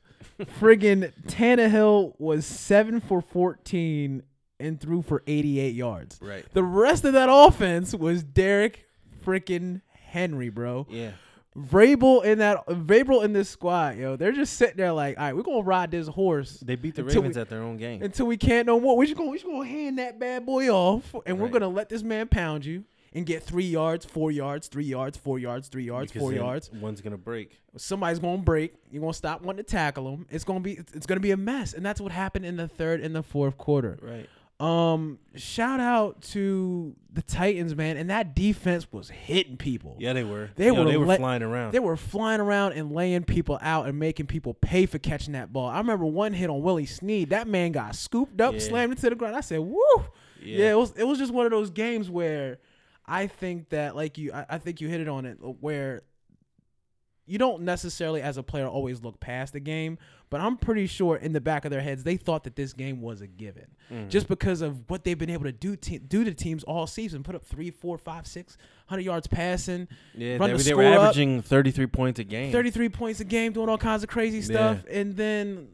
Friggin' 0.60 1.12
Tannehill 1.28 2.14
was 2.20 2.46
seven 2.46 3.00
for 3.02 3.22
fourteen 3.22 4.24
and 4.60 4.80
threw 4.80 5.02
for 5.02 5.24
eighty 5.28 5.60
eight 5.60 5.76
yards. 5.76 6.20
Right. 6.22 6.46
The 6.54 6.64
rest 6.64 7.04
of 7.06 7.14
that 7.14 7.28
offense 7.32 7.94
was 7.94 8.24
Derrick 8.24 8.86
freaking 9.26 9.82
Henry, 9.94 10.50
bro. 10.50 10.88
Yeah. 10.90 11.12
Vrabel 11.58 12.24
in 12.26 12.40
that 12.40 12.66
Vrabel 12.68 13.24
in 13.24 13.32
this 13.32 13.50
squad, 13.50 13.98
yo, 13.98 14.16
they're 14.18 14.34
just 14.34 14.54
sitting 14.58 14.76
there 14.78 14.92
like, 14.92 15.18
all 15.18 15.24
right, 15.24 15.36
we're 15.36 15.44
gonna 15.44 15.62
ride 15.62 15.90
this 15.92 16.08
horse 16.08 16.60
They 16.60 16.76
beat 16.76 16.96
the 16.96 17.04
Ravens 17.04 17.36
we- 17.36 17.42
at 17.42 17.50
their 17.50 17.62
own 17.62 17.78
game. 17.78 18.02
until 18.02 18.28
we 18.28 18.36
can't 18.38 18.68
no 18.68 18.80
more. 18.80 18.98
We 18.98 19.06
just 19.06 19.18
gonna 19.18 19.30
we 19.32 19.38
just 19.38 19.50
gonna 19.50 19.66
hand 19.66 19.98
that 20.00 20.20
bad 20.20 20.46
boy 20.46 20.70
off, 20.70 21.16
and 21.26 21.40
we're 21.40 21.50
gonna 21.50 21.70
let 21.70 21.88
this 21.88 22.04
man 22.04 22.28
pound 22.28 22.66
you 22.66 22.84
and 23.14 23.26
get 23.26 23.42
three 23.42 23.64
yards, 23.66 24.04
four 24.06 24.30
yards, 24.32 24.68
three 24.68 24.84
yards, 24.84 25.18
four 25.18 25.40
yards, 25.40 25.70
three 25.70 25.86
yards, 25.86 26.12
Because 26.12 26.20
four 26.20 26.34
yards. 26.34 26.70
One's 26.74 27.00
gonna 27.00 27.18
break. 27.18 27.58
Somebody's 27.78 28.20
gonna 28.20 28.42
break. 28.42 28.74
You're 28.92 29.00
gonna 29.02 29.14
stop 29.14 29.42
wanting 29.42 29.64
to 29.64 29.72
tackle 29.72 30.10
him. 30.14 30.26
It's 30.30 30.44
gonna 30.44 30.60
be 30.60 30.74
it's 30.94 31.06
gonna 31.06 31.22
be 31.22 31.32
a 31.32 31.38
mess, 31.38 31.74
and 31.74 31.86
that's 31.86 32.02
what 32.02 32.12
happened 32.12 32.46
in 32.46 32.58
the 32.58 32.68
third 32.68 33.00
and 33.00 33.16
the 33.16 33.24
fourth 33.24 33.58
quarter. 33.58 33.98
Right. 34.02 34.28
Um, 34.58 35.20
shout 35.36 35.82
out 35.82 36.22
to 36.32 36.96
the 37.12 37.22
Titans, 37.22 37.76
man, 37.76 37.98
and 37.98 38.10
that 38.10 38.34
defense 38.36 38.88
was 38.90 39.10
hitting 39.10 39.58
people. 39.58 39.98
Yeah, 40.00 40.14
they 40.14 40.24
were. 40.24 40.50
They 40.56 40.68
Yo, 40.68 40.76
were 40.76 40.90
they 40.90 40.96
were 40.98 41.16
flying 41.18 41.44
around. 41.44 41.74
They 41.74 41.80
were 41.80 41.98
flying 41.98 42.40
around 42.40 42.72
and 42.74 42.94
laying 42.94 43.24
people 43.26 43.60
out 43.62 43.88
and 43.88 44.00
making 44.00 44.28
people 44.28 44.54
pay 44.54 44.86
for 44.86 44.98
catching 44.98 45.34
that 45.34 45.52
ball. 45.52 45.68
I 45.68 45.78
remember 45.80 46.06
one 46.06 46.32
hit 46.32 46.50
on 46.50 46.62
Willie 46.62 46.86
Snead. 46.86 47.32
That 47.32 47.48
man 47.50 47.74
got 47.74 47.96
scooped 47.96 48.40
up, 48.40 48.54
Yeah. 48.54 48.60
slammed 48.62 48.94
into 48.94 49.10
the 49.10 49.16
ground. 49.16 49.36
I 49.36 49.42
said, 49.42 49.60
"Woo!" 49.60 49.82
Yeah. 50.42 50.72
it 50.72 50.78
was 50.78 50.94
it 50.96 51.04
was 51.04 51.18
just 51.20 51.34
one 51.34 51.46
of 51.46 51.52
those 51.52 51.70
games 51.70 52.10
where 52.10 52.60
I 53.06 53.28
think 53.28 53.70
that 53.70 53.94
like 53.96 54.18
you, 54.18 54.32
I, 54.32 54.46
I 54.52 54.58
think 54.58 54.80
you 54.80 54.88
hit 54.88 55.02
it 55.02 55.10
on 55.10 55.26
it 55.26 55.38
where 55.42 56.04
you 57.26 57.38
don't 57.40 57.64
necessarily 57.64 58.22
as 58.22 58.38
a 58.38 58.44
player 58.44 58.68
always 58.68 59.02
look 59.02 59.20
past 59.20 59.52
the 59.54 59.60
game, 59.60 59.98
but 60.30 60.42
I'm 60.42 60.58
pretty 60.58 60.88
sure 60.88 61.16
in 61.18 61.34
the 61.34 61.42
back 61.42 61.66
of 61.66 61.72
their 61.72 61.82
heads 61.82 62.04
they 62.04 62.18
thought 62.18 62.44
that 62.46 62.56
this 62.56 62.74
game 62.74 63.02
was 63.02 63.22
a 63.22 63.28
given, 63.28 63.68
Mhm. 63.92 64.10
just 64.10 64.28
because 64.28 64.62
of 64.62 64.90
what 64.90 65.04
they've 65.04 65.18
been 65.18 65.30
able 65.30 65.44
to 65.46 65.52
do 65.52 65.76
te- 65.76 66.00
do 66.00 66.24
to 66.24 66.34
teams 66.34 66.64
all 66.64 66.88
season, 66.88 67.24
put 67.24 67.36
up 67.36 67.44
three, 67.46 67.70
four, 67.72 67.98
five, 67.98 68.26
six 68.28 68.58
hundred 68.88 69.02
yards 69.04 69.28
passing. 69.28 69.88
yeah, 70.16 70.38
they, 70.38 70.38
the 70.38 70.46
they 70.64 70.74
were 70.74 70.84
score 70.84 70.94
up. 70.94 71.00
averaging 71.02 71.42
33 71.42 71.88
points 71.88 72.20
a 72.20 72.24
game. 72.24 72.52
33 72.52 72.90
points 72.90 73.20
a 73.20 73.26
game, 73.26 73.52
doing 73.54 73.70
all 73.70 73.78
kinds 73.78 74.04
of 74.04 74.10
crazy 74.10 74.42
stuff, 74.42 74.84
and 74.90 75.16
then 75.16 75.68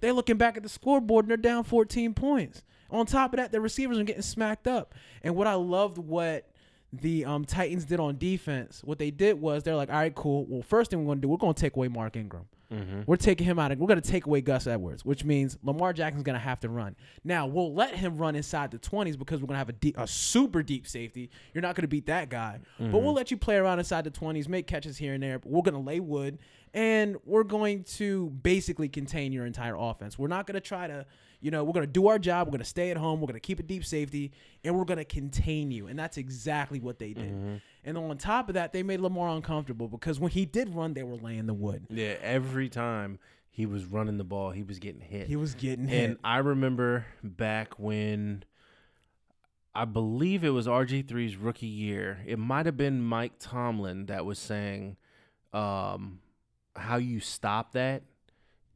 they're 0.00 0.12
looking 0.12 0.36
back 0.36 0.56
at 0.56 0.62
the 0.62 0.68
scoreboard 0.68 1.24
and 1.24 1.30
they're 1.30 1.36
down 1.36 1.62
14 1.64 2.14
points. 2.14 2.62
On 2.90 3.06
top 3.06 3.32
of 3.32 3.36
that, 3.36 3.52
the 3.52 3.60
receivers 3.60 3.98
are 3.98 4.04
getting 4.04 4.22
smacked 4.22 4.66
up. 4.66 4.94
And 5.22 5.36
what 5.36 5.46
I 5.46 5.54
loved 5.54 5.96
what 5.98 6.49
the 6.92 7.24
um, 7.24 7.44
Titans 7.44 7.84
did 7.84 8.00
on 8.00 8.18
defense, 8.18 8.82
what 8.84 8.98
they 8.98 9.10
did 9.10 9.40
was 9.40 9.62
they're 9.62 9.76
like, 9.76 9.90
all 9.90 9.96
right, 9.96 10.14
cool. 10.14 10.44
Well, 10.48 10.62
first 10.62 10.90
thing 10.90 10.98
we're 11.00 11.06
going 11.06 11.18
to 11.18 11.22
do, 11.22 11.28
we're 11.28 11.36
going 11.36 11.54
to 11.54 11.60
take 11.60 11.76
away 11.76 11.88
Mark 11.88 12.16
Ingram. 12.16 12.46
Mhm. 12.72 13.04
We're 13.04 13.16
taking 13.16 13.46
him 13.46 13.58
out. 13.58 13.72
Of, 13.72 13.78
we're 13.80 13.88
going 13.88 14.00
to 14.00 14.08
take 14.08 14.26
away 14.26 14.40
Gus 14.42 14.68
Edwards, 14.68 15.04
which 15.04 15.24
means 15.24 15.58
Lamar 15.64 15.92
Jackson's 15.92 16.22
going 16.22 16.34
to 16.34 16.40
have 16.40 16.60
to 16.60 16.68
run. 16.68 16.94
Now 17.24 17.46
we'll 17.48 17.74
let 17.74 17.96
him 17.96 18.16
run 18.16 18.36
inside 18.36 18.70
the 18.70 18.78
20s 18.78 19.18
because 19.18 19.40
we're 19.40 19.48
going 19.48 19.54
to 19.56 19.58
have 19.58 19.68
a, 19.68 19.72
deep, 19.72 19.98
a 19.98 20.06
super 20.06 20.62
deep 20.62 20.86
safety. 20.86 21.30
You're 21.52 21.62
not 21.62 21.74
going 21.74 21.82
to 21.82 21.88
beat 21.88 22.06
that 22.06 22.28
guy, 22.28 22.60
but 22.78 22.98
we'll 23.02 23.12
let 23.12 23.32
you 23.32 23.36
play 23.36 23.56
around 23.56 23.80
inside 23.80 24.04
the 24.04 24.10
20s, 24.12 24.46
make 24.48 24.68
catches 24.68 24.96
here 24.98 25.14
and 25.14 25.22
there. 25.22 25.40
But 25.40 25.50
we're 25.50 25.62
going 25.62 25.74
to 25.74 25.80
lay 25.80 25.98
wood, 25.98 26.38
and 26.72 27.16
we're 27.24 27.42
going 27.42 27.82
to 27.98 28.30
basically 28.30 28.88
contain 28.88 29.32
your 29.32 29.46
entire 29.46 29.74
offense. 29.76 30.16
We're 30.16 30.28
not 30.28 30.46
going 30.46 30.54
to 30.54 30.60
try 30.60 30.86
to. 30.86 31.06
You 31.40 31.50
know, 31.50 31.64
we're 31.64 31.72
going 31.72 31.86
to 31.86 31.92
do 31.92 32.08
our 32.08 32.18
job. 32.18 32.46
We're 32.46 32.52
going 32.52 32.60
to 32.60 32.64
stay 32.64 32.90
at 32.90 32.96
home. 32.96 33.20
We're 33.20 33.26
going 33.26 33.34
to 33.34 33.40
keep 33.40 33.60
a 33.60 33.62
deep 33.62 33.84
safety, 33.84 34.32
and 34.62 34.76
we're 34.76 34.84
going 34.84 34.98
to 34.98 35.04
contain 35.04 35.70
you. 35.70 35.86
And 35.86 35.98
that's 35.98 36.18
exactly 36.18 36.80
what 36.80 36.98
they 36.98 37.12
did. 37.14 37.60
And 37.84 37.96
on 37.98 38.18
top 38.18 38.48
of 38.48 38.54
that, 38.54 38.72
they 38.72 38.82
made 38.82 39.00
Lamar 39.00 39.28
uncomfortable 39.30 39.88
because 39.88 40.20
when 40.20 40.30
he 40.30 40.44
did 40.44 40.74
run, 40.74 40.94
they 40.94 41.02
were 41.02 41.16
laying 41.16 41.46
the 41.46 41.54
wood. 41.54 41.86
Yeah, 41.88 42.16
every 42.20 42.68
time 42.68 43.18
he 43.50 43.66
was 43.66 43.84
running 43.84 44.18
the 44.18 44.24
ball, 44.24 44.50
he 44.50 44.62
was 44.62 44.78
getting 44.78 45.00
hit. 45.00 45.26
He 45.26 45.36
was 45.36 45.54
getting 45.54 45.88
hit. 45.88 46.10
And 46.10 46.18
I 46.22 46.38
remember 46.38 47.06
back 47.22 47.78
when 47.78 48.44
I 49.74 49.84
believe 49.84 50.44
it 50.44 50.50
was 50.50 50.66
RG3's 50.66 51.36
rookie 51.36 51.66
year. 51.66 52.18
It 52.26 52.38
might 52.38 52.66
have 52.66 52.76
been 52.76 53.02
Mike 53.02 53.32
Tomlin 53.38 54.06
that 54.06 54.24
was 54.24 54.38
saying 54.38 54.96
um, 55.52 56.20
how 56.76 56.96
you 56.96 57.20
stop 57.20 57.72
that 57.72 58.02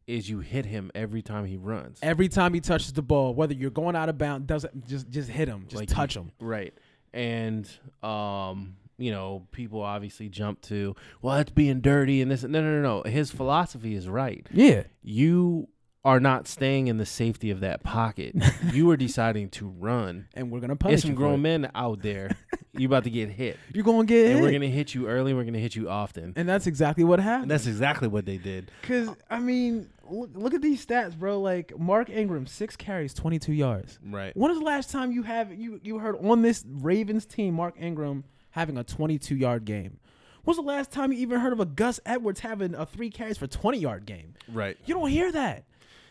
is 0.06 0.28
you 0.28 0.40
hit 0.40 0.66
him 0.66 0.90
every 0.94 1.22
time 1.22 1.46
he 1.46 1.56
runs. 1.56 1.98
Every 2.02 2.28
time 2.28 2.54
he 2.54 2.60
touches 2.60 2.92
the 2.92 3.02
ball, 3.02 3.34
whether 3.34 3.54
you're 3.54 3.70
going 3.70 3.96
out 3.96 4.08
of 4.08 4.18
bounds, 4.18 4.46
doesn't 4.46 4.86
just 4.86 5.08
just 5.10 5.28
hit 5.30 5.48
him, 5.48 5.64
just 5.68 5.80
Like 5.80 5.88
touch 5.88 6.14
you- 6.16 6.22
him. 6.22 6.32
Right. 6.40 6.74
And 7.12 7.68
um, 8.02 8.76
you 8.98 9.10
know, 9.10 9.46
people 9.52 9.82
obviously 9.82 10.28
jump 10.28 10.60
to, 10.62 10.94
well, 11.22 11.36
that's 11.36 11.50
being 11.50 11.80
dirty 11.80 12.20
and 12.22 12.30
this. 12.30 12.42
No, 12.42 12.60
no, 12.60 12.80
no, 12.80 13.02
no. 13.02 13.10
His 13.10 13.30
philosophy 13.30 13.94
is 13.94 14.08
right. 14.08 14.46
Yeah, 14.52 14.84
You 15.02 15.68
are 16.04 16.20
not 16.20 16.46
staying 16.46 16.86
in 16.88 16.98
the 16.98 17.06
safety 17.06 17.50
of 17.50 17.60
that 17.60 17.82
pocket. 17.82 18.34
you 18.72 18.90
are 18.90 18.96
deciding 18.96 19.48
to 19.48 19.66
run. 19.66 20.28
and 20.34 20.50
we're 20.50 20.60
gonna 20.60 20.74
There's 20.74 20.78
punish 20.78 21.00
some 21.02 21.10
you. 21.12 21.16
for 21.16 21.20
grown 21.20 21.40
men 21.42 21.70
out 21.74 22.02
there. 22.02 22.36
you 22.72 22.86
about 22.86 23.04
to 23.04 23.10
get 23.10 23.30
hit. 23.30 23.58
You're 23.72 23.84
gonna 23.84 24.04
get 24.04 24.26
And 24.26 24.34
hit, 24.34 24.42
we're 24.42 24.52
gonna 24.52 24.66
hit 24.66 24.94
you 24.94 25.06
early. 25.08 25.32
We're 25.32 25.44
gonna 25.44 25.58
hit 25.58 25.74
you 25.76 25.88
often. 25.88 26.34
and 26.36 26.46
that's 26.48 26.66
exactly 26.66 27.04
what 27.04 27.20
And 27.20 27.28
happened. 27.28 27.50
that's 27.50 27.66
exactly 27.66 28.08
what 28.08 28.26
they 28.26 28.36
did. 28.36 28.70
Because 28.82 29.08
I 29.30 29.38
mean, 29.38 29.88
look, 30.10 30.30
look 30.34 30.54
at 30.54 30.62
these 30.62 30.84
stats, 30.84 31.16
bro. 31.18 31.40
Like 31.40 31.78
Mark 31.78 32.10
Ingram, 32.10 32.46
six 32.46 32.76
carries, 32.76 33.14
22 33.14 33.52
yards. 33.52 33.98
Right. 34.04 34.36
When 34.36 34.50
is 34.50 34.58
the 34.58 34.64
last 34.64 34.90
time 34.90 35.12
you 35.12 35.22
have 35.24 35.52
you 35.52 35.80
you 35.82 35.98
heard 35.98 36.16
on 36.24 36.42
this 36.42 36.64
Ravens 36.68 37.26
team 37.26 37.54
Mark 37.54 37.74
Ingram 37.78 38.24
having 38.50 38.76
a 38.78 38.84
22 38.84 39.36
yard 39.36 39.64
game? 39.64 39.98
When's 40.44 40.56
the 40.58 40.62
last 40.62 40.90
time 40.92 41.12
you 41.12 41.18
even 41.20 41.40
heard 41.40 41.52
of 41.54 41.60
a 41.60 41.64
Gus 41.64 42.00
Edwards 42.04 42.40
having 42.40 42.74
a 42.74 42.84
three 42.84 43.08
carries 43.10 43.38
for 43.38 43.46
20 43.46 43.78
yard 43.78 44.04
game? 44.06 44.34
Right. 44.52 44.76
You 44.84 44.94
don't 44.94 45.08
hear 45.08 45.32
that. 45.32 45.64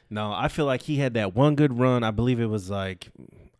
No, 0.09 0.31
I 0.33 0.47
feel 0.47 0.65
like 0.65 0.81
he 0.83 0.97
had 0.97 1.13
that 1.15 1.35
one 1.35 1.55
good 1.55 1.77
run. 1.79 2.03
I 2.03 2.11
believe 2.11 2.39
it 2.39 2.47
was 2.47 2.69
like 2.69 3.09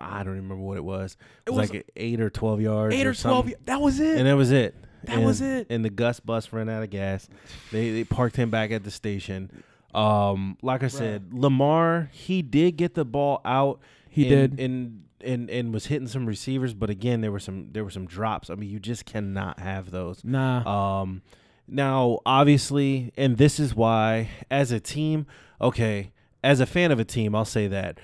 I 0.02 0.18
don't 0.24 0.34
remember 0.36 0.56
what 0.58 0.78
it 0.78 0.84
was. 0.84 1.16
It, 1.46 1.50
It 1.50 1.52
was, 1.52 1.70
was 1.70 1.74
like 1.74 1.92
eight 1.96 2.20
or 2.20 2.30
twelve 2.30 2.60
yards. 2.60 2.94
Eight 2.96 3.02
or 3.08 3.14
12. 3.14 3.16
something. 3.16 3.54
y- 3.54 3.60
That 3.66 3.82
was 3.82 4.00
it. 4.00 4.18
And 4.18 4.28
that 4.28 4.36
was 4.36 4.52
it. 4.52 4.76
That 5.06 5.18
And- 5.18 5.26
was 5.26 5.42
it. 5.42 5.68
And 5.70 5.84
the 5.86 5.90
Gus 5.90 6.20
bus 6.20 6.52
ran 6.52 6.70
out 6.70 6.82
of 6.84 6.90
gas. 6.90 7.30
They 7.72 7.92
they 7.92 8.04
parked 8.04 8.36
him 8.36 8.50
back 8.50 8.72
at 8.72 8.84
the 8.84 8.92
station. 8.92 9.64
Um, 9.94 10.58
like 10.62 10.84
I 10.84 10.88
said, 10.88 11.34
Lamar, 11.34 12.10
he 12.12 12.42
did 12.42 12.78
get 12.78 12.96
the 12.96 13.06
ball 13.06 13.42
out. 13.46 13.80
He 14.10 14.34
and, 14.34 14.58
did. 14.58 14.60
and 14.60 15.04
and 15.24 15.50
and 15.50 15.74
was 15.74 15.88
hitting 15.88 16.08
some 16.08 16.26
receivers, 16.26 16.74
but 16.74 16.90
again, 16.90 17.22
there 17.22 17.32
were 17.32 17.40
some 17.40 17.70
there 17.72 17.84
were 17.84 17.90
some 17.90 18.06
drops. 18.06 18.50
I 18.50 18.56
mean, 18.56 18.70
you 18.70 18.80
just 18.80 19.06
cannot 19.06 19.60
have 19.60 19.92
those. 19.92 20.24
nah. 20.24 21.02
Um, 21.02 21.22
now, 21.68 22.20
obviously, 22.26 23.14
and 23.16 23.38
this 23.38 23.60
is 23.60 23.74
why, 23.74 24.30
as 24.52 24.72
a 24.74 24.82
team, 24.82 25.26
okay, 25.62 26.12
as 26.44 26.60
a 26.60 26.66
fan 26.66 26.92
of 26.92 27.00
a 27.00 27.06
team, 27.06 27.34
I'll 27.34 27.46
say 27.46 27.68
that 27.68 28.00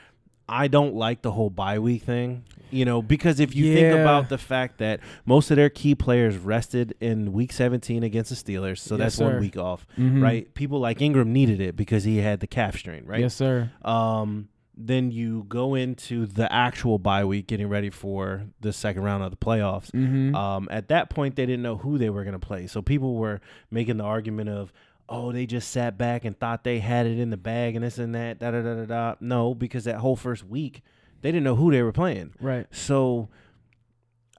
I 0.50 0.68
don't 0.68 0.96
like 0.96 1.22
the 1.22 1.32
whole 1.32 1.50
bye 1.50 1.80
week 1.80 2.04
thing. 2.04 2.44
You 2.72 2.86
know, 2.86 3.02
because 3.02 3.40
if 3.40 3.56
you 3.56 3.74
think 3.74 3.94
about 4.00 4.30
the 4.30 4.38
fact 4.38 4.78
that 4.78 5.00
most 5.26 5.50
of 5.50 5.58
their 5.58 5.72
key 5.72 5.96
players 5.96 6.38
rested 6.38 6.94
in 7.02 7.34
week 7.34 7.52
17 7.52 8.04
against 8.04 8.30
the 8.30 8.36
Steelers, 8.36 8.78
so 8.78 8.94
Yes, 8.96 9.00
that's 9.06 9.16
sir. 9.16 9.26
one 9.26 9.40
week 9.40 9.58
off, 9.58 9.88
Mhm. 9.98 10.22
right? 10.22 10.54
People 10.54 10.80
like 10.80 11.02
Ingram 11.02 11.34
needed 11.34 11.62
it 11.62 11.76
because 11.76 12.04
he 12.04 12.18
had 12.18 12.42
the 12.42 12.48
calf 12.48 12.78
strain, 12.78 13.06
right? 13.06 13.22
Yes, 13.22 13.34
sir. 13.34 13.72
Um, 13.84 14.50
then 14.78 15.12
you 15.12 15.46
go 15.50 15.74
into 15.74 16.28
the 16.28 16.52
actual 16.54 17.00
bye 17.00 17.26
week, 17.26 17.48
getting 17.48 17.68
ready 17.70 17.90
for 17.90 18.44
the 18.62 18.72
second 18.72 19.02
round 19.02 19.24
of 19.24 19.32
the 19.32 19.38
playoffs. 19.38 19.90
Mm-hmm. 19.92 20.36
Um, 20.36 20.68
at 20.70 20.90
that 20.90 21.10
point, 21.10 21.36
they 21.38 21.48
didn't 21.48 21.64
know 21.64 21.78
who 21.78 21.98
they 21.98 22.12
were 22.12 22.24
going 22.24 22.40
to 22.40 22.40
play. 22.40 22.68
So 22.68 22.84
people 22.84 23.16
were 23.16 23.42
making 23.72 23.98
the 23.98 24.04
argument 24.06 24.50
of, 24.50 24.72
oh, 25.10 25.32
they 25.32 25.46
just 25.46 25.72
sat 25.72 25.98
back 25.98 26.24
and 26.24 26.38
thought 26.40 26.64
they 26.64 26.80
had 26.80 27.06
it 27.06 27.20
in 27.20 27.30
the 27.30 27.38
bag 27.38 27.76
and 27.76 27.84
this 27.84 27.98
and 27.98 28.14
that, 28.16 28.40
da 28.40 28.52
da 28.52 28.62
da 28.62 28.76
da 28.76 28.86
da. 28.86 29.16
No, 29.20 29.54
because 29.56 29.84
that 29.86 29.98
whole 29.98 30.16
first 30.16 30.46
week, 30.46 30.82
they 31.22 31.32
didn't 31.32 31.44
know 31.44 31.56
who 31.56 31.72
they 31.72 31.82
were 31.82 31.92
playing. 31.92 32.34
right. 32.40 32.68
So 32.72 33.30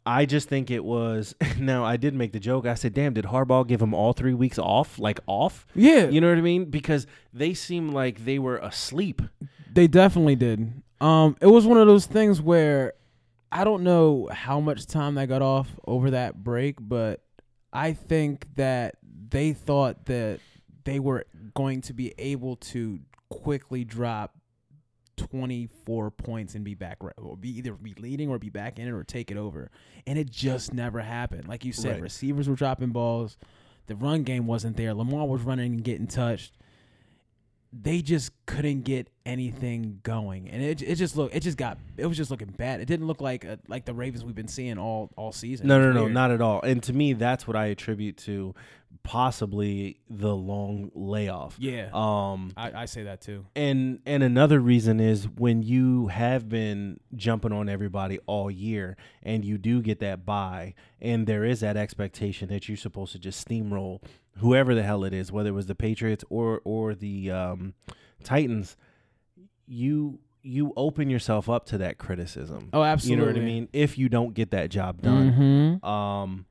I 0.06 0.24
just 0.24 0.48
think 0.48 0.70
it 0.70 0.85
was. 0.85 1.35
Now, 1.59 1.85
I 1.85 1.98
did 1.98 2.14
make 2.14 2.33
the 2.33 2.40
joke. 2.40 2.64
I 2.66 2.72
said, 2.72 2.94
damn, 2.94 3.12
did 3.12 3.26
Harbaugh 3.26 3.68
give 3.68 3.80
them 3.80 3.92
all 3.92 4.14
three 4.14 4.33
weeks 4.33 4.59
off? 4.59 4.98
Like 4.98 5.20
off? 5.26 5.66
Yeah. 5.74 6.09
You 6.09 6.22
know 6.22 6.30
what 6.30 6.38
I 6.38 6.40
mean? 6.40 6.66
Because 6.66 7.06
they 7.35 7.52
seemed 7.52 7.92
like 7.92 8.25
they 8.25 8.38
were 8.38 8.56
asleep. 8.56 9.21
They 9.71 9.87
definitely 9.87 10.37
did. 10.37 10.73
Um, 11.02 11.37
it 11.42 11.48
was 11.48 11.66
one 11.66 11.77
of 11.77 11.87
those 11.87 12.06
things 12.06 12.40
where 12.40 12.94
I 13.52 13.64
don't 13.64 13.83
know 13.83 14.29
how 14.33 14.58
much 14.58 14.87
time 14.87 15.16
they 15.16 15.27
got 15.27 15.42
off 15.42 15.68
over 15.87 16.12
that 16.12 16.42
break, 16.42 16.77
but 16.81 17.21
I 17.75 17.92
think 17.92 18.46
that 18.56 18.96
they 19.29 19.52
thought 19.52 20.06
that 20.06 20.40
they 20.85 20.98
were 20.98 21.24
going 21.54 21.81
to 21.83 21.92
be 21.92 22.14
able 22.18 22.56
to 22.56 23.00
quickly 23.28 23.85
drop 23.85 24.37
24 25.16 26.10
points 26.12 26.54
and 26.54 26.64
be 26.64 26.74
back 26.74 26.98
or 27.00 27.12
be 27.37 27.50
either 27.58 27.74
be 27.74 27.94
leading 27.94 28.28
or 28.31 28.38
be 28.38 28.48
back 28.48 28.78
in 28.78 28.88
it 28.88 28.90
or 28.92 29.04
take 29.04 29.31
it 29.31 29.37
over. 29.37 29.70
And 30.06 30.18
it 30.18 30.31
just 30.31 30.72
never 30.72 31.00
happened. 31.00 31.46
Like 31.46 31.64
you 31.64 31.72
said, 31.72 31.92
Right. 31.92 32.02
receivers 32.02 32.48
were 32.48 32.54
dropping 32.54 32.90
balls. 32.90 33.37
The 33.87 33.96
run 33.96 34.22
game 34.22 34.46
wasn't 34.46 34.76
there. 34.76 34.94
Lamar 34.94 35.26
was 35.26 35.42
running 35.42 35.72
and 35.74 35.85
getting 35.85 36.06
touched. 36.06 36.54
they 37.72 38.02
just 38.02 38.33
couldn't 38.46 38.83
get 38.83 39.08
anything 39.24 40.00
going, 40.02 40.48
and 40.50 40.60
it 40.60 40.83
it 40.83 40.96
just 40.96 41.16
looked 41.16 41.37
it 41.37 41.38
just 41.38 41.56
got 41.56 41.78
it 41.96 42.04
was 42.04 42.16
just 42.16 42.28
looking 42.28 42.48
bad. 42.48 42.81
It 42.81 42.87
didn't 42.87 43.06
look 43.06 43.20
like 43.20 43.44
a, 43.44 43.60
like 43.68 43.85
the 43.85 43.94
Ravens 43.94 44.24
we've 44.24 44.35
been 44.35 44.48
seeing 44.48 44.76
all 44.76 45.08
all 45.16 45.31
season. 45.31 45.68
No, 45.68 45.81
no, 45.81 45.92
no, 45.92 46.00
weird. 46.02 46.14
not 46.14 46.33
at 46.33 46.40
all. 46.40 46.60
And 46.62 46.83
to 46.83 46.92
me, 46.92 47.12
that's 47.12 47.46
what 47.46 47.54
I 47.54 47.66
attribute 47.66 48.16
to 48.26 48.56
possibly 49.03 49.98
the 50.09 50.35
long 50.35 50.90
layoff. 50.94 51.57
Yeah, 51.59 51.88
Um, 51.92 52.53
I, 52.57 52.83
I 52.83 52.85
say 52.85 53.03
that 53.05 53.21
too. 53.21 53.46
and 53.57 54.01
and 54.07 54.23
another 54.23 54.61
reason 54.61 55.01
is 55.01 55.29
when 55.29 55.63
you 55.63 56.09
have 56.09 56.48
been 56.48 57.01
jumping 57.15 57.53
on 57.53 57.69
everybody 57.69 58.19
all 58.27 58.51
year, 58.51 58.96
and 59.23 59.44
you 59.44 59.59
do 59.59 59.83
get 59.83 60.01
that 60.01 60.25
bye, 60.25 60.75
and 61.01 61.27
there 61.27 61.44
is 61.44 61.61
that 61.61 61.77
expectation 61.77 62.48
that 62.48 62.69
you're 62.69 62.77
supposed 62.77 63.13
to 63.13 63.19
just 63.19 63.46
steamroll 63.46 64.01
whoever 64.37 64.75
the 64.75 64.83
hell 64.83 65.05
it 65.05 65.13
is, 65.13 65.31
whether 65.33 65.51
it 65.51 65.55
was 65.55 65.67
the 65.67 65.75
Patriots 65.75 66.25
or 66.31 66.61
or 66.65 66.94
the 66.94 67.31
um, 67.31 67.75
Titans. 68.23 68.77
You 69.67 70.19
you 70.42 70.73
open 70.77 71.11
yourself 71.11 71.48
up 71.51 71.67
to 71.67 71.79
that 71.79 71.98
criticism. 71.98 72.71
Oh, 72.73 72.83
absolutely. 72.83 73.11
You 73.27 73.33
know 73.33 73.38
what 73.38 73.42
I 73.42 73.44
mean? 73.44 73.69
If 73.73 73.98
you 73.98 74.09
don't 74.09 74.35
get 74.35 74.51
that 74.53 74.71
job 74.71 75.03
done. 75.03 75.79
Mm-hmm. 75.83 75.87
Um, 75.88 76.46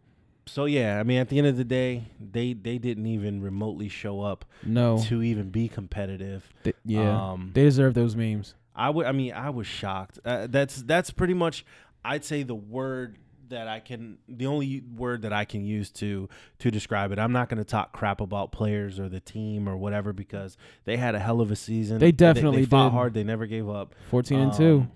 so 0.50 0.66
yeah, 0.66 1.00
I 1.00 1.04
mean, 1.04 1.20
at 1.20 1.30
the 1.30 1.38
end 1.38 1.48
of 1.48 1.58
the 1.58 1.64
day, 1.64 2.04
they 2.20 2.54
they 2.54 2.78
didn't 2.78 3.06
even 3.06 3.42
remotely 3.42 3.90
show 3.90 4.22
up 4.22 4.46
No, 4.64 5.00
to 5.06 5.22
even 5.22 5.50
be 5.50 5.68
competitive. 5.68 6.50
Th- 6.64 6.76
yeah, 6.86 7.32
Um, 7.32 7.52
they 7.54 7.64
deserve 7.64 7.94
those 7.94 8.16
memes. 8.16 8.56
I 8.76 8.90
would. 8.90 9.06
I 9.06 9.12
mean, 9.12 9.34
I 9.34 9.50
was 9.50 9.68
shocked. 9.68 10.20
Uh, 10.24 10.48
that's 10.50 10.82
that's 10.84 11.12
pretty 11.12 11.34
much. 11.34 11.66
I'd 12.04 12.24
say 12.24 12.44
the 12.44 12.56
word 12.56 13.18
that 13.50 13.68
I 13.68 13.80
can, 13.80 14.20
the 14.28 14.46
only 14.46 14.82
word 14.96 15.24
that 15.24 15.34
I 15.34 15.44
can 15.44 15.66
use 15.66 15.90
to 15.94 16.30
to 16.60 16.72
describe 16.72 17.12
it. 17.12 17.20
I'm 17.20 17.32
not 17.34 17.50
going 17.50 17.58
to 17.58 17.66
talk 17.66 17.92
crap 17.92 18.22
about 18.22 18.52
players 18.52 19.00
or 19.00 19.10
the 19.10 19.20
team 19.20 19.68
or 19.68 19.76
whatever 19.76 20.14
because 20.14 20.56
they 20.86 20.98
had 20.98 21.16
a 21.16 21.20
hell 21.20 21.42
of 21.42 21.52
a 21.52 21.56
season. 21.56 21.98
They 21.98 22.12
definitely 22.12 22.62
they, 22.62 22.66
fought 22.68 22.90
did. 22.90 22.94
hard. 22.94 23.14
They 23.14 23.24
never 23.24 23.48
gave 23.48 23.68
up. 23.68 23.96
Fourteen 24.10 24.40
and 24.40 24.54
two. 24.54 24.88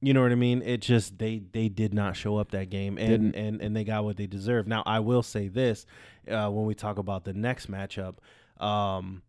You 0.00 0.12
know 0.12 0.22
what 0.22 0.30
I 0.32 0.36
mean? 0.36 0.62
It 0.62 0.82
just 0.82 1.18
they 1.18 1.42
they 1.52 1.68
did 1.68 1.94
not 1.94 2.16
show 2.16 2.36
up 2.36 2.50
that 2.50 2.68
game, 2.70 2.98
and 2.98 3.08
Didn't. 3.08 3.34
and 3.34 3.60
and 3.62 3.74
they 3.76 3.82
got 3.84 4.04
what 4.04 4.16
they 4.16 4.26
deserve. 4.26 4.66
Now 4.66 4.82
I 4.86 5.00
will 5.00 5.22
say 5.22 5.48
this 5.48 5.86
uh, 6.30 6.48
when 6.50 6.66
we 6.66 6.74
talk 6.74 6.98
about 6.98 7.24
the 7.24 7.32
next 7.32 7.70
matchup, 7.70 8.16
um, 8.60 9.22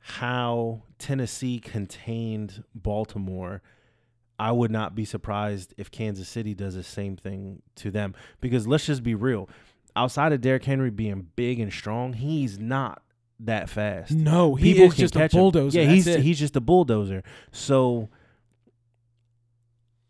how 0.00 0.82
Tennessee 0.98 1.58
contained 1.60 2.64
Baltimore. 2.74 3.62
I 4.36 4.50
would 4.50 4.72
not 4.72 4.96
be 4.96 5.04
surprised 5.04 5.74
if 5.78 5.92
Kansas 5.92 6.28
City 6.28 6.54
does 6.54 6.74
the 6.74 6.82
same 6.82 7.16
thing 7.16 7.62
to 7.76 7.92
them 7.92 8.14
because 8.40 8.66
let's 8.66 8.84
just 8.84 9.04
be 9.04 9.14
real. 9.14 9.48
Outside 9.94 10.32
of 10.32 10.40
Derrick 10.40 10.64
Henry 10.64 10.90
being 10.90 11.28
big 11.36 11.60
and 11.60 11.72
strong, 11.72 12.14
he's 12.14 12.58
not 12.58 13.00
that 13.38 13.68
fast 13.68 14.10
No, 14.10 14.56
he 14.56 14.72
people 14.72 14.88
is 14.88 14.96
just 14.96 15.14
a 15.14 15.18
catch 15.20 15.34
him. 15.34 15.38
bulldozer. 15.40 15.78
Yeah, 15.78 15.84
That's 15.86 15.94
he's 15.94 16.06
it. 16.08 16.20
he's 16.20 16.38
just 16.40 16.56
a 16.56 16.60
bulldozer. 16.60 17.22
So 17.52 18.08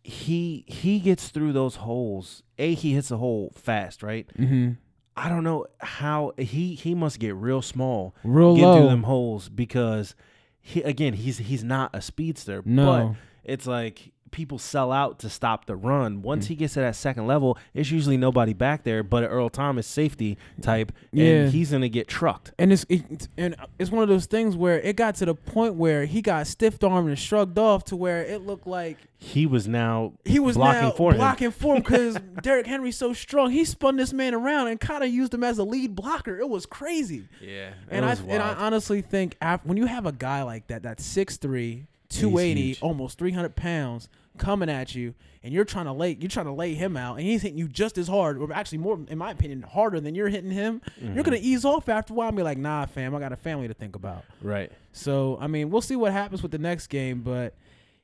he 0.05 0.64
he 0.68 1.00
gets 1.00 1.30
through 1.30 1.52
those 1.52 1.76
holes. 1.76 2.42
A 2.59 2.74
he 2.74 2.92
hits 2.92 3.11
a 3.11 3.16
hole 3.16 3.52
fast, 3.57 4.02
right? 4.02 4.28
mm-hmm. 4.38 4.72
I 5.16 5.28
don't 5.28 5.44
know 5.44 5.66
how 5.80 6.32
he 6.36 6.74
he 6.74 6.94
must 6.94 7.18
get 7.18 7.34
real 7.34 7.62
small, 7.62 8.14
real 8.22 8.55
get 8.55 8.62
low. 8.62 8.78
through 8.80 8.88
them 8.90 9.02
holes 9.05 9.48
because 9.48 10.14
he 10.61 10.82
again 10.82 11.14
he's 11.14 11.38
he's 11.38 11.64
not 11.64 11.90
a 11.94 12.02
speedster. 12.02 12.62
But 12.62 12.70
no, 12.70 13.16
it's 13.44 13.66
like 13.66 14.12
people 14.35 14.59
sell 14.59 14.91
out 14.93 15.18
to 15.20 15.30
stop 15.30 15.64
the 15.66 15.76
run. 15.76 16.20
Once 16.20 16.45
Mm. 16.45 16.49
he 16.49 16.55
gets 16.57 16.74
to 16.74 16.80
that 16.80 16.97
second 16.97 17.26
level, 17.26 17.57
it's 17.72 17.91
usually 17.91 18.16
nobody 18.16 18.53
back 18.53 18.82
there 18.82 19.03
but 19.03 19.22
an 19.22 19.30
Earl 19.30 19.49
Thomas 19.49 19.87
safety 19.87 20.37
type, 20.61 20.93
Yeah. 21.12 21.24
and 21.26 21.53
he's 21.53 21.70
gonna 21.70 21.89
get 21.89 22.09
trucked. 22.09 22.53
and 22.59 22.72
it's 22.72 22.85
it, 22.89 23.28
and 23.39 23.55
it's 23.78 23.91
one 23.91 24.03
of 24.03 24.09
those 24.09 24.26
things 24.26 24.57
where 24.57 24.80
it 24.80 24.97
got 24.97 25.14
to 25.16 25.24
the 25.24 25.35
point 25.35 25.74
where 25.76 26.05
he 26.05 26.20
got 26.20 26.47
stiff 26.49 26.82
armed 26.82 27.09
and 27.09 27.18
shrugged 27.18 27.59
off 27.59 27.85
to 27.85 27.97
where 27.97 28.22
it 28.24 28.45
looked 28.45 28.66
like 28.66 28.99
He 29.18 29.47
was 29.47 29.66
now 29.68 30.12
he 30.24 30.39
was 30.39 30.57
blocking 30.57 30.82
now 30.82 30.91
for 30.91 31.12
him. 31.12 31.16
blocking 31.18 31.51
for 31.53 31.76
him 31.76 31.82
because 31.82 32.18
Derrick 32.43 32.66
Henry's 32.66 32.97
so 32.99 33.12
strong. 33.14 33.51
He 33.53 33.64
spun 33.64 33.97
this 33.97 34.12
man 34.12 34.35
around 34.35 34.66
and 34.68 34.78
kind 34.80 35.03
of 35.05 35.11
used 35.11 35.32
him 35.32 35.45
as 35.45 35.57
a 35.59 35.64
lead 35.64 35.95
blocker. 35.95 36.39
It 36.39 36.49
was 36.49 36.66
crazy. 36.66 37.28
Yeah, 37.41 37.70
And 37.89 38.05
I 38.05 38.16
and 38.28 38.43
I 38.43 38.53
honestly 38.55 39.01
think 39.01 39.37
af- 39.41 39.61
when 39.64 39.76
you 39.78 39.87
have 39.87 40.05
a 40.07 40.12
guy 40.12 40.43
like 40.43 40.66
that, 40.66 40.82
that's 40.82 41.05
6'3", 41.05 41.87
280, 42.20 42.78
almost 42.80 43.18
three 43.18 43.32
hundred 43.32 43.56
pounds, 43.56 44.08
coming 44.38 44.68
at 44.68 44.94
you, 44.94 45.14
and 45.42 45.52
you're 45.52 45.64
trying 45.64 45.86
to 45.86 45.92
lay 45.92 46.16
you're 46.20 46.28
trying 46.28 46.46
to 46.46 46.52
lay 46.52 46.74
him 46.74 46.96
out, 46.96 47.18
and 47.18 47.26
he's 47.26 47.42
hitting 47.42 47.58
you 47.58 47.68
just 47.68 47.98
as 47.98 48.08
hard, 48.08 48.38
or 48.38 48.52
actually 48.52 48.78
more, 48.78 48.98
in 49.08 49.18
my 49.18 49.30
opinion, 49.30 49.62
harder 49.62 50.00
than 50.00 50.14
you're 50.14 50.28
hitting 50.28 50.50
him. 50.50 50.80
Mm-hmm. 51.00 51.14
You're 51.14 51.24
gonna 51.24 51.38
ease 51.40 51.64
off 51.64 51.88
after 51.88 52.12
a 52.12 52.16
while 52.16 52.28
and 52.28 52.36
be 52.36 52.42
like, 52.42 52.58
Nah, 52.58 52.86
fam, 52.86 53.14
I 53.14 53.20
got 53.20 53.32
a 53.32 53.36
family 53.36 53.68
to 53.68 53.74
think 53.74 53.96
about. 53.96 54.24
right. 54.42 54.70
So 54.92 55.38
I 55.40 55.46
mean, 55.46 55.70
we'll 55.70 55.80
see 55.82 55.96
what 55.96 56.12
happens 56.12 56.42
with 56.42 56.52
the 56.52 56.58
next 56.58 56.86
game, 56.88 57.22
but 57.22 57.54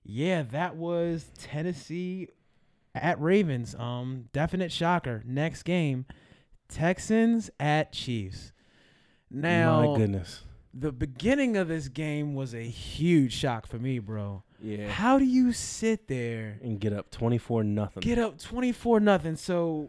yeah, 0.02 0.42
that 0.50 0.76
was 0.76 1.26
Tennessee 1.38 2.28
at 2.94 3.20
Ravens. 3.20 3.74
Um, 3.74 4.24
definite 4.32 4.72
shocker. 4.72 5.22
Next 5.24 5.62
game, 5.62 6.06
Texans 6.68 7.50
at 7.60 7.92
Chiefs. 7.92 8.52
Now, 9.30 9.92
My 9.92 9.98
goodness. 9.98 10.42
The 10.72 10.92
beginning 10.92 11.56
of 11.56 11.68
this 11.68 11.88
game 11.88 12.34
was 12.34 12.54
a 12.54 12.62
huge 12.62 13.32
shock 13.32 13.66
for 13.66 13.78
me, 13.78 13.98
bro. 13.98 14.42
Yeah. 14.62 14.88
How 14.88 15.18
do 15.18 15.24
you 15.24 15.52
sit 15.52 16.06
there, 16.06 16.58
And 16.62 16.78
get 16.78 16.92
up 16.92 17.10
twenty 17.10 17.38
four 17.38 17.64
nothing. 17.64 18.00
get 18.02 18.18
up 18.18 18.38
twenty 18.38 18.72
four 18.72 19.00
nothing? 19.00 19.36
So, 19.36 19.88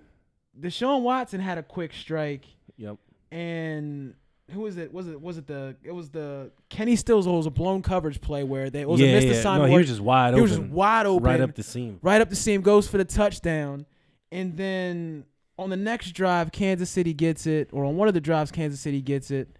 Deshaun 0.59 1.01
Watson 1.01 1.39
had 1.41 1.57
a 1.57 1.63
quick 1.63 1.93
strike, 1.93 2.45
Yep. 2.77 2.97
and 3.31 4.13
who 4.51 4.61
was 4.61 4.77
it? 4.77 4.93
Was 4.93 5.07
it 5.07 5.21
was 5.21 5.37
it 5.37 5.47
the 5.47 5.75
it 5.83 5.91
was 5.91 6.09
the 6.09 6.51
Kenny 6.69 6.95
Stills 6.95 7.27
was 7.27 7.45
a 7.45 7.49
blown 7.51 7.81
coverage 7.81 8.19
play 8.21 8.43
where 8.43 8.69
they 8.69 8.81
it 8.81 8.89
was 8.89 8.99
yeah, 8.99 9.07
a 9.07 9.11
missed 9.15 9.27
yeah. 9.27 9.33
assignment. 9.33 9.69
No, 9.69 9.75
he 9.75 9.77
was 9.79 9.87
just 9.87 10.01
wide 10.01 10.33
he 10.33 10.39
open. 10.39 10.41
was 10.41 10.51
just 10.57 10.63
wide 10.71 11.05
open, 11.05 11.23
right 11.25 11.41
up 11.41 11.55
the 11.55 11.63
seam. 11.63 11.99
right 12.01 12.21
up 12.21 12.29
the 12.29 12.35
seam, 12.35 12.61
goes 12.61 12.87
for 12.87 12.97
the 12.97 13.05
touchdown, 13.05 13.85
and 14.31 14.55
then 14.57 15.25
on 15.59 15.69
the 15.69 15.77
next 15.77 16.11
drive, 16.11 16.51
Kansas 16.51 16.89
City 16.89 17.13
gets 17.13 17.45
it, 17.45 17.69
or 17.71 17.85
on 17.85 17.95
one 17.97 18.07
of 18.07 18.13
the 18.13 18.21
drives, 18.21 18.51
Kansas 18.51 18.79
City 18.79 19.01
gets 19.01 19.31
it. 19.31 19.57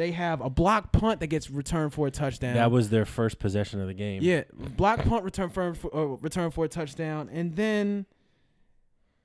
They 0.00 0.12
have 0.12 0.40
a 0.40 0.48
block 0.48 0.92
punt 0.92 1.20
that 1.20 1.26
gets 1.26 1.50
returned 1.50 1.92
for 1.92 2.06
a 2.06 2.10
touchdown. 2.10 2.54
That 2.54 2.70
was 2.70 2.88
their 2.88 3.04
first 3.04 3.38
possession 3.38 3.82
of 3.82 3.86
the 3.86 3.92
game. 3.92 4.22
Yeah, 4.22 4.44
block 4.54 5.02
punt 5.02 5.24
return 5.24 5.50
for 5.50 5.74
uh, 5.94 6.16
return 6.22 6.50
for 6.52 6.64
a 6.64 6.68
touchdown, 6.68 7.28
and 7.30 7.54
then 7.54 8.06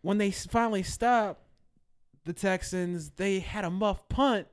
when 0.01 0.17
they 0.17 0.31
finally 0.31 0.83
stopped 0.83 1.39
the 2.25 2.33
Texans, 2.33 3.11
they 3.11 3.39
had 3.39 3.63
a 3.63 3.69
muff 3.69 4.09
punt 4.09 4.47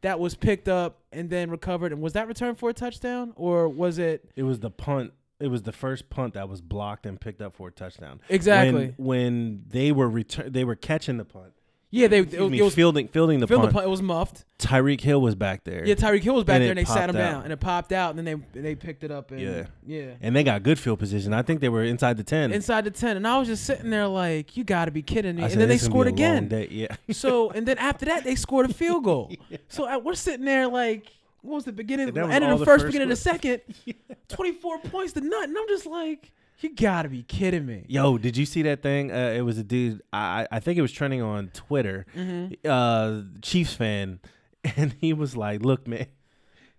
that 0.00 0.18
was 0.18 0.34
picked 0.34 0.68
up 0.68 1.00
and 1.12 1.28
then 1.28 1.50
recovered. 1.50 1.92
And 1.92 2.00
was 2.00 2.14
that 2.14 2.28
returned 2.28 2.56
for 2.56 2.70
a 2.70 2.74
touchdown, 2.74 3.34
or 3.36 3.68
was 3.68 3.98
it 3.98 4.30
It 4.34 4.44
was 4.44 4.60
the 4.60 4.70
punt. 4.70 5.12
It 5.38 5.48
was 5.48 5.64
the 5.64 5.72
first 5.72 6.08
punt 6.08 6.32
that 6.32 6.48
was 6.48 6.62
blocked 6.62 7.04
and 7.04 7.20
picked 7.20 7.42
up 7.42 7.56
for 7.56 7.68
a 7.68 7.72
touchdown. 7.72 8.20
exactly? 8.30 8.94
When, 8.96 9.06
when 9.06 9.64
they 9.68 9.92
were 9.92 10.08
return, 10.08 10.50
they 10.50 10.64
were 10.64 10.76
catching 10.76 11.18
the 11.18 11.26
punt. 11.26 11.52
Yeah, 11.92 12.08
they 12.08 12.18
it, 12.18 12.22
Excuse 12.22 12.40
was- 12.40 12.50
me, 12.50 12.58
it 12.58 12.62
was 12.64 12.74
fielding 12.74 13.06
fielding 13.08 13.38
the 13.38 13.46
filled 13.46 13.60
punt. 13.60 13.70
the 13.72 13.74
punt. 13.74 13.86
It 13.86 13.90
was 13.90 14.02
muffed. 14.02 14.44
Tyreek 14.58 15.00
Hill 15.00 15.20
was 15.20 15.34
back 15.34 15.62
there. 15.64 15.84
Yeah, 15.86 15.94
Tyreek 15.94 16.22
Hill 16.22 16.34
was 16.34 16.44
back 16.44 16.54
And 16.56 16.62
there, 16.64 16.68
it 16.72 16.78
and 16.78 16.78
they 16.78 16.84
sat 16.84 16.94
popped 16.94 17.08
him 17.10 17.16
down, 17.16 17.34
out. 17.36 17.44
and 17.44 17.52
it 17.52 17.60
popped 17.60 17.92
out, 17.92 18.16
and 18.16 18.26
then 18.26 18.42
they 18.52 18.60
they 18.60 18.74
picked 18.74 19.04
it 19.04 19.10
up. 19.10 19.30
And, 19.30 19.40
Yeah. 19.40 19.66
yeah. 19.86 20.10
and 20.20 20.34
they 20.34 20.42
got 20.42 20.62
good 20.64 20.78
field 20.78 20.98
position. 20.98 21.32
I 21.32 21.42
think 21.42 21.60
they 21.60 21.68
were 21.68 21.84
inside 21.84 22.16
the 22.16 22.24
ten. 22.24 22.50
Inside 22.52 22.84
the 22.84 22.90
ten, 22.90 23.16
and 23.16 23.26
I 23.28 23.38
was 23.38 23.46
just 23.46 23.64
sitting 23.64 23.90
there 23.90 24.08
like, 24.08 24.56
"You 24.56 24.64
got 24.64 24.86
to 24.86 24.90
be 24.90 25.02
kidding 25.02 25.36
me!" 25.36 25.42
I 25.42 25.46
And 25.48 25.60
then 25.60 25.68
they 25.68 25.74
"This 25.76 25.86
gonna 25.88 25.90
be 25.90 25.92
scored 25.92 26.06
a 26.06 26.10
long 26.10 26.14
again. 26.18 26.48
day." 26.48 26.68
Yeah. 26.70 26.96
So 27.14 27.50
and 27.50 27.66
then 27.68 27.78
after 27.78 28.06
that 28.06 28.24
they 28.24 28.34
scored 28.34 28.68
a 28.70 28.74
field 28.74 29.04
goal. 29.04 29.30
So 29.68 29.88
uh, 29.88 29.98
we're 29.98 30.14
sitting 30.14 30.44
there 30.46 30.66
like 30.68 31.06
what 31.42 31.56
was 31.56 31.64
the 31.64 31.72
beginning? 31.72 32.06
And 32.08 32.16
that 32.16 32.26
was 32.26 32.34
End 32.36 32.44
all 32.44 32.52
of 32.52 32.58
the 32.60 32.64
the 32.64 32.70
first, 32.70 32.82
first 32.84 32.92
beginning 32.92 33.10
of 33.10 33.16
the 33.18 33.22
second. 33.22 33.60
Twenty 34.28 34.52
four 34.52 34.78
points 34.78 35.12
to 35.14 35.20
nut, 35.20 35.48
and 35.48 35.56
I'm 35.58 35.68
just 35.68 35.86
like, 35.86 36.30
you 36.62 36.74
gotta 36.74 37.08
be 37.08 37.22
kidding 37.22 37.66
me. 37.66 37.84
Yo, 37.88 38.18
did 38.18 38.36
you 38.36 38.46
see 38.46 38.62
that 38.62 38.82
thing? 38.82 39.10
Uh, 39.10 39.32
it 39.36 39.42
was 39.42 39.58
a 39.58 39.64
dude. 39.64 40.02
I 40.12 40.46
I 40.50 40.60
think 40.60 40.78
it 40.78 40.82
was 40.82 40.92
trending 40.92 41.22
on 41.22 41.48
Twitter. 41.54 42.06
Mm-hmm. 42.16 42.54
Uh, 42.68 43.22
Chiefs 43.42 43.74
fan, 43.74 44.20
and 44.76 44.94
he 45.00 45.12
was 45.12 45.36
like, 45.36 45.64
"Look, 45.64 45.86
man." 45.86 46.06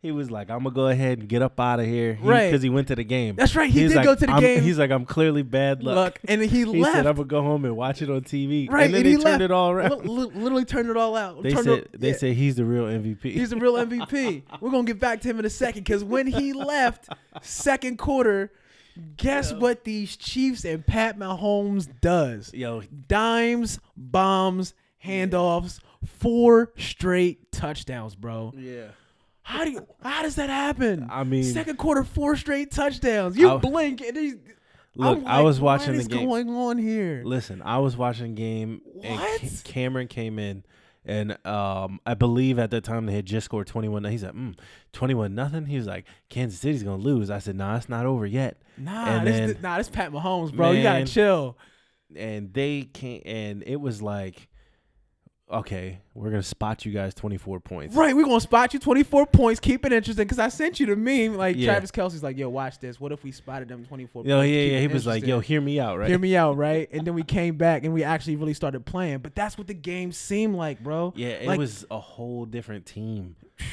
He 0.02 0.12
was 0.12 0.30
like, 0.30 0.50
"I'm 0.50 0.64
gonna 0.64 0.72
go 0.76 0.88
ahead 0.90 1.20
and 1.20 1.30
get 1.30 1.42
up 1.42 1.58
out 1.62 1.80
of 1.80 1.86
here," 1.86 2.18
Right. 2.22 2.48
Because 2.52 2.62
he 2.62 2.70
went 2.70 2.90
to 2.90 2.96
the 2.96 3.06
game. 3.06 3.38
That's 3.38 3.56
right. 3.56 3.70
He 3.72 3.80
He's 3.84 3.92
did 3.92 3.96
like, 4.00 4.06
go 4.06 4.16
to 4.16 4.26
the 4.26 4.34
I'm- 4.34 4.42
game. 4.42 4.62
He's 4.62 4.78
like, 4.78 4.92
"I'm 4.92 5.06
clearly 5.06 5.44
bad 5.44 5.82
luck." 5.82 5.96
Look, 5.96 6.20
and 6.28 6.42
he, 6.42 6.48
he 6.50 6.66
left. 6.66 6.76
He 6.76 6.84
said, 6.84 7.08
"I'm 7.08 7.16
gonna 7.16 7.26
go 7.26 7.42
home 7.42 7.64
and 7.64 7.78
watch 7.78 8.02
it 8.02 8.10
on 8.10 8.20
TV." 8.20 8.70
right, 8.70 8.84
and 8.88 8.94
then 8.94 9.00
and 9.06 9.08
he 9.08 9.14
turned 9.14 9.24
left. 9.24 9.42
it 9.44 9.52
all 9.52 9.72
around. 9.72 10.06
Li- 10.06 10.30
literally 10.36 10.66
turned 10.66 10.90
it 10.90 10.98
all 10.98 11.16
out. 11.16 11.42
They 11.42 11.52
Turned 11.54 11.64
said, 11.64 11.78
it- 11.80 12.02
"They 12.02 12.10
yeah. 12.10 12.18
said 12.18 12.34
he's 12.34 12.58
the 12.58 12.66
real 12.66 12.84
MVP." 12.84 13.32
He's 13.32 13.52
the 13.52 13.56
real 13.56 13.76
MVP. 13.76 14.44
We're 14.60 14.72
gonna 14.72 14.84
get 14.84 15.00
back 15.00 15.22
to 15.22 15.30
him 15.30 15.40
in 15.40 15.46
a 15.46 15.50
second 15.50 15.86
because 15.86 16.04
when 16.04 16.28
he 16.28 16.52
left, 16.52 17.08
second 17.42 17.98
quarter, 17.98 18.52
guess 19.18 19.54
what 19.54 19.84
these 19.84 20.16
Chiefs 20.16 20.66
and 20.66 20.86
Pat 20.86 21.18
Mahomes 21.18 21.88
does? 22.02 22.54
Yo, 22.54 22.82
Dimes, 23.08 23.80
bombs, 23.98 24.74
handoffs, 25.04 25.80
four 26.06 26.72
straight 26.78 27.52
touchdowns, 27.52 28.16
bro. 28.16 28.54
yeah. 28.58 28.88
How 29.46 29.66
do 29.66 29.72
you? 29.72 29.86
How 30.02 30.22
does 30.22 30.36
that 30.36 30.50
happen? 30.50 31.08
I 31.12 31.26
mean- 31.26 31.44
second 31.44 31.78
quarter, 31.78 32.04
four 32.06 32.38
straight 32.38 32.72
touchdowns. 32.72 33.38
You 33.38 33.50
I- 33.52 33.58
blink 33.58 34.00
and 34.02 34.16
he's. 34.16 34.36
Look, 34.96 35.18
I'm 35.18 35.28
I 35.28 35.42
was 35.42 35.60
watching 35.60 35.88
what 35.88 35.94
the 35.96 36.00
is 36.02 36.08
game. 36.08 36.28
going 36.30 36.50
on 36.50 36.78
here? 36.78 37.24
Listen, 37.26 37.62
I 37.64 37.80
was 37.80 37.98
watching 37.98 38.36
the 38.36 38.42
game, 38.42 38.82
and 39.04 39.16
What? 39.20 39.42
Ca- 39.42 39.48
Cameron 39.66 40.08
came 40.08 40.38
in, 40.38 40.64
And 41.06 41.38
um, 41.46 42.00
I 42.06 42.14
believe 42.14 42.58
at 42.60 42.72
that 42.72 42.84
time 42.86 43.06
they 43.06 43.14
had 43.14 43.26
just 43.26 43.46
scored 43.46 43.68
21. 43.68 44.06
He 44.06 44.18
said, 44.18 44.34
mm, 44.34 44.58
21 44.94 45.36
nothing. 45.36 45.66
He 45.66 45.76
was 45.78 45.86
like, 45.86 46.06
Kansas 46.30 46.60
City's 46.60 46.82
going 46.84 47.00
to 47.00 47.04
lose. 47.04 47.30
I 47.30 47.40
said, 47.40 47.56
nah, 47.58 47.76
it's 47.76 47.90
not 47.90 48.06
over 48.06 48.26
yet. 48.26 48.62
Nah, 48.78 49.06
And 49.08 49.28
this, 49.28 49.54
then- 49.54 49.62
nah, 49.62 49.78
this 49.78 49.90
Pat 49.90 50.12
Mahomes, 50.12 50.54
bro. 50.56 50.72
you 50.72 50.84
gotta 50.84 51.06
chill. 51.06 51.58
And 52.16 52.54
they 52.54 52.84
can't, 52.84 53.24
and 53.26 53.64
it 53.66 53.78
was 53.82 54.02
like, 54.02 54.48
okay, 55.54 56.00
we're 56.14 56.30
going 56.30 56.42
to 56.42 56.48
spot 56.48 56.86
you 56.86 56.92
guys 56.92 57.14
24 57.14 57.60
points. 57.60 57.96
Right, 57.96 58.16
we're 58.16 58.26
gonna 58.26 58.40
spot 58.42 58.74
you 58.74 58.80
24 58.80 59.28
points. 59.28 59.60
Keep 59.60 59.86
it 59.86 59.94
interesting 59.94 60.26
because 60.26 60.40
I 60.40 60.50
sent 60.50 60.80
you 60.80 60.86
the 60.86 60.96
meme. 60.96 61.36
Like 61.38 61.56
Yeah. 61.56 61.68
Travis 61.72 61.92
Kelce's 61.92 62.24
like, 62.24 62.38
yo, 62.38 62.50
watch 62.50 62.80
this. 62.80 63.00
What 63.00 63.12
if 63.12 63.24
we 63.24 63.32
spotted 63.32 63.68
them 63.68 63.86
24 63.86 64.26
Yo, 64.26 64.38
points? 64.38 64.50
yeah, 64.52 64.62
yeah. 64.62 64.80
He 64.80 64.88
was 64.88 65.06
like, 65.08 65.26
yo, 65.26 65.40
hear 65.40 65.62
me 65.62 65.80
out, 65.80 65.98
right? 66.00 66.10
hear 66.10 66.20
me 66.20 66.36
out, 66.36 66.58
right? 66.58 66.90
And 66.92 67.06
then 67.06 67.14
we 67.14 67.24
came 67.24 67.56
back 67.58 67.84
and 67.84 67.94
we 67.94 68.04
actually 68.04 68.36
really 68.36 68.54
started 68.54 68.86
playing. 68.86 69.20
But 69.20 69.36
that's 69.36 69.58
what 69.58 69.68
the 69.68 69.74
game 69.74 70.12
seemed 70.12 70.56
like, 70.56 70.82
bro. 70.82 71.14
Yeah, 71.16 71.30
it 71.30 71.48
Like- 71.48 71.60
was 71.60 71.86
a 71.92 72.00
whole 72.00 72.46
different 72.46 72.86
team. 72.86 73.36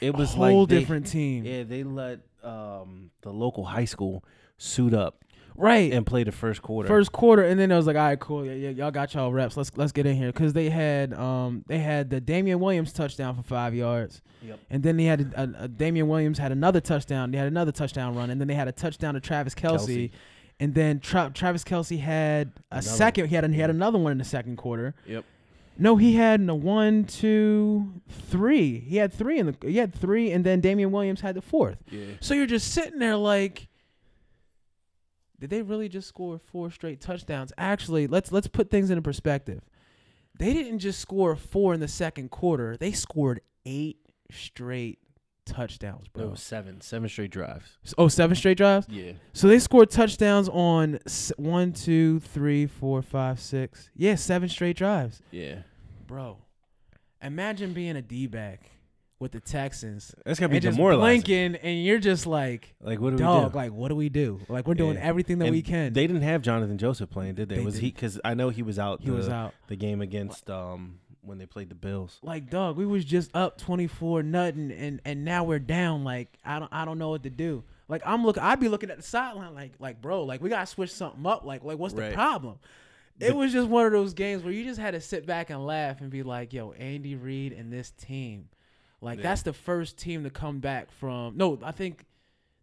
It 0.00 0.14
was 0.14 0.34
a 0.34 0.36
whole 0.36 0.60
like 0.62 0.68
they- 0.68 0.78
different 0.80 1.06
team. 1.06 1.44
Yeah, 1.44 1.62
they 1.62 1.82
let 1.82 2.20
um, 2.42 3.10
the 3.22 3.30
local 3.32 3.64
high 3.64 3.86
school 3.86 4.22
suit 4.58 4.92
up 4.92 5.23
right. 5.56 5.92
and 5.92 6.04
play 6.06 6.24
the 6.24 6.32
first 6.32 6.62
quarter. 6.62 6.86
First 6.88 7.12
quarter, 7.12 7.42
and 7.42 7.58
then 7.58 7.70
it 7.70 7.76
was 7.76 7.86
like, 7.86 7.96
all 7.96 8.02
right, 8.02 8.18
cool, 8.20 8.44
yeah, 8.44 8.52
yeah, 8.52 8.70
y'all 8.70 8.90
got 8.90 9.14
y'all 9.14 9.32
reps. 9.32 9.56
Let's 9.56 9.70
let's 9.76 9.92
get 9.92 10.06
in 10.06 10.16
here 10.16 10.32
because 10.32 10.52
they 10.52 10.68
had 10.70 11.12
um 11.14 11.64
they 11.66 11.78
had 11.78 12.10
the 12.10 12.20
Damien 12.20 12.60
Williams 12.60 12.92
touchdown 12.92 13.36
for 13.36 13.42
five 13.42 13.74
yards, 13.74 14.22
Yep. 14.42 14.58
and 14.70 14.82
then 14.82 14.96
they 14.96 15.04
had 15.04 15.20
a, 15.36 15.42
a, 15.60 15.64
a 15.64 15.68
Damien 15.68 16.08
Williams 16.08 16.38
had 16.38 16.52
another 16.52 16.80
touchdown. 16.80 17.30
They 17.30 17.38
had 17.38 17.48
another 17.48 17.72
touchdown 17.72 18.14
run, 18.14 18.30
and 18.30 18.40
then 18.40 18.48
they 18.48 18.54
had 18.54 18.68
a 18.68 18.72
touchdown 18.72 19.14
to 19.14 19.20
Travis 19.20 19.54
Kelsey, 19.54 20.08
Kelce. 20.08 20.12
and 20.60 20.74
then 20.74 21.00
Tra- 21.00 21.30
Travis 21.34 21.64
Kelce 21.64 21.98
had 22.00 22.48
a 22.70 22.76
Another. 22.76 22.86
second. 22.88 23.26
He 23.28 23.34
had 23.34 23.50
he 23.52 23.60
had 23.60 23.70
another 23.70 23.98
one 23.98 24.12
in 24.12 24.18
the 24.18 24.24
second 24.24 24.56
quarter. 24.56 24.94
Yep. 25.06 25.24
No, 25.76 25.96
he 25.96 26.14
had 26.14 26.48
a 26.48 26.54
one, 26.54 27.02
two, 27.04 27.94
three. 28.08 28.78
He 28.78 28.96
had 28.96 29.12
three 29.12 29.40
in 29.40 29.46
the 29.46 29.56
he 29.68 29.78
had 29.78 29.92
three, 29.92 30.30
and 30.30 30.44
then 30.44 30.60
Damien 30.60 30.92
Williams 30.92 31.20
had 31.20 31.34
the 31.34 31.42
fourth. 31.42 31.78
Yeah. 31.90 32.04
So 32.20 32.34
you're 32.34 32.46
just 32.46 32.72
sitting 32.72 33.00
there 33.00 33.16
like, 33.16 33.66
did 35.40 35.50
they 35.50 35.62
really 35.62 35.88
just 35.88 36.08
score 36.08 36.38
four 36.38 36.70
straight 36.70 37.00
touchdowns? 37.00 37.52
Actually, 37.58 38.06
let's 38.06 38.30
let's 38.32 38.46
put 38.46 38.70
things 38.70 38.90
into 38.90 39.02
perspective. 39.02 39.62
They 40.38 40.52
didn't 40.52 40.80
just 40.80 41.00
score 41.00 41.36
four 41.36 41.74
in 41.74 41.80
the 41.80 41.88
second 41.88 42.30
quarter. 42.30 42.76
They 42.76 42.92
scored 42.92 43.40
eight 43.66 43.98
straight 44.32 44.98
touchdowns, 45.46 46.06
It 46.06 46.12
bro. 46.14 46.28
was 46.28 46.40
seven, 46.42 46.80
seven 46.80 47.08
straight 47.08 47.30
drives. 47.30 47.78
Oh, 47.98 48.08
seven 48.08 48.34
straight 48.34 48.56
drives. 48.56 48.86
Yeah. 48.88 49.12
So 49.32 49.46
they 49.46 49.58
scored 49.58 49.90
touchdowns 49.90 50.48
on 50.48 50.98
one, 51.36 51.72
two, 51.72 52.20
three, 52.20 52.66
four, 52.66 53.02
five, 53.02 53.38
six. 53.38 53.90
Yeah, 53.94 54.14
seven 54.16 54.48
straight 54.48 54.76
drives, 54.76 55.20
Yeah. 55.30 55.62
bro. 56.06 56.38
Imagine 57.22 57.72
being 57.72 57.96
a 57.96 58.02
D 58.02 58.26
back 58.26 58.70
with 59.24 59.32
the 59.32 59.40
Texans 59.40 60.14
That's 60.24 60.38
gonna 60.38 60.50
be 60.50 60.56
and 60.58 60.62
just 60.62 60.76
demoralizing. 60.76 61.22
blinking, 61.22 61.56
and 61.56 61.82
you're 61.84 61.98
just 61.98 62.26
like, 62.26 62.74
Like 62.80 63.00
what 63.00 63.10
do 63.10 63.16
dog, 63.16 63.54
we 63.54 63.58
like 63.58 63.72
what 63.72 63.88
do 63.88 63.96
we 63.96 64.08
do? 64.10 64.38
Like 64.48 64.68
we're 64.68 64.74
doing 64.74 64.94
Yeah. 64.96 65.02
everything 65.04 65.38
that 65.38 65.46
do? 65.46 65.50
we 65.50 65.62
can. 65.62 65.92
They 65.94 66.06
didn't 66.06 66.22
have 66.22 66.42
Johnathan 66.42 66.76
Joseph 66.76 67.08
playing, 67.10 67.34
did 67.34 67.48
they? 67.48 67.56
They 67.56 67.64
was 67.64 67.76
he? 67.76 67.86
didn't. 67.88 67.94
Because 67.94 68.20
I 68.24 68.34
know 68.34 68.50
he 68.50 68.62
was 68.62 68.78
out. 68.78 69.00
he 69.00 69.08
the, 69.10 69.16
was 69.16 69.28
out. 69.28 69.54
the 69.68 69.76
game 69.76 70.00
against 70.02 70.48
um 70.50 70.98
when 71.22 71.38
they 71.38 71.46
played 71.46 71.70
the 71.70 71.74
Bills. 71.74 72.18
Like 72.22 72.50
dog, 72.50 72.76
we 72.76 72.84
was 72.84 73.04
just 73.04 73.34
up 73.34 73.56
twenty 73.58 73.86
four 73.86 74.22
nothing, 74.22 74.70
and 74.70 75.00
and 75.06 75.24
now 75.24 75.42
we're 75.44 75.58
down. 75.58 76.04
Like 76.04 76.28
I 76.44 76.58
don't 76.58 76.72
I 76.72 76.84
don't 76.84 76.98
know 76.98 77.08
what 77.08 77.22
to 77.22 77.30
do. 77.30 77.64
Like 77.88 78.02
I'm 78.04 78.24
looking, 78.24 78.42
I'd 78.42 78.60
be 78.60 78.68
looking 78.68 78.90
at 78.90 78.98
the 78.98 79.02
sideline 79.02 79.54
like 79.54 79.72
like 79.78 80.00
bro, 80.02 80.22
like 80.24 80.42
we 80.42 80.50
gotta 80.50 80.66
switch 80.66 80.92
something 80.92 81.24
up. 81.26 81.44
Like 81.44 81.64
like 81.64 81.78
what's 81.78 81.94
Right. 81.94 82.10
the 82.10 82.14
problem? 82.14 82.56
It 83.20 83.28
The- 83.28 83.34
was 83.36 83.52
just 83.52 83.68
one 83.68 83.86
of 83.86 83.92
those 83.92 84.12
games 84.12 84.42
where 84.42 84.52
you 84.52 84.64
just 84.64 84.80
had 84.80 84.90
to 84.92 85.00
sit 85.00 85.24
back 85.24 85.48
and 85.48 85.64
laugh 85.64 86.00
and 86.00 86.10
be 86.10 86.22
like, 86.24 86.52
yo, 86.52 86.72
Andy 86.72 87.14
Reid 87.14 87.52
and 87.52 87.72
this 87.72 87.90
team, 87.92 88.48
like 89.04 89.18
Yeah. 89.18 89.22
that's 89.24 89.42
the 89.42 89.52
first 89.52 89.96
team 89.98 90.24
to 90.24 90.30
come 90.30 90.58
back 90.58 90.90
from. 90.90 91.36
No, 91.36 91.58
I 91.62 91.70
think. 91.72 92.04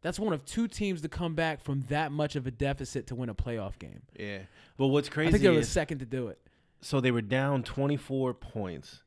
That's 0.01 0.17
one 0.19 0.33
of 0.33 0.43
two 0.45 0.67
teams 0.67 1.01
to 1.01 1.07
come 1.09 1.35
back 1.35 1.61
from 1.61 1.81
that 1.89 2.11
much 2.11 2.35
of 2.35 2.47
a 2.47 2.51
deficit 2.51 3.05
to 3.07 3.15
win 3.15 3.29
a 3.29 3.35
playoff 3.35 3.77
game. 3.77 4.01
Yeah. 4.19 4.39
But 4.75 4.87
what's 4.87 5.07
crazy 5.09 5.27
I 5.27 5.31
think 5.33 5.43
they 5.43 5.49
were 5.51 5.57
the 5.57 5.63
second 5.63 5.99
to 5.99 6.07
do 6.07 6.27
it. 6.29 6.39
so 6.81 6.99
they 6.99 7.11
were 7.11 7.21
down 7.21 7.61
24 7.61 8.33
points. 8.33 9.03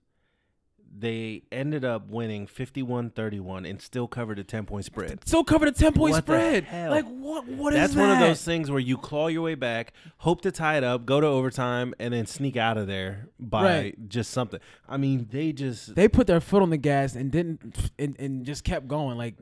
They 0.96 1.42
ended 1.50 1.84
up 1.84 2.08
winning 2.08 2.46
51-31 2.46 3.68
and 3.68 3.82
still 3.82 4.06
covered 4.06 4.38
a 4.38 4.44
10 4.44 4.64
point 4.66 4.84
spread. 4.84 5.26
Still 5.26 5.42
covered 5.42 5.68
a 5.68 5.72
ten 5.72 5.92
point 5.92 6.12
What 6.12 6.22
spread. 6.24 6.66
Like 6.72 7.04
what? 7.06 7.46
What 7.46 7.72
is 7.72 7.76
that? 7.78 7.80
That's 7.80 7.94
that? 7.94 8.00
one 8.00 8.10
of 8.12 8.18
those 8.20 8.44
things 8.44 8.70
where 8.70 8.78
you 8.80 8.96
claw 8.96 9.26
your 9.26 9.42
way 9.42 9.54
back, 9.56 9.92
hope 10.18 10.40
to 10.42 10.52
tie 10.52 10.76
it 10.76 10.84
up, 10.84 11.04
go 11.04 11.20
to 11.20 11.26
overtime, 11.26 11.94
and 11.98 12.14
then 12.14 12.26
sneak 12.26 12.56
out 12.56 12.76
of 12.78 12.86
there 12.86 13.28
by 13.40 13.64
Right. 13.64 14.08
just 14.08 14.30
something. 14.30 14.60
I 14.88 14.96
mean, 14.96 15.28
they 15.30 15.52
just 15.52 15.94
They 15.96 16.06
put 16.08 16.26
their 16.26 16.40
foot 16.40 16.62
on 16.62 16.70
the 16.70 16.76
gas 16.76 17.14
and 17.16 17.30
didn't 17.32 17.90
and, 17.98 18.14
and 18.20 18.46
just 18.46 18.62
kept 18.64 18.86
going. 18.86 19.18
Like 19.18 19.34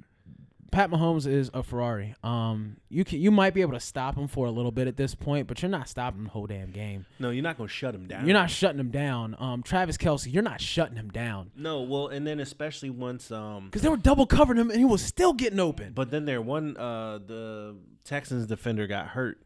Pat 0.72 0.90
Mahomes 0.90 1.26
is 1.26 1.50
a 1.54 1.62
Ferrari. 1.62 2.14
Um, 2.24 2.78
you 2.88 3.04
can 3.04 3.20
you 3.20 3.30
might 3.30 3.54
be 3.54 3.60
able 3.60 3.74
to 3.74 3.80
stop 3.80 4.16
him 4.16 4.26
for 4.26 4.46
a 4.46 4.50
little 4.50 4.72
bit 4.72 4.88
at 4.88 4.96
this 4.96 5.14
point, 5.14 5.46
but 5.46 5.62
you're 5.62 5.70
not 5.70 5.88
stopping 5.88 6.24
the 6.24 6.30
whole 6.30 6.46
damn 6.46 6.70
game. 6.72 7.06
no, 7.20 7.30
you're 7.30 7.42
not 7.42 7.56
gonna 7.58 7.68
shut 7.68 7.94
him 7.94 8.06
down. 8.06 8.26
You're 8.26 8.34
not 8.34 8.50
shutting 8.50 8.80
him 8.80 8.90
down. 8.90 9.36
Um, 9.38 9.62
Travis 9.62 9.96
Kelce, 9.96 10.32
you're 10.32 10.42
not 10.42 10.60
shutting 10.60 10.96
him 10.96 11.10
down 11.10 11.50
No, 11.54 11.82
well, 11.82 12.08
and 12.08 12.26
then 12.26 12.40
especially 12.40 12.90
once 12.90 13.30
um, 13.30 13.66
because 13.66 13.82
they 13.82 13.88
were 13.88 13.96
double 13.96 14.26
covering 14.26 14.58
him 14.58 14.70
and 14.70 14.78
he 14.78 14.84
was 14.84 15.02
still 15.04 15.32
getting 15.34 15.60
open. 15.60 15.92
but 15.94 16.10
then 16.10 16.24
there 16.24 16.42
one 16.42 16.76
uh 16.76 17.18
the 17.18 17.76
Texans 18.04 18.46
defender 18.46 18.86
got 18.86 19.08
hurt. 19.08 19.38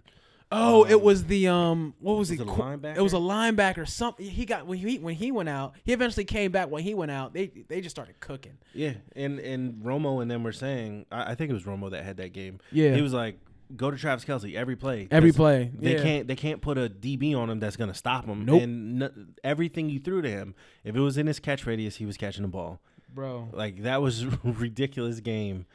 Oh, 0.52 0.84
it 0.84 0.94
Um, 0.94 1.02
was 1.02 1.24
the 1.24 1.48
um, 1.48 1.94
what 1.98 2.16
was, 2.16 2.30
was 2.30 2.38
it? 2.38 2.42
it 2.42 2.48
linebacker? 2.48 2.96
It 2.96 3.02
was 3.02 3.12
a 3.12 3.16
linebacker. 3.16 3.88
Something 3.88 4.26
he 4.26 4.44
got 4.44 4.66
when 4.66 4.78
he 4.78 4.98
when 4.98 5.14
he 5.16 5.32
went 5.32 5.48
out. 5.48 5.74
He 5.84 5.92
eventually 5.92 6.24
came 6.24 6.52
back 6.52 6.70
when 6.70 6.84
he 6.84 6.94
went 6.94 7.10
out. 7.10 7.34
They 7.34 7.48
they 7.68 7.80
just 7.80 7.94
started 7.96 8.20
cooking. 8.20 8.58
Yeah, 8.72 8.92
and 9.16 9.38
and 9.40 9.82
Romo 9.82 10.22
and 10.22 10.30
them 10.30 10.44
were 10.44 10.52
saying, 10.52 11.06
I, 11.10 11.32
I 11.32 11.34
think 11.34 11.50
it 11.50 11.54
was 11.54 11.64
Romo 11.64 11.90
that 11.90 12.04
had 12.04 12.16
that 12.18 12.32
game. 12.32 12.60
Yeah. 12.70 12.94
he 12.94 13.02
was 13.02 13.12
like, 13.12 13.38
go 13.76 13.90
to 13.90 13.96
Travis 13.96 14.24
Kelce 14.24 14.54
every 14.54 14.76
play. 14.76 15.08
Every 15.10 15.32
play. 15.32 15.72
They 15.76 15.94
yeah. 15.96 16.02
can't 16.02 16.28
they 16.28 16.36
can't 16.36 16.60
put 16.60 16.78
a 16.78 16.88
DB 16.88 17.36
on 17.36 17.50
him 17.50 17.58
that's 17.58 17.76
gonna 17.76 17.94
stop 17.94 18.24
him. 18.24 18.44
Nope. 18.44 18.62
And 18.62 19.02
n- 19.02 19.34
everything 19.42 19.90
you 19.90 19.98
threw 19.98 20.22
to 20.22 20.30
him, 20.30 20.54
if 20.84 20.94
it 20.94 21.00
was 21.00 21.18
in 21.18 21.26
his 21.26 21.40
catch 21.40 21.66
radius, 21.66 21.96
he 21.96 22.06
was 22.06 22.16
catching 22.16 22.42
the 22.42 22.48
ball. 22.48 22.78
bro. 23.12 23.48
Like 23.52 23.82
that 23.82 24.00
was 24.00 24.24
ridiculous 24.44 25.18
game. 25.18 25.66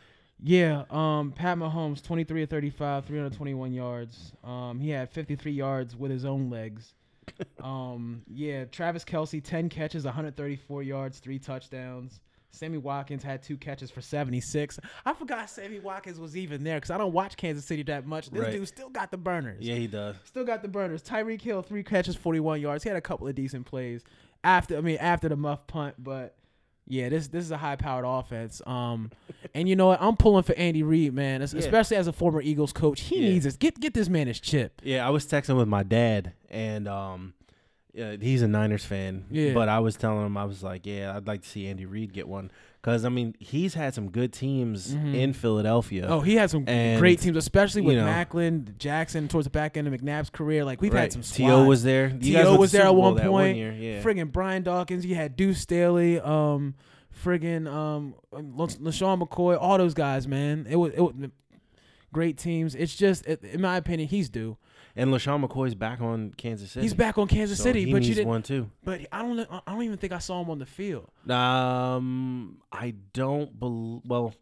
Yeah, 0.43 0.85
um, 0.89 1.31
Pat 1.33 1.57
Mahomes, 1.57 2.01
23 2.01 2.43
of 2.43 2.49
35, 2.49 3.05
321 3.05 3.73
yards. 3.73 4.33
Um, 4.43 4.79
he 4.79 4.89
had 4.89 5.09
53 5.11 5.51
yards 5.51 5.95
with 5.95 6.09
his 6.11 6.25
own 6.25 6.49
legs. 6.49 6.95
um, 7.63 8.23
yeah, 8.27 8.65
Travis 8.65 9.05
Kelce, 9.05 9.43
10 9.43 9.69
catches, 9.69 10.03
134 10.05 10.83
yards, 10.83 11.19
three 11.19 11.37
touchdowns. 11.37 12.19
Sammy 12.53 12.77
Watkins 12.79 13.23
had 13.23 13.41
two 13.41 13.55
catches 13.55 13.89
for 13.91 14.01
76. 14.01 14.77
I 15.05 15.13
forgot 15.13 15.49
Sammy 15.49 15.79
Watkins 15.79 16.19
was 16.19 16.35
even 16.35 16.63
there 16.65 16.77
because 16.77 16.91
I 16.91 16.97
don't 16.97 17.13
watch 17.13 17.37
Kansas 17.37 17.63
City 17.63 17.83
that 17.83 18.05
much. 18.05 18.29
This 18.29 18.41
Right. 18.41 18.51
dude 18.51 18.67
still 18.67 18.89
got 18.89 19.09
the 19.09 19.17
burners. 19.17 19.63
Yeah, 19.63 19.75
he 19.75 19.87
does. 19.87 20.17
Still 20.25 20.43
got 20.43 20.61
the 20.61 20.67
burners. 20.67 21.01
Tyreek 21.01 21.41
Hill, 21.41 21.61
three 21.61 21.83
catches, 21.83 22.15
41 22.17 22.59
yards. 22.59 22.83
He 22.83 22.89
had 22.89 22.97
a 22.97 23.01
couple 23.01 23.27
of 23.27 23.35
decent 23.35 23.65
plays 23.67 24.03
after, 24.43 24.75
I 24.77 24.81
mean, 24.81 24.97
after 24.97 25.29
the 25.29 25.37
muff 25.37 25.65
punt, 25.67 25.95
but 25.97 26.35
yeah, 26.87 27.09
this 27.09 27.27
this 27.27 27.43
is 27.45 27.51
a 27.51 27.57
high 27.57 27.75
powered 27.75 28.05
offense. 28.05 28.61
Um, 28.65 29.11
and 29.53 29.67
you 29.69 29.75
know 29.75 29.87
what? 29.87 30.01
I'm 30.01 30.15
pulling 30.17 30.43
for 30.43 30.53
Andy 30.55 30.83
Reid, 30.83 31.13
man. 31.13 31.41
Yeah. 31.41 31.47
Especially 31.59 31.97
as 31.97 32.07
a 32.07 32.13
former 32.13 32.41
Eagles 32.41 32.73
coach, 32.73 33.01
he 33.01 33.17
Yeah. 33.23 33.29
needs 33.29 33.45
this. 33.45 33.55
Get 33.57 33.79
get 33.79 33.93
this 33.93 34.09
man 34.09 34.27
his 34.27 34.39
chip. 34.39 34.81
Yeah, 34.83 35.05
I 35.05 35.09
was 35.09 35.25
texting 35.25 35.57
with 35.57 35.67
my 35.67 35.83
dad, 35.83 36.33
and 36.49 36.87
um, 36.87 37.33
yeah, 37.93 38.15
he's 38.19 38.41
a 38.41 38.47
Niners 38.47 38.83
fan. 38.85 39.25
Yeah. 39.31 39.53
But 39.53 39.69
I 39.69 39.79
was 39.79 39.95
telling 39.95 40.25
him, 40.25 40.37
I 40.37 40.45
was 40.45 40.63
like, 40.63 40.85
yeah, 40.85 41.15
I'd 41.15 41.27
like 41.27 41.41
to 41.43 41.47
see 41.49 41.67
Andy 41.67 41.85
Reid 41.85 42.13
get 42.13 42.27
one 42.27 42.51
because 42.81 43.05
I 43.05 43.09
mean, 43.09 43.35
he's 43.39 43.73
had 43.75 43.93
some 43.93 44.09
good 44.09 44.33
teams 44.33 44.95
Mhm. 44.95 45.13
in 45.15 45.33
Philadelphia. 45.33 46.07
Oh, 46.09 46.21
he 46.21 46.35
had 46.35 46.49
some 46.49 46.63
And, 46.67 46.99
great 46.99 47.19
teams, 47.19 47.37
especially 47.37 47.81
with 47.81 47.95
you 47.95 48.01
know- 48.01 48.07
Maclin, 48.07 48.77
Jackson 48.77 49.27
towards 49.27 49.45
the 49.45 49.51
back 49.51 49.77
end 49.77 49.87
of 49.87 49.93
McNabb's 49.93 50.29
career. 50.31 50.65
Like 50.65 50.81
we've 50.81 50.91
right. 50.93 51.01
had 51.01 51.13
some. 51.13 51.21
T.O. 51.21 51.65
was 51.65 51.83
there. 51.83 52.07
You 52.09 52.37
T.O. 52.37 52.55
was 52.57 52.71
there 52.71 52.83
at 52.85 52.95
one 52.95 53.17
point. 53.19 53.57
year. 53.57 53.71
Yeah. 53.71 54.01
Friggin' 54.01 54.31
Brian 54.31 54.63
Dawkins. 54.63 55.05
You 55.05 55.15
had 55.15 55.35
Deuce 55.35 55.59
Staley. 55.59 56.19
Um, 56.19 56.73
friggin' 57.23 57.67
um, 57.71 58.15
La- 58.31 58.65
LeSean 58.67 59.21
McCoy. 59.21 59.57
All 59.59 59.77
those 59.77 59.93
guys, 59.93 60.27
man. 60.27 60.65
It 60.69 60.75
was, 60.77 60.93
it 60.93 61.01
was 61.01 61.13
great 62.13 62.37
teams. 62.37 62.73
It's 62.73 62.95
just, 62.95 63.25
in 63.25 63.61
my 63.61 63.77
opinion, 63.77 64.09
he's 64.09 64.29
due. 64.29 64.57
And 64.95 65.11
LeSean 65.11 65.45
McCoy's 65.45 65.75
back 65.75 66.01
on 66.01 66.31
Kansas 66.35 66.71
City. 66.71 66.83
He's 66.83 66.93
back 66.93 67.17
on 67.17 67.27
Kansas 67.27 67.57
So 67.57 67.63
City, 67.63 67.85
he 67.85 67.91
but 67.93 68.01
you 68.01 68.07
needs 68.09 68.15
didn't. 68.17 68.27
one 68.29 68.43
too. 68.43 68.69
But 68.83 69.01
I 69.11 69.21
don't. 69.21 69.39
I 69.39 69.71
don't 69.71 69.83
even 69.83 69.97
think 69.97 70.11
I 70.13 70.17
saw 70.19 70.41
him 70.41 70.49
on 70.49 70.59
the 70.59 70.65
field. 70.65 71.09
Um, 71.29 72.57
I 72.71 72.93
don't 73.13 73.57
believe. 73.59 74.01
Well, 74.05 74.33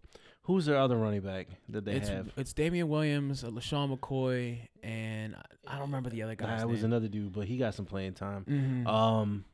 who's 0.43 0.65
their 0.65 0.77
other 0.77 0.97
running 0.97 1.21
back 1.21 1.47
that 1.69 1.85
they 1.85 1.93
it's 1.93 2.09
have? 2.09 2.31
it's 2.37 2.53
Damien 2.53 2.87
Williams, 2.89 3.43
uh, 3.43 3.49
LeSean 3.49 3.95
McCoy, 3.97 4.59
and 4.83 5.35
I- 5.67 5.73
don't 5.73 5.81
remember 5.81 6.09
the 6.09 6.23
other 6.23 6.35
guy. 6.35 6.57
Nah, 6.57 6.63
it 6.63 6.67
was 6.67 6.83
another 6.83 7.07
dude, 7.07 7.31
but 7.33 7.47
he 7.47 7.57
got 7.57 7.75
some 7.75 7.85
playing 7.85 8.13
time. 8.13 8.45
Mhm. 8.49 8.87
Um, 8.87 9.45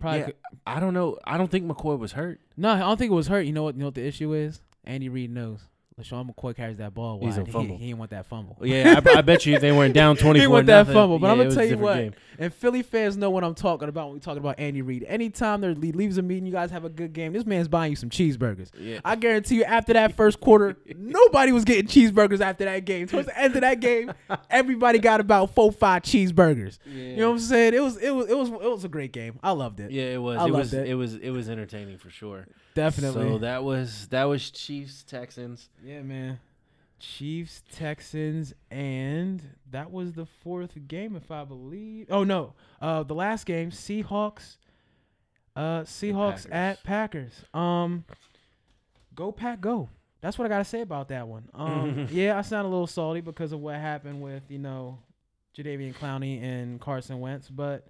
Probably. 0.00 0.20
yeah. 0.20 0.24
could- 0.26 0.36
I 0.66 0.78
don't 0.80 0.94
know. 0.94 1.18
I 1.24 1.36
don't 1.38 1.50
think 1.50 1.66
McCoy 1.66 1.98
was 1.98 2.12
hurt. 2.12 2.40
no, 2.56 2.70
I 2.70 2.78
don't 2.78 2.96
think 2.96 3.10
it 3.10 3.14
was 3.14 3.26
hurt. 3.28 3.46
You 3.46 3.52
know 3.52 3.64
what? 3.64 3.74
You 3.74 3.80
know 3.80 3.86
what 3.86 3.94
the 3.94 4.06
issue 4.06 4.32
is? 4.34 4.60
Andy 4.84 5.08
Reid 5.08 5.30
knows. 5.30 5.60
LeSean 6.00 6.28
McCoy 6.28 6.56
carries 6.56 6.78
that 6.78 6.92
ball 6.92 7.20
He's 7.20 7.36
wide. 7.36 7.36
gonna 7.36 7.52
fumble. 7.52 7.76
He, 7.76 7.82
he 7.82 7.86
didn't 7.90 7.98
want 8.00 8.10
that 8.10 8.26
fumble. 8.26 8.58
Yeah, 8.62 9.00
I, 9.06 9.18
I 9.18 9.22
bet 9.22 9.46
you 9.46 9.58
they 9.60 9.70
weren't 9.70 9.94
down 9.94 10.16
twenty 10.16 10.40
he 10.40 10.46
four. 10.46 10.54
want 10.54 10.66
that 10.66 10.86
fumble. 10.88 11.20
But 11.20 11.30
I'm 11.30 11.38
gonna 11.38 11.54
tell 11.54 11.64
you 11.64 11.78
what, 11.78 11.94
game. 11.94 12.14
and 12.36 12.52
Philly 12.52 12.82
fans 12.82 13.16
know 13.16 13.30
what 13.30 13.44
I'm 13.44 13.54
talking 13.54 13.88
about 13.88 14.06
when 14.06 14.14
we 14.14 14.20
talking 14.20 14.38
about 14.40 14.58
Andy 14.58 14.82
Reid. 14.82 15.04
Anytime 15.04 15.60
there 15.60 15.72
he 15.72 15.92
leaves 15.92 16.18
a 16.18 16.22
meeting, 16.22 16.46
you 16.46 16.52
guys 16.52 16.72
have 16.72 16.84
a 16.84 16.88
good 16.88 17.12
game. 17.12 17.32
This 17.32 17.46
man's 17.46 17.68
buying 17.68 17.92
you 17.92 17.96
some 17.96 18.10
cheeseburgers. 18.10 18.70
Yeah. 18.76 18.98
I 19.04 19.14
guarantee 19.14 19.56
you, 19.56 19.64
after 19.64 19.92
that 19.92 20.16
first 20.16 20.40
quarter, 20.40 20.76
nobody 20.96 21.52
was 21.52 21.64
getting 21.64 21.86
cheeseburgers 21.86 22.40
after 22.40 22.64
that 22.64 22.84
game. 22.84 23.06
Towards 23.06 23.28
the 23.28 23.38
end 23.38 23.54
of 23.54 23.60
that 23.60 23.78
game, 23.78 24.12
everybody 24.50 24.98
got 24.98 25.20
about 25.20 25.54
four, 25.54 25.70
five 25.70 26.02
cheeseburgers. 26.02 26.78
Yeah. 26.86 26.92
You 27.02 27.16
know 27.18 27.28
what 27.28 27.34
I'm 27.34 27.40
saying? 27.40 27.74
It 27.74 27.80
was, 27.80 27.98
it 27.98 28.10
was, 28.10 28.28
it 28.28 28.36
was, 28.36 28.48
it 28.48 28.70
was 28.70 28.84
a 28.84 28.88
great 28.88 29.12
game. 29.12 29.38
I 29.44 29.52
loved 29.52 29.78
it. 29.78 29.92
Yeah, 29.92 30.06
it 30.06 30.20
was. 30.20 30.38
I 30.38 30.46
it 30.46 30.50
loved 30.50 30.54
was. 30.56 30.74
it. 30.74 30.88
It 30.88 30.94
was. 30.94 31.14
It 31.14 31.30
was 31.30 31.48
entertaining 31.48 31.98
for 31.98 32.10
sure. 32.10 32.48
Definitely. 32.74 33.28
So 33.28 33.38
that 33.38 33.62
was 33.64 34.08
that 34.08 34.24
was 34.24 34.50
Chiefs 34.50 35.02
Texans. 35.04 35.68
Yeah, 35.82 36.02
man. 36.02 36.40
Chiefs, 37.04 37.62
Texans, 37.70 38.54
and 38.70 39.42
that 39.70 39.90
was 39.90 40.12
the 40.14 40.26
fourth 40.26 40.72
game, 40.88 41.16
if 41.16 41.30
I 41.30 41.44
believe. 41.44 42.06
Oh 42.10 42.24
no, 42.24 42.54
uh, 42.80 43.02
the 43.02 43.14
last 43.14 43.46
game, 43.46 43.70
Seahawks. 43.70 44.56
Uh, 45.54 45.82
Seahawks 45.82 46.48
Packers. 46.48 46.52
at 46.52 46.82
Packers. 46.84 47.44
Um, 47.52 48.04
go 49.14 49.30
pack, 49.30 49.60
go. 49.60 49.88
That's 50.20 50.38
what 50.38 50.46
I 50.46 50.48
gotta 50.48 50.64
say 50.64 50.80
about 50.80 51.08
that 51.08 51.28
one. 51.28 51.48
Um, 51.54 52.08
yeah, 52.10 52.38
I 52.38 52.42
sound 52.42 52.66
a 52.66 52.70
little 52.70 52.86
salty 52.86 53.20
because 53.20 53.52
of 53.52 53.60
what 53.60 53.76
happened 53.76 54.22
with 54.22 54.42
you 54.48 54.58
know, 54.58 54.98
Jadeveon 55.56 55.94
Clowney 55.94 56.42
and 56.42 56.80
Carson 56.80 57.20
Wentz, 57.20 57.48
but 57.48 57.86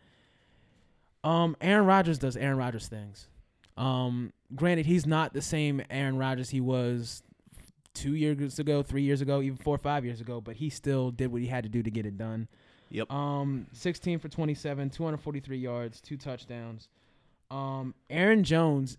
um, 1.23 1.57
Aaron 1.61 1.87
Rodgers 1.87 2.19
does 2.19 2.37
Aaron 2.37 2.59
Rodgers 2.59 2.89
things. 2.89 3.29
Um, 3.77 4.33
granted, 4.55 4.87
he's 4.87 5.07
not 5.07 5.33
the 5.33 5.43
same 5.43 5.83
Aaron 5.91 6.17
Rodgers 6.17 6.51
he 6.51 6.61
was 6.61 7.23
two 7.93 8.15
years 8.15 8.59
ago, 8.59 8.83
three 8.83 9.03
years 9.03 9.21
ago, 9.21 9.41
even 9.41 9.57
four 9.57 9.75
or 9.75 9.79
five 9.79 10.05
years 10.05 10.21
ago, 10.21 10.41
but 10.41 10.57
he 10.57 10.71
still 10.71 11.11
did 11.11 11.31
what 11.33 11.41
he 11.41 11.47
had 11.47 11.65
to 11.65 11.71
do 11.71 11.83
to 11.83 11.91
get 11.91 12.07
it 12.07 12.19
done. 12.19 12.49
Yep. 12.91 13.11
Um, 13.11 13.67
16 13.73 14.19
for 14.19 14.29
27, 14.29 14.91
243 14.91 15.59
yards, 15.59 16.01
two 16.01 16.17
touchdowns. 16.17 16.89
Um, 17.51 17.95
Aaron 18.11 18.45
Jones 18.45 18.99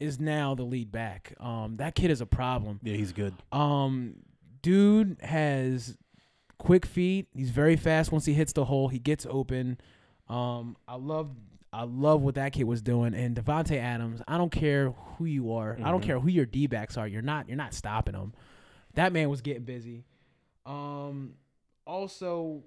is 0.00 0.20
now 0.20 0.54
the 0.54 0.62
lead 0.62 0.92
back. 0.92 1.34
Um, 1.40 1.76
that 1.78 1.94
kid 1.94 2.10
is 2.10 2.20
a 2.20 2.26
problem. 2.26 2.80
Yeah, 2.82 2.94
he's 2.96 3.12
good. 3.12 3.34
Um, 3.50 4.16
dude 4.62 5.16
has 5.22 5.96
quick 6.58 6.86
feet. 6.86 7.26
He's 7.34 7.50
very 7.50 7.76
fast. 7.76 8.12
Once 8.12 8.24
he 8.24 8.34
hits 8.34 8.52
the 8.52 8.64
hole, 8.64 8.88
he 8.88 8.98
gets 8.98 9.26
open. 9.28 9.78
Um, 10.28 10.76
I 10.86 10.96
love, 10.96 11.30
I 11.72 11.82
love 11.84 12.22
what 12.22 12.36
that 12.36 12.52
kid 12.52 12.64
was 12.64 12.80
doing. 12.82 13.14
And 13.14 13.36
Davante 13.36 13.76
Adams, 13.78 14.22
I 14.26 14.38
don't 14.38 14.50
care 14.52 14.90
who 14.90 15.24
you 15.26 15.52
are. 15.52 15.76
I 15.82 15.90
don't 15.90 16.00
Mhm. 16.00 16.06
care 16.06 16.20
who 16.20 16.28
your 16.28 16.46
D 16.46 16.66
backs 16.66 16.96
are. 16.96 17.06
You're 17.06 17.22
not, 17.22 17.46
you're 17.48 17.56
not 17.58 17.74
stopping 17.74 18.14
him. 18.14 18.32
That 18.94 19.12
man 19.12 19.28
was 19.28 19.42
getting 19.42 19.64
busy. 19.64 20.04
Um, 20.64 21.34
also, 21.86 22.64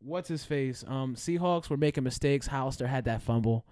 what's 0.00 0.28
his 0.28 0.44
face? 0.44 0.84
Um, 0.86 1.14
Seahawks 1.14 1.70
were 1.70 1.76
making 1.76 2.04
mistakes. 2.04 2.46
Hollister 2.46 2.86
had 2.86 3.04
that 3.06 3.22
fumble. 3.22 3.66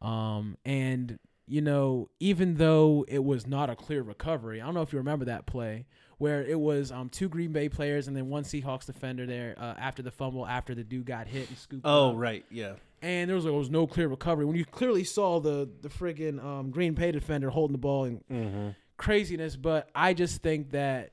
Um, 0.00 0.56
and 0.64 1.18
you 1.46 1.60
know, 1.60 2.08
even 2.20 2.54
though 2.54 3.04
it 3.06 3.22
was 3.22 3.46
not 3.46 3.68
a 3.68 3.76
clear 3.76 4.00
recovery, 4.02 4.62
I 4.62 4.64
don't 4.64 4.74
know 4.74 4.80
if 4.82 4.92
you 4.94 4.98
remember 4.98 5.26
that 5.26 5.44
play 5.44 5.84
where 6.18 6.42
it 6.42 6.58
was 6.58 6.90
um 6.92 7.08
two 7.08 7.28
Green 7.28 7.52
Bay 7.52 7.68
players 7.68 8.08
and 8.08 8.16
then 8.16 8.28
one 8.28 8.44
Seahawks 8.44 8.86
defender 8.86 9.26
there 9.26 9.54
uh, 9.58 9.74
after 9.78 10.02
the 10.02 10.10
fumble 10.10 10.46
after 10.46 10.74
the 10.74 10.84
dude 10.84 11.06
got 11.06 11.26
hit 11.26 11.48
and 11.48 11.58
scooped. 11.58 11.82
Oh 11.84 12.10
up. 12.10 12.16
right, 12.18 12.44
yeah. 12.50 12.74
And 13.02 13.28
there 13.28 13.34
was, 13.34 13.44
there 13.44 13.52
was 13.52 13.68
no 13.68 13.86
clear 13.86 14.08
recovery 14.08 14.46
when 14.46 14.56
you 14.56 14.64
clearly 14.64 15.04
saw 15.04 15.38
the 15.40 15.68
the 15.82 15.88
friggin' 15.88 16.42
um, 16.42 16.70
Green 16.70 16.94
Bay 16.94 17.12
defender 17.12 17.50
holding 17.50 17.72
the 17.72 17.78
ball 17.78 18.04
and 18.04 18.20
Mm-hmm. 18.30 18.68
craziness. 18.96 19.56
But 19.56 19.88
I 19.94 20.14
just 20.14 20.42
think 20.42 20.70
that 20.70 21.12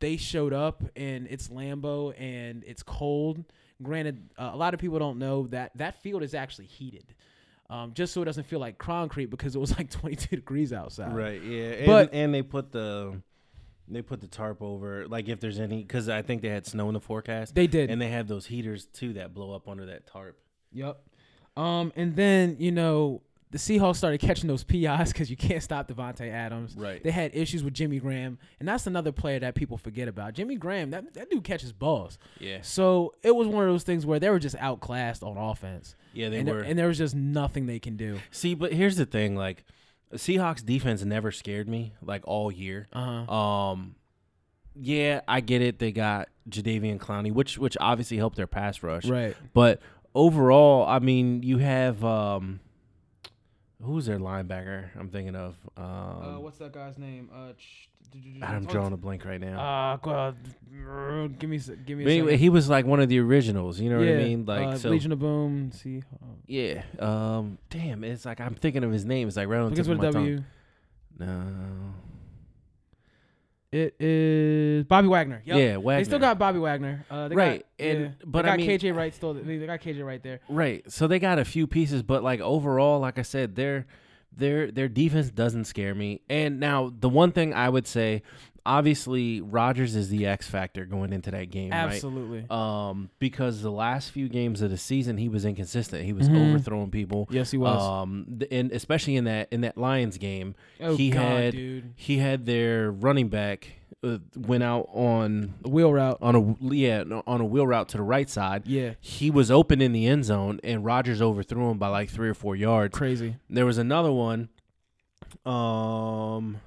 they 0.00 0.16
showed 0.16 0.52
up 0.52 0.82
and 0.96 1.26
it's 1.30 1.48
Lambeau 1.48 2.12
and 2.18 2.64
it's 2.66 2.82
cold. 2.82 3.44
Granted, 3.82 4.28
uh, 4.38 4.50
a 4.52 4.56
lot 4.56 4.74
of 4.74 4.80
people 4.80 4.98
don't 4.98 5.18
know 5.18 5.46
that 5.48 5.76
that 5.76 6.02
field 6.02 6.22
is 6.22 6.34
actually 6.34 6.66
heated. 6.66 7.14
Um, 7.70 7.94
just 7.94 8.12
so 8.12 8.20
it 8.20 8.26
doesn't 8.26 8.44
feel 8.44 8.58
like 8.60 8.76
concrete 8.78 9.26
because 9.26 9.56
it 9.56 9.58
was 9.58 9.76
like 9.78 9.90
22 10.00 10.36
degrees 10.36 10.72
outside. 10.72 11.14
Right, 11.16 11.40
yeah. 11.42 11.64
And, 11.70 11.86
But- 11.86 12.10
and 12.12 12.34
they 12.34 12.42
put 12.42 12.72
the 12.72 13.22
they 13.88 14.02
put 14.02 14.20
the 14.20 14.26
tarp 14.28 14.62
over, 14.62 15.06
like 15.08 15.28
if 15.28 15.40
there's 15.40 15.58
any, 15.58 15.82
because 15.82 16.08
I 16.08 16.22
think 16.22 16.42
they 16.42 16.48
had 16.48 16.66
snow 16.66 16.88
in 16.88 16.94
the 16.94 17.00
forecast, 17.00 17.54
They 17.54 17.66
did. 17.66 17.90
and 17.90 18.00
they 18.00 18.08
have 18.10 18.28
those 18.28 18.46
heaters 18.46 18.86
too 18.86 19.12
that 19.14 19.34
blow 19.34 19.52
up 19.52 19.68
under 19.68 19.86
that 19.86 20.06
tarp. 20.06 20.38
Yep. 20.72 20.98
Um, 21.56 21.92
and 21.96 22.16
then 22.16 22.56
you 22.58 22.72
know 22.72 23.22
the 23.50 23.58
Seahawks 23.58 23.96
started 23.96 24.18
catching 24.18 24.48
those 24.48 24.64
PIs 24.64 25.12
because 25.12 25.28
you 25.28 25.36
can't 25.36 25.62
stop 25.62 25.86
Davante 25.86 26.30
Adams. 26.32 26.74
Right. 26.74 27.02
They 27.04 27.10
had 27.10 27.34
issues 27.34 27.62
with 27.62 27.74
Jimmy 27.74 27.98
Graham, 27.98 28.38
and 28.58 28.66
that's 28.66 28.86
another 28.86 29.12
player 29.12 29.38
that 29.40 29.54
people 29.54 29.76
forget 29.76 30.08
about. 30.08 30.32
Jimmy 30.32 30.54
Graham, 30.56 30.90
that 30.92 31.12
that 31.12 31.28
dude 31.30 31.44
catches 31.44 31.70
balls. 31.72 32.16
Yeah, 32.40 32.60
So 32.62 33.12
it 33.22 33.36
was 33.36 33.46
one 33.48 33.64
of 33.64 33.70
those 33.70 33.82
things 33.82 34.06
where 34.06 34.18
they 34.18 34.30
were 34.30 34.38
just 34.38 34.56
outclassed 34.56 35.22
on 35.22 35.36
offense, 35.36 35.94
yeah, 36.14 36.30
they 36.30 36.38
and, 36.38 36.48
there, 36.48 36.54
were. 36.54 36.60
and 36.62 36.78
there 36.78 36.88
was 36.88 36.96
just 36.96 37.14
nothing 37.14 37.66
they 37.66 37.78
can 37.78 37.96
do. 37.98 38.18
See, 38.30 38.54
but 38.54 38.72
here's 38.72 38.96
the 38.96 39.04
thing: 39.04 39.36
like, 39.36 39.66
Seahawks 40.14 40.64
defense 40.64 41.04
never 41.04 41.30
scared 41.30 41.68
me 41.68 41.94
like 42.02 42.22
all 42.24 42.50
year. 42.50 42.88
Uh 42.92 43.24
huh. 43.26 43.32
Um, 43.34 43.94
yeah, 44.74 45.20
I 45.28 45.40
get 45.40 45.62
it. 45.62 45.78
They 45.78 45.92
got 45.92 46.28
Jadeveon 46.48 46.98
Clowney, 46.98 47.32
which 47.32 47.58
which 47.58 47.76
obviously 47.80 48.16
helped 48.16 48.36
their 48.36 48.46
pass 48.46 48.82
rush. 48.82 49.04
Right. 49.06 49.36
But 49.52 49.80
overall, 50.14 50.86
I 50.86 50.98
mean, 50.98 51.42
you 51.42 51.58
have 51.58 52.04
um, 52.04 52.60
who's 53.82 54.06
their 54.06 54.18
linebacker? 54.18 54.88
I'm 54.98 55.08
thinking 55.08 55.34
of. 55.36 55.56
Um, 55.76 55.84
uh, 55.84 56.40
what's 56.40 56.58
that 56.58 56.72
guy's 56.72 56.98
name? 56.98 57.28
Uh, 57.34 57.52
ch- 57.52 57.88
I'm 58.42 58.66
drawing 58.66 58.92
a 58.92 58.96
blank 58.96 59.24
right 59.24 59.40
now. 59.40 59.58
Uh, 59.58 59.96
God, 59.96 60.36
give 61.38 61.48
me, 61.48 61.58
give 61.86 61.96
me. 61.96 62.04
But 62.04 62.10
A 62.10 62.12
anyway, 62.12 62.36
he 62.36 62.50
was 62.50 62.68
like 62.68 62.84
one 62.84 63.00
of 63.00 63.08
the 63.08 63.18
originals. 63.20 63.80
You 63.80 63.88
know 63.90 63.98
what 63.98 64.08
I 64.08 64.16
mean? 64.16 64.44
Like 64.44 64.66
uh, 64.66 64.76
so. 64.76 64.90
Legion 64.90 65.12
of 65.12 65.20
Boom. 65.20 65.72
See, 65.72 66.02
Yeah. 66.46 66.82
Um. 66.98 67.58
Damn. 67.70 68.04
It's 68.04 68.26
like 68.26 68.40
I'm 68.40 68.54
thinking 68.54 68.84
of 68.84 68.92
his 68.92 69.04
name. 69.06 69.28
It's 69.28 69.36
like 69.36 69.48
right 69.48 69.60
on 69.60 69.70
the 69.70 69.76
tip 69.76 69.84
of 69.86 69.88
with 69.90 69.98
my 69.98 70.08
a 70.08 70.12
W. 70.12 70.36
tongue. 70.36 70.44
No. 71.18 71.94
It 73.72 73.96
is 73.98 74.84
Bobby 74.84 75.08
Wagner. 75.08 75.42
Yep. 75.46 75.56
Yeah. 75.56 75.76
Wagner. 75.78 76.00
They 76.00 76.04
still 76.04 76.18
got 76.18 76.38
Bobby 76.38 76.58
Wagner. 76.58 77.06
Uh, 77.10 77.28
they 77.28 77.34
Right, 77.34 77.64
Got, 77.78 77.86
and- 77.86 78.00
yeah. 78.00 78.08
but 78.24 78.42
they 78.42 78.48
I 78.48 78.52
got 78.52 78.66
mean- 78.66 78.78
KJ 78.78 78.94
right 78.94 79.14
still. 79.14 79.32
They 79.34 79.56
they 79.56 79.66
got 79.66 79.80
KJ 79.80 80.04
right 80.04 80.22
there. 80.22 80.40
Right. 80.48 80.84
So 80.92 81.06
they 81.06 81.18
got 81.18 81.38
a 81.38 81.44
few 81.44 81.66
pieces, 81.66 82.02
but 82.02 82.22
like 82.22 82.40
overall, 82.40 83.00
like 83.00 83.18
I 83.18 83.22
said, 83.22 83.54
their 83.56 83.86
their 84.36 84.70
their 84.70 84.88
defense 84.88 85.30
doesn't 85.30 85.64
scare 85.64 85.94
me. 85.94 86.20
And 86.28 86.60
now 86.60 86.92
the 86.98 87.08
one 87.08 87.32
thing 87.32 87.54
I 87.54 87.68
would 87.70 87.86
say, 87.86 88.22
obviously, 88.64 89.40
Rodgers 89.40 89.94
is 89.96 90.08
the 90.08 90.26
X 90.26 90.48
factor 90.48 90.84
going 90.84 91.12
into 91.12 91.30
that 91.30 91.50
game, 91.50 91.72
Absolutely. 91.72 92.46
right? 92.48 92.50
Um, 92.50 93.10
because 93.18 93.62
the 93.62 93.70
last 93.70 94.10
few 94.10 94.28
games 94.28 94.62
of 94.62 94.70
the 94.70 94.76
season 94.78 95.16
he 95.18 95.28
was 95.28 95.44
inconsistent. 95.44 96.04
He 96.04 96.12
was 96.12 96.28
Mhm. 96.28 96.50
overthrowing 96.50 96.90
people. 96.90 97.26
yes, 97.30 97.50
he 97.50 97.58
was. 97.58 97.82
Um, 97.82 98.40
and 98.50 98.72
especially 98.72 99.16
in 99.16 99.24
that 99.24 99.48
in 99.52 99.62
that 99.62 99.76
Lions 99.78 100.18
game, 100.18 100.54
oh 100.80 100.96
he 100.96 101.10
God, 101.10 101.20
had 101.22 101.52
dude. 101.54 101.92
he 101.96 102.18
had 102.18 102.46
their 102.46 102.90
running 102.90 103.28
back 103.28 103.72
uh, 104.04 104.18
went 104.36 104.64
out 104.64 104.88
on 104.92 105.54
a 105.64 105.68
wheel 105.68 105.92
route. 105.92 106.18
on 106.20 106.34
a 106.34 106.74
yeah 106.74 107.04
on 107.26 107.40
a 107.40 107.44
wheel 107.44 107.66
route 107.66 107.88
to 107.90 107.96
the 107.98 108.02
right 108.02 108.28
side. 108.28 108.66
Yeah. 108.66 108.94
He 109.00 109.30
was 109.30 109.50
open 109.50 109.80
in 109.80 109.92
the 109.92 110.06
end 110.06 110.24
zone, 110.24 110.58
and 110.64 110.84
Rodgers 110.84 111.22
overthrew 111.22 111.70
him 111.70 111.78
by 111.78 111.88
like 111.88 112.10
three 112.10 112.28
or 112.28 112.34
four 112.34 112.56
yards. 112.56 112.96
Crazy. 112.96 113.36
There 113.48 113.66
was 113.66 113.78
another 113.78 114.10
one. 114.10 114.48
Um, 115.46 116.60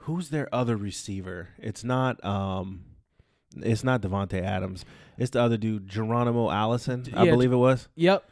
who's 0.00 0.28
their 0.30 0.52
other 0.54 0.76
receiver? 0.76 1.48
It's 1.58 1.84
not 1.84 2.22
um, 2.24 2.84
it's 3.56 3.82
not 3.84 4.00
Davante 4.02 4.40
Adams. 4.42 4.84
It's 5.18 5.30
the 5.30 5.40
other 5.42 5.56
dude, 5.56 5.88
Geronimo 5.88 6.50
Allison, 6.50 7.04
I 7.14 7.24
Yeah, 7.24 7.30
believe 7.32 7.52
it 7.52 7.56
was. 7.56 7.88
Yep. 7.96 8.28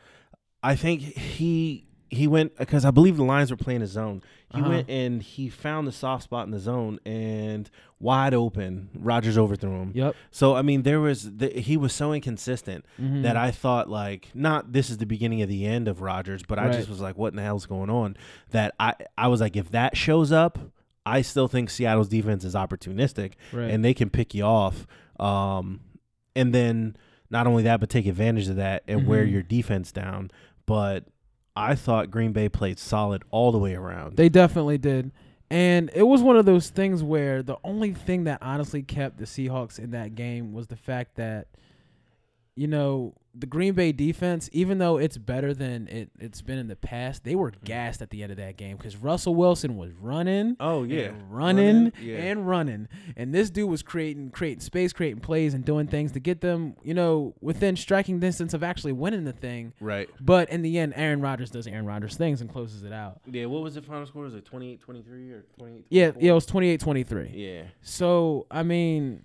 I 0.63 0.75
think 0.77 1.01
he 1.03 1.85
he 2.11 2.27
went 2.27 2.57
because 2.57 2.87
I 2.87 2.91
believe 2.91 3.19
the 3.19 3.25
Lions 3.25 3.51
were 3.51 3.57
playing 3.59 3.83
his 3.83 3.91
zone. 3.91 4.23
He 4.55 4.61
Uh-huh. 4.63 4.71
went 4.71 4.89
and 4.89 5.23
he 5.23 5.51
found 5.51 5.87
the 5.87 5.93
soft 5.93 6.25
spot 6.25 6.47
in 6.47 6.53
the 6.53 6.59
zone 6.59 6.99
and 7.05 7.69
wide 8.01 8.33
open. 8.33 8.89
Rodgers 8.99 9.37
overthrew 9.37 9.83
him. 9.83 9.93
Yep. 9.95 10.17
So 10.31 10.57
I 10.57 10.63
mean, 10.63 10.83
there 10.85 11.01
was 11.01 11.37
the, 11.37 11.49
he 11.51 11.77
was 11.77 11.93
so 11.93 12.15
inconsistent 12.15 12.87
Mhm. 12.99 13.23
that 13.25 13.37
I 13.37 13.51
thought 13.51 13.91
like 13.91 14.29
not 14.35 14.73
this 14.73 14.89
is 14.89 14.97
the 14.97 15.05
beginning 15.07 15.43
of 15.43 15.51
the 15.51 15.67
end 15.67 15.87
of 15.87 16.01
Rodgers, 16.01 16.43
but 16.43 16.59
I 16.59 16.71
just 16.71 16.89
was 16.89 17.01
like, 17.03 17.19
what 17.19 17.35
in 17.35 17.37
the 17.37 17.43
hell's 17.43 17.67
going 17.67 17.91
on? 17.91 18.17
That 18.53 18.75
I 18.81 18.95
I 19.19 19.29
was 19.29 19.43
like, 19.43 19.55
if 19.57 19.71
that 19.73 19.95
shows 19.97 20.33
up, 20.33 20.59
I 21.09 21.23
still 21.23 21.49
think 21.49 21.71
Seattle's 21.71 22.09
defense 22.09 22.45
is 22.45 22.55
opportunistic 22.55 23.33
right. 23.53 23.71
and 23.71 23.85
they 23.85 23.95
can 23.95 24.11
pick 24.11 24.35
you 24.35 24.45
off. 24.45 24.87
Um, 25.19 25.81
and 26.37 26.55
then 26.55 26.97
not 27.31 27.47
only 27.47 27.63
that, 27.65 27.81
but 27.81 27.89
take 27.91 28.07
advantage 28.07 28.49
of 28.49 28.57
that 28.57 28.83
and 28.89 29.07
wear 29.07 29.25
Mhm. 29.27 29.33
your 29.33 29.43
defense 29.43 29.93
down. 29.93 30.31
But 30.67 31.05
I 31.57 31.75
thought 31.75 32.11
Green 32.11 32.33
Bay 32.33 32.49
played 32.49 32.79
solid 32.79 33.23
all 33.31 33.51
the 33.53 33.59
way 33.59 33.75
around. 33.75 34.17
They 34.17 34.29
definitely 34.29 34.79
did. 34.79 35.11
And 35.51 35.91
it 35.95 36.03
was 36.03 36.23
one 36.23 36.37
of 36.37 36.45
those 36.45 36.69
things 36.71 37.03
where 37.03 37.43
the 37.43 37.57
only 37.65 37.95
thing 37.95 38.25
that 38.25 38.39
honestly 38.43 38.83
kept 38.83 39.17
the 39.19 39.25
Seahawks 39.25 39.79
in 39.79 39.91
that 39.93 40.15
game 40.15 40.53
was 40.53 40.67
the 40.67 40.77
fact 40.77 41.17
that, 41.17 41.49
you 42.55 42.67
know, 42.67 43.15
the 43.39 43.47
Green 43.47 43.75
Bay 43.75 43.93
defense, 43.93 44.51
even 44.53 44.79
though 44.79 44.99
it's 44.99 45.17
better 45.17 45.55
than 45.55 45.87
it, 45.89 46.11
it's 46.19 46.43
been 46.43 46.59
in 46.59 46.69
the 46.69 46.77
past, 46.77 47.25
they 47.25 47.31
Mm-hmm. 47.33 47.41
were 47.41 47.53
gassed 47.65 48.03
at 48.03 48.11
the 48.11 48.23
end 48.23 48.33
of 48.33 48.39
that 48.39 48.57
game 48.57 48.77
because 48.77 48.97
Russell 48.97 49.35
Wilson 49.35 49.77
was 49.77 49.93
running. 49.93 50.57
Oh 50.59 50.83
yeah, 50.83 51.13
running, 51.31 51.93
yeah. 52.03 52.17
and 52.17 52.49
running, 52.49 52.89
and 53.17 53.33
this 53.35 53.51
dude 53.51 53.69
was 53.71 53.83
creating 53.83 54.31
creating 54.31 54.61
space, 54.61 54.93
creating 54.93 55.21
plays, 55.21 55.55
and 55.55 55.65
doing 55.65 55.87
things 55.87 56.13
to 56.13 56.21
get 56.21 56.41
them, 56.41 56.75
you 56.83 56.95
know, 56.95 57.35
within 57.41 57.77
striking 57.77 58.19
distance 58.19 58.55
of 58.55 58.63
actually 58.63 58.93
winning 58.93 59.25
the 59.25 59.33
thing. 59.33 59.73
right. 59.81 60.09
But 60.21 60.51
in 60.51 60.63
the 60.63 60.79
end, 60.79 60.95
Aaron 60.97 61.21
Rodgers 61.21 61.51
does 61.51 61.67
Aaron 61.67 61.87
Rodgers 61.87 62.17
things 62.17 62.41
and 62.41 62.51
closes 62.51 62.83
it 62.83 62.93
out. 62.93 63.21
Yeah, 63.31 63.47
what 63.47 63.63
was 63.63 63.75
the 63.77 63.83
final 63.83 64.07
score? 64.07 64.25
Was 64.25 64.35
it 64.35 64.45
28 64.45 64.81
23 64.81 65.31
or 65.31 65.45
28 65.59 65.85
Yeah, 65.91 66.11
yeah, 66.19 66.31
it 66.33 66.35
was 66.35 66.47
28-23. 66.47 67.31
Yeah. 67.35 67.63
So 67.83 68.47
I 68.51 68.63
mean, 68.63 69.25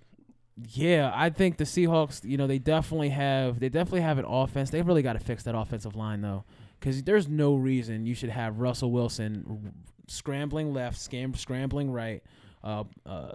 yeah, 0.72 1.10
I 1.14 1.30
think 1.30 1.56
the 1.56 1.64
Seahawks, 1.64 2.24
you 2.24 2.36
know, 2.36 2.46
they 2.46 2.58
definitely 2.58 3.08
have 3.10 3.58
they 3.60 3.68
definitely 3.68 4.02
have 4.02 4.18
an 4.18 4.24
offense. 4.24 4.70
They 4.70 4.82
really 4.82 5.02
got 5.02 5.14
to 5.14 5.18
fix 5.18 5.42
that 5.44 5.54
offensive 5.56 5.96
line 5.96 6.20
though, 6.20 6.44
because 6.78 7.02
there's 7.02 7.28
no 7.28 7.54
reason 7.56 8.06
you 8.06 8.14
should 8.14 8.30
have 8.30 8.58
Russell 8.60 8.92
Wilson 8.92 9.44
r- 9.48 9.72
scrambling 10.06 10.72
left, 10.72 10.96
scam 10.98 11.36
scrambling 11.36 11.90
right, 11.90 12.22
uh, 12.62 12.84
uh, 13.04 13.32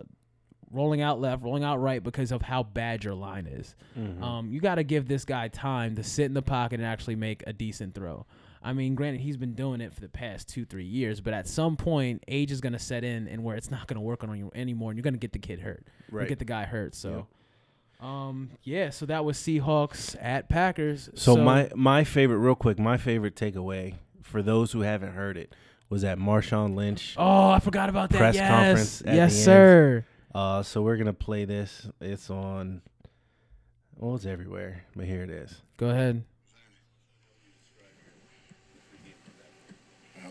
rolling 0.72 1.02
out 1.02 1.20
left, 1.20 1.44
rolling 1.44 1.64
out 1.64 1.78
right 1.82 2.02
because 2.04 2.32
of 2.32 2.42
how 2.42 2.64
bad 2.64 3.04
your 3.04 3.16
line 3.16 3.48
is. 3.48 3.76
Mhm. 3.98 4.22
Um, 4.22 4.52
you 4.52 4.62
got 4.62 4.76
to 4.76 4.84
give 4.84 5.08
this 5.08 5.26
guy 5.26 5.48
time 5.48 5.96
to 5.96 6.04
sit 6.04 6.26
in 6.26 6.34
the 6.34 6.42
pocket 6.44 6.80
and 6.80 6.86
actually 6.88 7.16
make 7.16 7.44
a 7.48 7.54
decent 7.54 7.96
throw. 7.96 8.26
I 8.62 8.74
mean, 8.74 8.96
granted, 8.96 9.22
he's 9.22 9.38
been 9.38 9.54
doing 9.54 9.80
it 9.80 9.94
for 9.94 10.02
the 10.02 10.10
past 10.10 10.50
two, 10.50 10.66
three 10.66 10.86
years, 10.86 11.22
but 11.22 11.34
at 11.34 11.48
some 11.48 11.78
point, 11.78 12.24
age 12.28 12.52
is 12.52 12.60
going 12.60 12.74
to 12.74 12.80
set 12.80 13.04
in 13.04 13.28
and 13.28 13.44
where 13.44 13.56
it's 13.56 13.72
not 13.72 13.88
going 13.88 13.96
to 13.96 14.02
work 14.02 14.24
on 14.24 14.38
you 14.38 14.52
anymore, 14.54 14.92
and 14.92 14.98
you're 14.98 15.04
going 15.04 15.14
to 15.14 15.20
get 15.20 15.32
the 15.32 15.40
kid 15.40 15.62
hurt, 15.62 15.86
you 16.12 16.26
get 16.26 16.40
the 16.40 16.46
guy 16.46 16.66
hurt. 16.66 16.94
So, 16.94 17.28
um, 18.02 18.52
yeah, 18.64 18.90
so 18.90 19.06
that 19.06 19.24
was 19.24 19.38
Seahawks 19.38 20.16
at 20.22 20.50
Packers. 20.50 21.10
So, 21.16 21.38
my 21.38 21.72
my 21.74 22.04
favorite, 22.04 22.38
real 22.38 22.56
quick, 22.56 22.80
my 22.80 22.98
favorite 22.98 23.36
takeaway 23.36 23.96
for 24.22 24.42
those 24.42 24.74
who 24.74 24.82
haven't 24.82 25.14
heard 25.14 25.38
it 25.38 25.56
was 25.90 26.02
that 26.04 26.18
Marshawn 26.18 26.76
Lynch. 26.76 27.16
oh, 27.18 27.50
I 27.50 27.60
forgot 27.60 27.90
about 27.90 28.10
that. 28.12 28.18
Press 28.18 28.36
yes, 28.36 28.50
conference 28.52 29.02
at 29.06 29.16
yes, 29.16 29.36
sir. 29.36 30.06
Uh, 30.36 30.64
so 30.64 30.82
we're 30.82 30.98
gonna 30.98 31.14
play 31.14 31.46
this. 31.46 31.88
It's 32.00 32.30
on. 32.30 32.82
Well, 33.96 34.16
it's 34.16 34.26
everywhere, 34.26 34.86
but 34.96 35.06
here 35.06 35.24
it 35.24 35.30
is. 35.30 35.62
Go 35.78 35.90
ahead. 35.90 36.24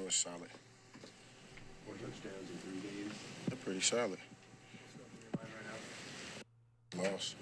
Was 0.09 0.15
solid. 0.15 0.49
They're 3.47 3.57
pretty 3.59 3.83
solid. 3.83 4.19
Lost. 6.97 7.37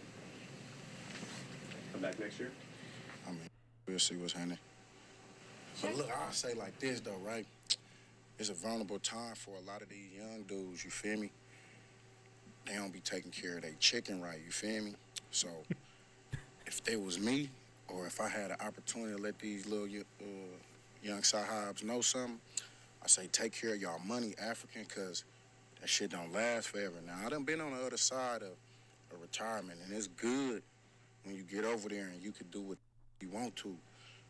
Come 1.92 2.02
back 2.02 2.18
next 2.18 2.40
year. 2.40 2.50
I 3.24 3.30
mean, 3.30 3.38
we'll 3.86 4.00
see 4.00 4.16
what's 4.16 4.32
happening. 4.32 4.58
But 5.80 5.96
look, 5.96 6.10
I'll 6.10 6.32
say 6.32 6.54
like 6.54 6.76
this 6.80 6.98
though, 6.98 7.20
right? 7.24 7.46
It's 8.40 8.48
a 8.48 8.54
vulnerable 8.54 8.98
time 8.98 9.36
for 9.36 9.52
a 9.52 9.60
lot 9.70 9.80
of 9.80 9.88
these 9.88 10.08
young 10.18 10.42
dudes. 10.42 10.84
You 10.84 10.90
feel 10.90 11.20
me? 11.20 11.30
They 12.66 12.74
don't 12.74 12.92
be 12.92 12.98
taking 12.98 13.30
care 13.30 13.58
of 13.58 13.62
their 13.62 13.76
chicken 13.78 14.20
right. 14.20 14.40
You 14.44 14.50
feel 14.50 14.82
me? 14.82 14.94
So, 15.30 15.46
if 16.66 16.82
they 16.82 16.96
was 16.96 17.20
me, 17.20 17.48
or 17.86 18.06
if 18.06 18.20
I 18.20 18.28
had 18.28 18.50
an 18.50 18.56
opportunity 18.60 19.14
to 19.14 19.22
let 19.22 19.38
these 19.38 19.66
little 19.66 19.86
uh, 19.86 20.24
young 21.06 21.22
sahibs 21.22 21.84
know 21.84 22.00
something, 22.00 22.40
I 23.02 23.06
say 23.06 23.28
take 23.30 23.52
care 23.52 23.74
of 23.74 23.80
y'all 23.80 24.00
money, 24.04 24.34
African, 24.42 24.84
cause 24.84 25.24
that 25.80 25.88
shit 25.88 26.10
don't 26.10 26.32
last 26.32 26.68
forever. 26.68 26.96
Now 27.06 27.14
I 27.24 27.28
done 27.28 27.44
been 27.44 27.60
on 27.60 27.72
the 27.72 27.86
other 27.86 27.96
side 27.96 28.42
of, 28.42 28.52
of 29.12 29.22
retirement, 29.22 29.78
and 29.84 29.96
it's 29.96 30.08
good 30.08 30.62
when 31.24 31.36
you 31.36 31.42
get 31.42 31.64
over 31.64 31.88
there 31.88 32.06
and 32.12 32.22
you 32.22 32.32
can 32.32 32.46
do 32.48 32.60
what 32.60 32.78
you 33.20 33.28
want 33.28 33.54
to. 33.56 33.76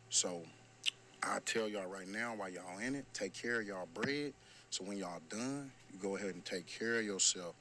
So 0.09 0.43
I 1.23 1.39
tell 1.45 1.67
y'all 1.67 1.87
right 1.87 2.07
now, 2.07 2.35
while 2.35 2.49
y'all 2.49 2.77
in 2.79 2.95
it, 2.95 3.05
take 3.13 3.33
care 3.33 3.59
of 3.59 3.67
y'all 3.67 3.87
bread. 3.93 4.33
So 4.69 4.83
when 4.83 4.97
y'all 4.97 5.21
done, 5.29 5.71
you 5.91 5.99
go 5.99 6.15
ahead 6.15 6.35
and 6.35 6.45
take 6.45 6.67
care 6.67 6.99
of 6.99 7.05
yourself. 7.05 7.55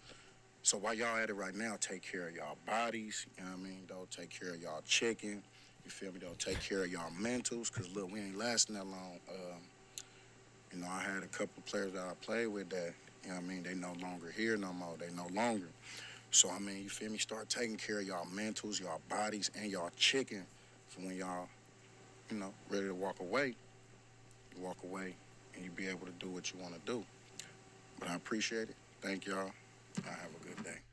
So 0.63 0.77
while 0.79 0.95
y'all 0.95 1.17
at 1.17 1.31
it 1.31 1.35
right 1.35 1.55
now, 1.55 1.77
take 1.81 2.03
care 2.03 2.29
of 2.29 2.35
y'all 2.35 2.59
bodies. 2.67 3.27
You 3.39 3.45
know 3.45 3.51
what 3.51 3.61
I 3.61 3.63
mean? 3.63 3.83
Don't 3.89 4.11
take 4.11 4.31
care 4.31 4.51
of 4.51 4.61
y'all 4.61 4.83
chicken. 4.85 5.43
You 5.87 5.91
feel 5.91 6.13
me? 6.13 6.19
Don't 6.19 6.39
take 6.41 6.61
care 6.61 6.83
of 6.83 6.91
y'all 6.91 7.13
mentals. 7.13 7.71
Cause 7.71 7.89
look, 7.95 8.11
we 8.13 8.19
ain't 8.19 8.37
lasting 8.37 8.75
that 8.75 8.87
long. 8.89 9.21
Um, 9.31 9.61
you 10.73 10.81
know, 10.81 10.89
I 10.91 11.01
had 11.01 11.23
a 11.23 11.29
couple 11.29 11.63
players 11.65 11.93
that 11.93 12.03
I 12.03 12.13
played 12.21 12.49
with 12.49 12.69
that, 12.71 12.93
you 13.23 13.29
know 13.29 13.37
what 13.37 13.45
I 13.45 13.47
mean, 13.47 13.63
they 13.63 13.75
no 13.75 13.93
longer 14.03 14.33
here 14.37 14.57
no 14.57 14.73
more. 14.73 14.97
They 14.99 15.15
no 15.15 15.29
longer. 15.33 15.69
So 16.33 16.51
I 16.51 16.59
mean, 16.59 16.83
you 16.83 16.89
feel 16.89 17.13
me? 17.13 17.19
Start 17.19 17.49
taking 17.49 17.77
care 17.77 18.01
of 18.01 18.07
y'all 18.07 18.27
mentals, 18.35 18.81
y'all 18.81 19.01
bodies, 19.09 19.49
and 19.57 19.71
y'all 19.71 19.91
chicken 19.97 20.45
for 20.89 21.03
when 21.03 21.17
y'all, 21.17 21.47
you 22.33 22.39
know, 22.39 22.53
ready 22.69 22.89
to 22.89 22.95
walk 22.95 23.21
away. 23.21 23.55
You 24.57 24.63
walk 24.65 24.79
away 24.83 25.15
and 25.55 25.65
you 25.65 25.71
be 25.71 25.87
able 25.87 26.07
to 26.07 26.13
do 26.19 26.29
what 26.29 26.53
you 26.53 26.59
want 26.61 26.75
to 26.75 26.81
do. 26.85 27.05
But 28.01 28.09
I 28.09 28.17
appreciate 28.17 28.71
it. 28.71 28.77
Thank 29.03 29.27
y'all. 29.27 29.53
I 30.05 30.09
have 30.09 30.31
a 30.43 30.49
good 30.49 30.65
day. 30.65 30.86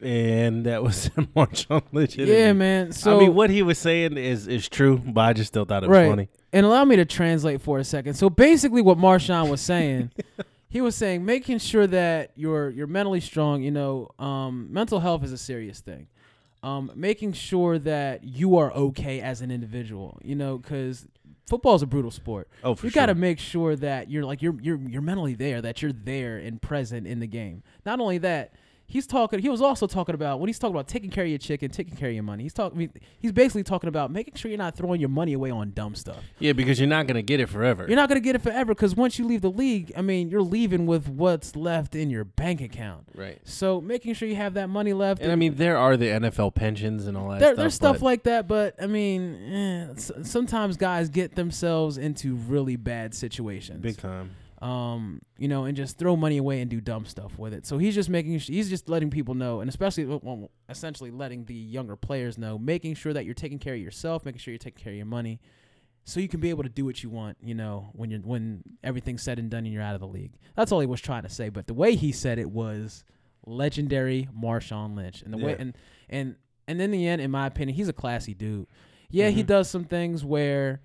And 0.00 0.64
that 0.66 0.82
was 0.82 1.08
Marshawn 1.36 1.82
Lynch. 1.92 2.16
Yeah, 2.16 2.52
man. 2.52 2.92
So 2.92 3.16
I 3.16 3.20
mean, 3.20 3.34
what 3.34 3.50
he 3.50 3.62
was 3.62 3.78
saying 3.78 4.16
is 4.16 4.46
is 4.46 4.68
true, 4.68 4.98
but 5.04 5.20
I 5.22 5.32
just 5.32 5.48
still 5.48 5.64
thought 5.64 5.82
it 5.82 5.88
was 5.88 5.96
Right. 5.98 6.08
funny. 6.08 6.28
and 6.52 6.64
allow 6.64 6.84
me 6.84 6.96
to 6.96 7.04
translate 7.04 7.60
for 7.60 7.78
a 7.78 7.84
second. 7.84 8.14
So 8.14 8.30
basically, 8.30 8.80
what 8.80 8.96
Marshawn 8.96 9.50
was 9.50 9.60
saying, 9.60 10.10
he 10.68 10.80
was 10.80 10.94
saying 10.94 11.24
making 11.24 11.58
sure 11.58 11.86
that 11.88 12.30
you're 12.36 12.70
you're 12.70 12.86
mentally 12.86 13.20
strong. 13.20 13.62
You 13.62 13.72
know, 13.72 14.10
um, 14.20 14.68
mental 14.72 15.00
health 15.00 15.24
is 15.24 15.32
a 15.32 15.38
serious 15.38 15.80
thing. 15.80 16.06
Um, 16.62 16.90
making 16.94 17.32
sure 17.34 17.78
that 17.80 18.24
you 18.24 18.56
are 18.56 18.72
okay 18.72 19.20
as 19.20 19.40
an 19.40 19.50
individual. 19.50 20.18
You 20.22 20.34
know, 20.36 20.58
because 20.58 21.06
football 21.48 21.74
is 21.74 21.82
a 21.82 21.86
brutal 21.86 22.10
sport. 22.12 22.48
Oh, 22.62 22.74
for 22.76 22.86
you 22.86 22.90
sure. 22.90 23.00
got 23.02 23.06
to 23.06 23.14
make 23.14 23.38
sure 23.40 23.74
that 23.76 24.10
you're 24.10 24.24
like 24.24 24.42
you're 24.42 24.56
you're 24.62 24.78
you're 24.88 25.02
mentally 25.02 25.34
there, 25.34 25.60
that 25.62 25.82
you're 25.82 25.92
there 25.92 26.36
and 26.38 26.62
present 26.62 27.06
in 27.08 27.18
the 27.18 27.26
game. 27.26 27.62
Not 27.84 27.98
only 28.00 28.18
that, 28.18 28.52
he's 28.88 29.06
talking. 29.06 29.38
He 29.38 29.48
was 29.48 29.60
also 29.60 29.86
talking 29.86 30.14
about 30.14 30.40
when 30.40 30.48
he's 30.48 30.58
talking 30.58 30.74
about 30.74 30.88
taking 30.88 31.10
care 31.10 31.22
of 31.22 31.30
your 31.30 31.38
chicken, 31.38 31.70
taking 31.70 31.94
care 31.94 32.08
of 32.08 32.14
your 32.14 32.24
money. 32.24 32.42
He's 32.42 32.54
talking. 32.54 32.90
He's 33.20 33.32
basically 33.32 33.62
talking 33.62 33.88
about 33.88 34.10
making 34.10 34.34
sure 34.34 34.50
you're 34.50 34.58
not 34.58 34.76
throwing 34.76 34.98
your 34.98 35.10
money 35.10 35.34
away 35.34 35.50
on 35.50 35.70
dumb 35.72 35.94
stuff. 35.94 36.24
Yeah, 36.40 36.52
because 36.54 36.80
you're 36.80 36.88
not 36.88 37.06
gonna 37.06 37.22
get 37.22 37.38
it 37.38 37.48
forever. 37.48 37.86
You're 37.86 37.96
not 37.96 38.08
gonna 38.08 38.20
get 38.20 38.34
it 38.34 38.42
forever 38.42 38.74
because 38.74 38.96
once 38.96 39.18
you 39.18 39.26
leave 39.26 39.42
the 39.42 39.50
league, 39.50 39.92
I 39.96 40.02
mean, 40.02 40.30
you're 40.30 40.42
leaving 40.42 40.86
with 40.86 41.08
what's 41.08 41.54
left 41.54 41.94
in 41.94 42.10
your 42.10 42.24
bank 42.24 42.60
account. 42.60 43.04
right. 43.14 43.38
So 43.44 43.80
making 43.80 44.14
sure 44.14 44.26
you 44.28 44.36
have 44.36 44.54
that 44.54 44.68
money 44.68 44.92
left. 44.94 45.20
And 45.22 45.30
I 45.30 45.36
mean, 45.36 45.54
there 45.56 45.76
are 45.76 45.96
the 45.96 46.06
NFL 46.06 46.54
pensions 46.54 47.06
and 47.06 47.16
all 47.16 47.28
that 47.30 47.40
there, 47.40 47.48
stuff. 47.50 47.56
there's 47.56 47.74
stuff 47.74 48.02
like 48.02 48.22
that, 48.24 48.48
but 48.48 48.74
I 48.82 48.86
mean, 48.86 49.34
eh, 49.52 49.94
sometimes 50.22 50.76
guys 50.76 51.08
get 51.10 51.34
themselves 51.34 51.98
into 51.98 52.34
really 52.34 52.76
bad 52.76 53.14
situations. 53.14 53.80
big 53.82 53.98
time. 53.98 54.30
Um, 54.60 55.20
you 55.38 55.46
know, 55.48 55.64
and 55.64 55.76
just 55.76 55.98
throw 55.98 56.16
money 56.16 56.36
away 56.38 56.60
and 56.60 56.70
do 56.70 56.80
dumb 56.80 57.04
stuff 57.06 57.38
with 57.38 57.54
it. 57.54 57.64
So 57.66 57.78
he's 57.78 57.94
just 57.94 58.08
making, 58.08 58.38
he's 58.38 58.68
just 58.68 58.88
letting 58.88 59.08
people 59.10 59.34
know, 59.34 59.60
and 59.60 59.68
especially, 59.68 60.04
well, 60.04 60.50
essentially 60.68 61.10
letting 61.10 61.44
the 61.44 61.54
younger 61.54 61.94
players 61.96 62.36
know, 62.38 62.58
making 62.58 62.94
sure 62.94 63.12
that 63.12 63.24
you're 63.24 63.34
taking 63.34 63.58
care 63.58 63.74
of 63.74 63.80
yourself, 63.80 64.24
making 64.24 64.40
sure 64.40 64.50
you're 64.52 64.58
taking 64.58 64.82
care 64.82 64.92
of 64.92 64.96
your 64.96 65.06
money, 65.06 65.40
so 66.04 66.18
you 66.20 66.28
can 66.28 66.40
be 66.40 66.50
able 66.50 66.62
to 66.64 66.68
do 66.68 66.84
what 66.84 67.02
you 67.02 67.10
want, 67.10 67.36
you 67.42 67.54
know, 67.54 67.90
when 67.92 68.10
you're 68.10 68.20
when 68.20 68.62
everything's 68.82 69.22
said 69.22 69.38
and 69.38 69.50
done 69.50 69.64
and 69.64 69.72
you're 69.72 69.82
out 69.82 69.94
of 69.94 70.00
the 70.00 70.06
league. 70.08 70.32
That's 70.56 70.72
all 70.72 70.80
he 70.80 70.86
was 70.86 71.00
trying 71.00 71.22
to 71.24 71.28
say. 71.28 71.50
But 71.50 71.66
the 71.66 71.74
way 71.74 71.94
he 71.96 72.12
said 72.12 72.38
it 72.38 72.50
was 72.50 73.04
legendary 73.46 74.28
Marshawn 74.36 74.96
Lynch, 74.96 75.22
and 75.22 75.32
the 75.32 75.38
way 75.38 75.56
and 75.58 75.76
and 76.08 76.36
and 76.66 76.80
in 76.80 76.90
the 76.90 77.06
end, 77.06 77.20
in 77.20 77.30
my 77.30 77.46
opinion, 77.46 77.76
he's 77.76 77.88
a 77.88 77.92
classy 77.92 78.34
dude. 78.34 78.66
Yeah, 79.10 79.28
he 79.30 79.42
Mhm. 79.42 79.46
does 79.46 79.70
some 79.70 79.84
things 79.84 80.24
where. 80.24 80.80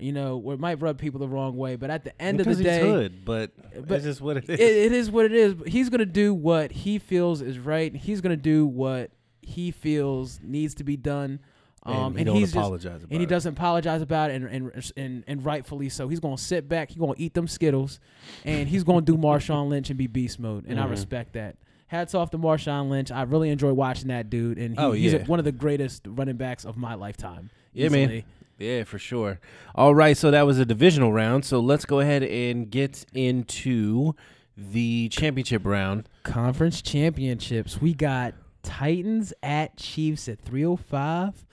You 0.00 0.12
know, 0.12 0.36
where 0.38 0.54
it 0.54 0.60
might 0.60 0.80
rub 0.82 0.98
people 0.98 1.20
the 1.20 1.28
wrong 1.28 1.56
way, 1.56 1.76
but 1.76 1.88
at 1.88 2.02
the 2.04 2.20
end 2.20 2.38
because 2.38 2.52
of 2.58 2.58
the 2.58 2.64
day, 2.64 2.80
hood, 2.80 3.24
but, 3.24 3.52
but 3.86 3.96
it's 3.96 4.04
just 4.04 4.20
what 4.20 4.36
it 4.36 4.50
is. 4.50 4.58
it, 4.58 4.60
it 4.60 4.92
is 4.92 5.08
what 5.10 5.24
it 5.24 5.32
is. 5.32 5.54
But 5.54 5.68
he's 5.68 5.88
gonna 5.88 6.04
do 6.04 6.34
what 6.34 6.72
he 6.72 6.98
feels 6.98 7.40
is 7.40 7.58
right. 7.60 7.94
He's 7.94 8.20
gonna 8.20 8.36
do 8.36 8.66
what 8.66 9.12
he 9.40 9.70
feels 9.70 10.40
needs 10.42 10.74
to 10.76 10.84
be 10.84 10.96
done. 10.96 11.38
Um, 11.86 12.16
and 12.16 12.20
he 12.20 12.20
and 12.22 12.28
he's 12.30 12.48
just 12.48 12.56
apologize 12.56 13.02
about 13.04 13.10
and 13.12 13.20
he 13.20 13.24
it. 13.24 13.28
doesn't 13.28 13.52
apologize 13.52 14.02
about 14.02 14.30
it, 14.30 14.42
and 14.42 14.46
and, 14.72 14.92
and 14.96 15.24
and 15.28 15.44
rightfully 15.44 15.88
so. 15.90 16.08
He's 16.08 16.18
gonna 16.20 16.38
sit 16.38 16.68
back. 16.68 16.88
He's 16.88 16.98
gonna 16.98 17.12
eat 17.16 17.34
them 17.34 17.46
skittles, 17.46 18.00
and 18.44 18.68
he's 18.68 18.82
gonna 18.84 19.02
do 19.02 19.16
Marshawn 19.16 19.68
Lynch 19.68 19.90
and 19.90 19.98
be 19.98 20.06
beast 20.08 20.40
mode. 20.40 20.64
And 20.66 20.80
I 20.80 20.86
Mhm. 20.86 20.90
respect 20.90 21.34
that. 21.34 21.56
Hats 21.86 22.14
off 22.14 22.30
to 22.30 22.38
Marshawn 22.38 22.88
Lynch. 22.88 23.12
I 23.12 23.22
really 23.22 23.50
enjoy 23.50 23.72
watching 23.74 24.08
that 24.08 24.28
dude, 24.28 24.58
and 24.58 24.74
he, 24.74 24.82
Oh, 24.82 24.90
he's 24.92 25.14
one 25.28 25.38
of 25.38 25.44
the 25.44 25.52
greatest 25.52 26.02
running 26.08 26.36
backs 26.36 26.64
of 26.64 26.76
my 26.76 26.94
lifetime. 26.94 27.50
Yeah, 27.74 27.90
man. 27.90 28.24
Yeah, 28.58 28.84
for 28.84 28.98
sure. 28.98 29.40
All 29.74 29.94
right, 29.94 30.16
so 30.16 30.30
that 30.30 30.46
was 30.46 30.58
a 30.58 30.64
divisional 30.64 31.12
round. 31.12 31.44
So 31.44 31.58
let's 31.60 31.84
go 31.84 32.00
ahead 32.00 32.22
and 32.22 32.70
get 32.70 33.04
into 33.12 34.14
the 34.56 35.08
championship 35.08 35.62
round. 35.64 36.08
Conference 36.22 36.80
championships. 36.80 37.80
We 37.80 37.94
got 37.94 38.34
Titans 38.62 39.32
at 39.42 39.76
Chiefs 39.76 40.28
at 40.28 40.40
305. 40.40 41.44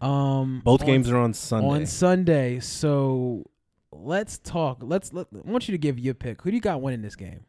Um 0.00 0.60
Both 0.64 0.82
on- 0.82 0.86
games 0.86 1.10
are 1.10 1.16
on 1.16 1.32
Sunday. 1.34 1.68
on 1.68 1.86
Sunday. 1.86 2.60
So 2.60 3.44
let's 3.90 4.38
talk. 4.38 4.78
Let's 4.82 5.12
let, 5.12 5.26
I 5.34 5.50
want 5.50 5.68
you 5.68 5.72
to 5.72 5.78
give 5.78 5.98
your 5.98 6.14
pick. 6.14 6.42
Who 6.42 6.50
do 6.50 6.54
you 6.56 6.60
got 6.60 6.82
winning 6.82 7.02
this 7.02 7.16
game? 7.16 7.44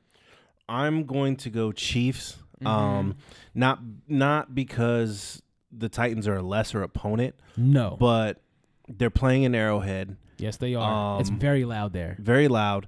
I'm 0.70 1.06
going 1.06 1.36
to 1.38 1.50
go 1.50 1.72
Chiefs. 1.72 2.38
Mm-hmm. 2.62 2.68
Um, 2.68 3.16
not 3.54 3.80
not 4.08 4.56
because 4.56 5.42
the 5.72 5.90
Titans 5.90 6.28
are 6.28 6.36
a 6.38 6.42
lesser 6.42 6.82
opponent, 6.82 7.36
No. 7.58 7.98
but 8.00 8.42
they're 8.88 9.10
playing 9.10 9.44
in 9.44 9.54
Arrowhead, 9.56 10.16
yes, 10.38 10.58
they 10.58 10.76
are. 10.76 11.20
it's 11.20 11.30
Um, 11.30 11.40
very 11.40 11.66
loud 11.66 11.94
there. 11.94 12.16
very 12.20 12.48
loud. 12.48 12.88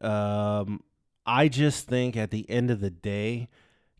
Um, 0.00 0.82
I 1.26 1.48
just 1.48 1.86
think 1.86 2.16
at 2.16 2.30
the 2.30 2.48
end 2.50 2.70
of 2.70 2.80
the 2.80 2.90
day, 2.90 3.48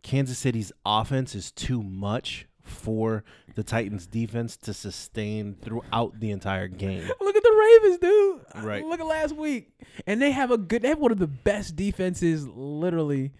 Kansas 0.03 0.38
City's 0.38 0.72
offense 0.86 1.34
is 1.34 1.51
too 1.53 1.82
much 1.82 2.46
for 2.62 3.24
the 3.57 3.62
Titans 3.62 4.07
defense 4.07 4.57
to 4.59 4.72
sustain 4.72 5.57
throughout 5.61 6.18
the 6.20 6.30
entire 6.30 6.68
game. 6.68 7.03
Look 7.20 7.36
at 7.36 7.42
the 7.42 7.78
Ravens, 7.82 7.98
dude. 7.98 8.64
Right. 8.64 8.84
Look 8.84 9.01
at 9.01 9.07
last 9.07 9.34
week, 9.36 9.72
and 10.07 10.22
they 10.22 10.30
have 10.30 10.51
a 10.51 10.57
good. 10.59 10.82
They 10.82 10.88
have 10.88 10.98
one 11.01 11.12
of 11.12 11.18
the 11.18 11.26
best 11.26 11.76
defenses, 11.76 12.46
literally, 12.48 13.32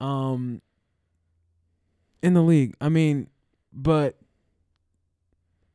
um, 0.00 0.62
in 2.22 2.34
the 2.34 2.42
league. 2.42 2.74
I 2.80 2.88
mean, 2.88 3.28
but 3.72 4.16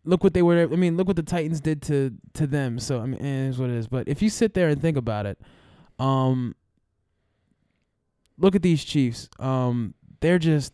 look 0.08 0.24
what 0.24 0.34
they 0.34 0.42
were. 0.42 0.62
I 0.62 0.76
mean, 0.76 0.98
look 0.98 1.08
what 1.08 1.16
the 1.16 1.24
Titans 1.24 1.60
did 1.60 1.82
to 1.84 2.14
to 2.34 2.48
them. 2.48 2.80
So 2.80 3.00
I 3.00 3.06
mean, 3.06 3.24
it 3.24 3.50
is 3.50 3.60
what 3.60 3.70
it 3.70 3.76
is. 3.76 3.88
But 3.88 4.08
if 4.08 4.22
you 4.22 4.30
sit 4.30 4.54
there 4.54 4.70
and 4.70 4.82
think 4.82 4.98
about 4.98 5.26
it, 5.26 5.38
um, 6.00 6.56
look 8.38 8.56
at 8.56 8.62
these 8.62 8.84
Chiefs. 8.84 9.30
Um, 9.40 9.94
they're 10.22 10.40
just 10.40 10.74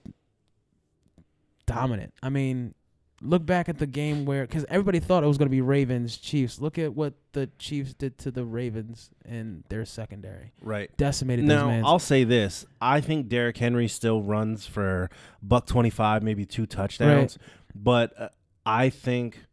dominant. 1.65 2.13
I 2.21 2.29
mean, 2.29 2.75
look 3.21 3.45
back 3.45 3.69
at 3.69 3.79
the 3.79 3.87
game 3.87 4.25
where 4.25 4.45
because 4.45 4.65
everybody 4.69 4.99
thought 4.99 5.23
it 5.23 5.27
was 5.27 5.37
going 5.37 5.47
to 5.47 5.51
be 5.51 5.61
Ravens 5.61 6.17
Chiefs. 6.17 6.61
Look 6.61 6.77
at 6.77 6.93
what 6.93 7.13
the 7.31 7.49
Chiefs 7.57 7.93
did 7.93 8.17
to 8.19 8.31
the 8.31 8.45
Ravens 8.45 9.09
and 9.25 9.63
their 9.69 9.85
secondary. 9.85 10.53
Right. 10.61 10.95
Decimated 10.97 11.47
those 11.47 11.57
Now. 11.57 11.81
I'll 11.85 11.99
say 11.99 12.23
this. 12.23 12.65
I 12.79 13.01
think 13.01 13.29
Derrick 13.29 13.57
Henry 13.57 13.87
still 13.87 14.21
runs 14.21 14.67
for 14.67 15.09
buck 15.41 15.65
25, 15.65 16.21
maybe 16.21 16.45
two 16.45 16.65
touchdowns. 16.65 17.37
But 17.75 18.13
uh, 18.19 18.29
I 18.65 18.89
think 18.89 19.45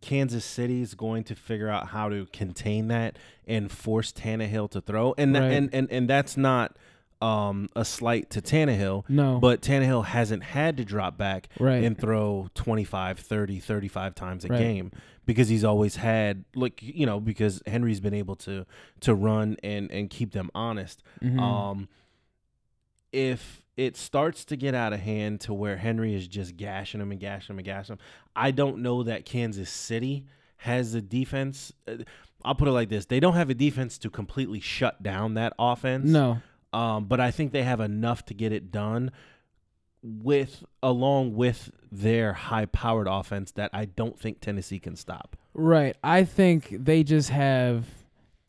Kansas 0.00 0.44
City 0.44 0.82
is 0.82 0.94
going 0.94 1.24
to 1.24 1.34
figure 1.34 1.68
out 1.68 1.88
how 1.88 2.08
to 2.08 2.26
contain 2.32 2.88
that 2.88 3.18
and 3.46 3.70
force 3.70 4.12
Tannehill 4.12 4.70
to 4.72 4.80
throw. 4.80 5.14
And 5.18 5.34
Right. 5.34 5.52
and, 5.52 5.70
and 5.74 5.90
and 5.90 6.08
that's 6.08 6.36
not 6.36 6.76
um, 7.22 7.70
a 7.74 7.82
slight 7.84 8.28
to 8.30 8.42
Tannehill. 8.42 9.04
no, 9.08 9.38
But 9.40 9.62
Tannehill 9.62 10.04
hasn't 10.04 10.42
had 10.42 10.76
to 10.76 10.84
drop 10.84 11.16
back 11.16 11.48
Right. 11.58 11.82
and 11.82 11.98
throw 11.98 12.50
25, 12.54 13.18
30, 13.18 13.58
35 13.58 14.14
times 14.14 14.44
a 14.44 14.48
Right. 14.48 14.58
game 14.58 14.92
because 15.24 15.48
he's 15.48 15.64
always 15.64 15.96
had 15.96 16.44
like 16.54 16.80
you 16.82 17.06
know 17.06 17.18
because 17.18 17.62
Henry's 17.66 18.00
been 18.00 18.12
able 18.14 18.36
to 18.36 18.64
to 19.00 19.14
run 19.14 19.56
and 19.64 19.90
and 19.90 20.10
keep 20.10 20.32
them 20.32 20.50
honest. 20.54 21.02
Mhm. 21.22 21.40
Um 21.40 21.88
if 23.12 23.62
it 23.76 23.96
starts 23.96 24.44
to 24.46 24.56
get 24.56 24.74
out 24.74 24.92
of 24.92 25.00
hand 25.00 25.40
to 25.42 25.52
where 25.54 25.76
Henry 25.76 26.14
is 26.14 26.26
just 26.26 26.56
gashing 26.56 27.00
him 27.00 27.10
and 27.12 27.20
gashing 27.20 27.54
him 27.54 27.58
and 27.58 27.66
gashing 27.66 27.94
him, 27.94 27.98
I 28.34 28.50
don't 28.50 28.78
know 28.78 29.02
that 29.02 29.24
Kansas 29.26 29.68
City 29.70 30.24
has 30.58 30.92
the 30.92 31.02
defense. 31.02 31.72
uh, 31.86 31.96
I'll 32.44 32.54
put 32.54 32.68
it 32.68 32.72
like 32.72 32.88
this: 32.88 33.06
they 33.06 33.20
don't 33.20 33.34
have 33.34 33.50
a 33.50 33.54
defense 33.54 33.98
to 33.98 34.10
completely 34.10 34.60
shut 34.60 35.02
down 35.02 35.34
that 35.34 35.52
offense. 35.58 36.06
no, 36.06 36.40
Um, 36.72 37.04
but 37.06 37.20
I 37.20 37.30
think 37.30 37.52
they 37.52 37.64
have 37.64 37.80
enough 37.80 38.24
to 38.26 38.34
get 38.34 38.52
it 38.52 38.70
done 38.70 39.10
with 40.02 40.64
along 40.82 41.34
with 41.34 41.70
their 41.90 42.32
high 42.32 42.66
powered 42.66 43.08
offense 43.08 43.50
that 43.52 43.70
I 43.72 43.86
don't 43.86 44.18
think 44.18 44.40
Tennessee 44.40 44.78
can 44.78 44.94
stop. 44.96 45.36
right. 45.54 45.96
I 46.04 46.24
think 46.24 46.68
they 46.70 47.02
just 47.02 47.30
have 47.30 47.84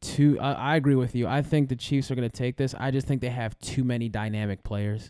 too. 0.01 0.39
I, 0.39 0.53
I 0.53 0.75
agree 0.75 0.95
with 0.95 1.15
you. 1.15 1.27
I 1.27 1.41
think 1.41 1.69
the 1.69 1.75
Chiefs 1.75 2.09
are 2.11 2.15
going 2.15 2.29
to 2.29 2.35
take 2.37 2.57
this. 2.57 2.75
I 2.77 2.91
just 2.91 3.07
think 3.07 3.21
they 3.21 3.29
have 3.29 3.57
too 3.59 3.83
many 3.83 4.09
dynamic 4.09 4.63
players. 4.63 5.09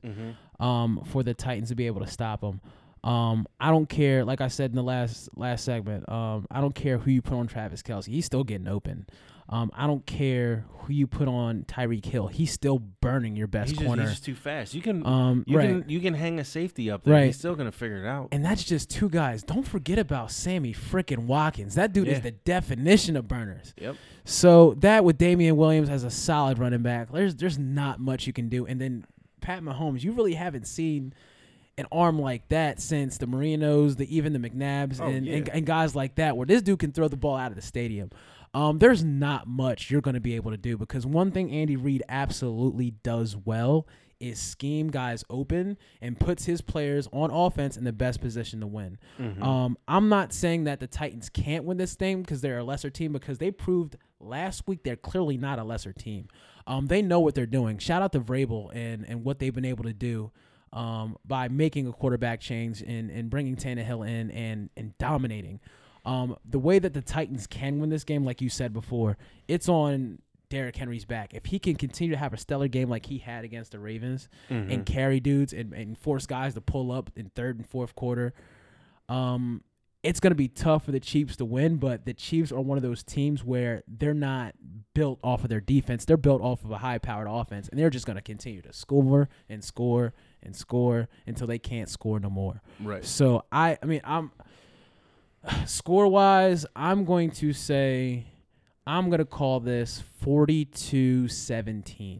um, 0.60 1.02
for 1.06 1.22
the 1.24 1.34
Titans 1.34 1.70
to 1.70 1.76
be 1.76 1.86
able 1.88 2.02
to 2.02 2.08
stop 2.12 2.42
them. 2.42 2.62
Um, 3.04 3.46
I 3.60 3.70
don't 3.70 3.88
care. 3.88 4.26
Like 4.26 4.42
I 4.42 4.48
said 4.48 4.72
in 4.72 4.76
the 4.76 4.84
last 4.84 5.30
last 5.36 5.64
segment, 5.64 6.10
um, 6.10 6.48
I 6.50 6.62
don't 6.62 6.74
care 6.76 6.98
who 6.98 7.12
you 7.12 7.22
put 7.22 7.36
on 7.36 7.48
Travis 7.48 7.82
Kelce. 7.84 8.08
He's 8.08 8.26
still 8.26 8.44
getting 8.44 8.68
open. 8.68 9.06
Um, 9.50 9.72
I 9.74 9.88
don't 9.88 10.06
care 10.06 10.66
who 10.80 10.94
you 10.94 11.08
put 11.08 11.28
on 11.30 11.64
Tyreek 11.64 12.04
Hill. 12.06 12.28
He's 12.28 12.52
still 12.52 12.80
burning 12.80 13.36
your 13.38 13.48
best 13.48 13.70
He's 13.70 13.78
just, 13.78 13.88
corner. 13.88 14.02
he's 14.04 14.12
just 14.12 14.26
too 14.26 14.36
fast. 14.36 14.74
You 14.74 14.82
can 14.82 15.06
um, 15.06 15.44
you 15.48 15.58
right. 15.58 15.70
can 15.70 15.86
you 15.90 16.00
can 16.02 16.14
hang 16.14 16.40
a 16.40 16.46
safety 16.46 16.92
up 16.92 17.04
there. 17.04 17.14
Right. 17.14 17.26
He's 17.28 17.38
still 17.38 17.56
gonna 17.56 17.72
figure 17.72 18.04
it 18.04 18.08
out. 18.08 18.30
and 18.34 18.44
that's 18.44 18.64
just 18.64 18.90
two 18.90 19.08
guys. 19.10 19.44
Don't 19.44 19.66
forget 19.68 20.00
about 20.00 20.32
Sammy 20.32 20.74
freaking 20.74 21.28
Watkins. 21.28 21.76
That 21.76 21.94
dude 21.94 22.08
Yeah. 22.08 22.14
is 22.16 22.22
the 22.22 22.32
definition 22.32 23.16
of 23.16 23.28
burners. 23.28 23.74
Yep. 23.80 23.96
So 24.26 24.74
that 24.80 25.06
with 25.06 25.18
Damien 25.18 25.56
Williams 25.56 25.90
as 25.90 26.04
a 26.04 26.10
solid 26.12 26.60
running 26.60 26.82
back, 26.84 27.12
there's 27.12 27.36
there's 27.36 27.58
not 27.58 28.00
much 28.02 28.28
you 28.28 28.34
can 28.34 28.50
do. 28.50 28.66
And 28.66 28.82
then 28.82 29.06
Pat 29.40 29.62
Mahomes, 29.64 30.04
you 30.04 30.12
really 30.12 30.34
haven't 30.34 30.68
seen 30.68 31.14
an 31.78 31.86
arm 31.92 32.20
like 32.20 32.48
that 32.50 32.82
since 32.82 33.18
the 33.20 33.28
Marinos, 33.28 33.96
the 33.98 34.14
even 34.14 34.34
the 34.34 34.40
McNabbs, 34.40 35.00
Oh, 35.00 35.06
and, 35.06 35.28
and 35.28 35.48
and 35.48 35.66
guys 35.66 35.96
like 35.96 36.16
that, 36.16 36.36
where 36.36 36.46
this 36.46 36.62
dude 36.62 36.80
can 36.80 36.92
throw 36.92 37.08
the 37.08 37.16
ball 37.16 37.36
out 37.38 37.52
of 37.52 37.56
the 37.56 37.62
stadium. 37.62 38.10
Um, 38.58 38.80
there's 38.80 39.04
not 39.04 39.48
much 39.48 39.92
you're 39.92 40.02
going 40.02 40.16
to 40.16 40.20
be 40.20 40.36
able 40.36 40.50
to 40.50 40.58
do 40.58 40.78
because 40.80 41.06
one 41.06 41.30
thing 41.30 41.52
Andy 41.52 41.76
Reid 41.76 42.02
absolutely 42.10 42.90
does 42.90 43.38
well 43.38 43.86
is 44.20 44.40
scheme 44.40 44.90
guys 44.90 45.24
open 45.30 45.78
and 46.02 46.20
puts 46.20 46.46
his 46.46 46.60
players 46.62 47.08
on 47.14 47.30
offense 47.30 47.78
in 47.78 47.84
the 47.84 47.94
best 47.94 48.20
position 48.20 48.62
to 48.62 48.66
win. 48.66 48.98
Mm-hmm. 49.20 49.44
Um, 49.44 49.78
I'm 49.88 50.10
not 50.10 50.34
saying 50.34 50.64
that 50.64 50.80
the 50.80 50.88
Titans 50.88 51.30
can't 51.30 51.66
win 51.66 51.78
this 51.78 51.94
thing 51.94 52.24
because 52.24 52.42
they're 52.42 52.58
a 52.58 52.64
lesser 52.64 52.90
team 52.90 53.14
because 53.14 53.38
they 53.38 53.52
proved 53.52 53.96
last 54.20 54.68
week 54.68 54.82
they're 54.82 54.96
clearly 54.96 55.38
not 55.38 55.60
a 55.60 55.64
lesser 55.64 55.94
team. 55.94 56.28
Um, 56.66 56.88
they 56.88 57.04
know 57.04 57.20
what 57.20 57.36
they're 57.36 57.46
doing. 57.46 57.78
Shout 57.78 58.02
out 58.02 58.12
to 58.14 58.20
Vrabel 58.20 58.72
and 58.74 59.06
and 59.08 59.24
what 59.24 59.38
they've 59.38 59.54
been 59.54 59.66
able 59.66 59.84
to 59.84 59.94
do 59.94 60.32
um, 60.74 61.16
by 61.24 61.48
making 61.48 61.86
a 61.86 61.94
quarterback 61.94 62.40
change 62.40 62.82
and, 62.82 63.12
and 63.12 63.30
bringing 63.30 63.56
Tannehill 63.56 64.08
in 64.10 64.32
and 64.32 64.72
and 64.76 64.98
dominating. 64.98 65.60
Um, 66.08 66.38
the 66.50 66.60
way 66.60 66.80
that 66.80 66.94
the 66.94 67.02
Titans 67.02 67.48
can 67.48 67.80
win 67.80 67.90
this 67.90 68.04
game, 68.06 68.24
like 68.24 68.42
you 68.42 68.50
said 68.50 68.72
before, 68.74 69.18
it's 69.48 69.68
on 69.68 70.20
Derrick 70.50 70.78
Henry's 70.78 71.04
back. 71.04 71.34
If 71.34 71.46
he 71.48 71.60
can 71.60 71.76
continue 71.76 72.14
to 72.14 72.18
have 72.18 72.34
a 72.34 72.38
stellar 72.38 72.70
game 72.70 72.90
like 72.90 73.06
he 73.08 73.18
had 73.18 73.44
against 73.44 73.74
the 73.74 73.80
Ravens 73.80 74.30
Mm-hmm. 74.50 74.72
and 74.72 74.86
carry 74.86 75.20
dudes 75.20 75.52
and, 75.52 75.74
and 75.74 75.98
force 75.98 76.26
guys 76.26 76.54
to 76.54 76.62
pull 76.62 76.92
up 76.94 77.10
in 77.18 77.30
third 77.36 77.58
and 77.58 77.68
fourth 77.68 77.94
quarter, 77.96 78.34
um, 79.10 79.64
it's 80.04 80.20
going 80.22 80.32
to 80.32 80.36
be 80.36 80.48
tough 80.48 80.86
for 80.86 80.92
the 80.92 81.00
Chiefs 81.00 81.36
to 81.38 81.46
win. 81.46 81.78
But 81.78 82.06
the 82.06 82.14
Chiefs 82.14 82.52
are 82.52 82.62
one 82.62 82.78
of 82.78 82.82
those 82.84 83.04
teams 83.04 83.44
where 83.44 83.84
they're 83.88 84.14
not 84.14 84.54
built 84.94 85.20
off 85.24 85.44
of 85.44 85.50
their 85.50 85.60
defense; 85.60 86.06
they're 86.06 86.16
built 86.18 86.42
off 86.42 86.64
of 86.64 86.72
a 86.72 86.78
high-powered 86.78 87.28
offense, 87.30 87.68
and 87.68 87.78
they're 87.80 87.90
just 87.90 88.06
going 88.06 88.16
to 88.16 88.22
continue 88.22 88.62
to 88.62 88.72
score 88.72 89.28
and 89.50 89.64
score 89.64 90.14
and 90.42 90.56
score 90.56 91.10
until 91.26 91.48
they 91.48 91.60
can't 91.60 91.90
score 91.90 92.20
no 92.20 92.30
more. 92.30 92.62
Right. 92.82 93.04
So 93.04 93.44
I, 93.52 93.78
I 93.84 93.86
mean, 93.86 94.02
I'm 94.06 94.32
score 95.66 96.08
wise, 96.08 96.66
I'm 96.76 97.06
going 97.06 97.32
to 97.32 97.54
say 97.54 98.26
I'm 98.86 99.10
going 99.10 99.20
to 99.20 99.26
call 99.26 99.60
this 99.60 100.04
42-17. 100.26 102.20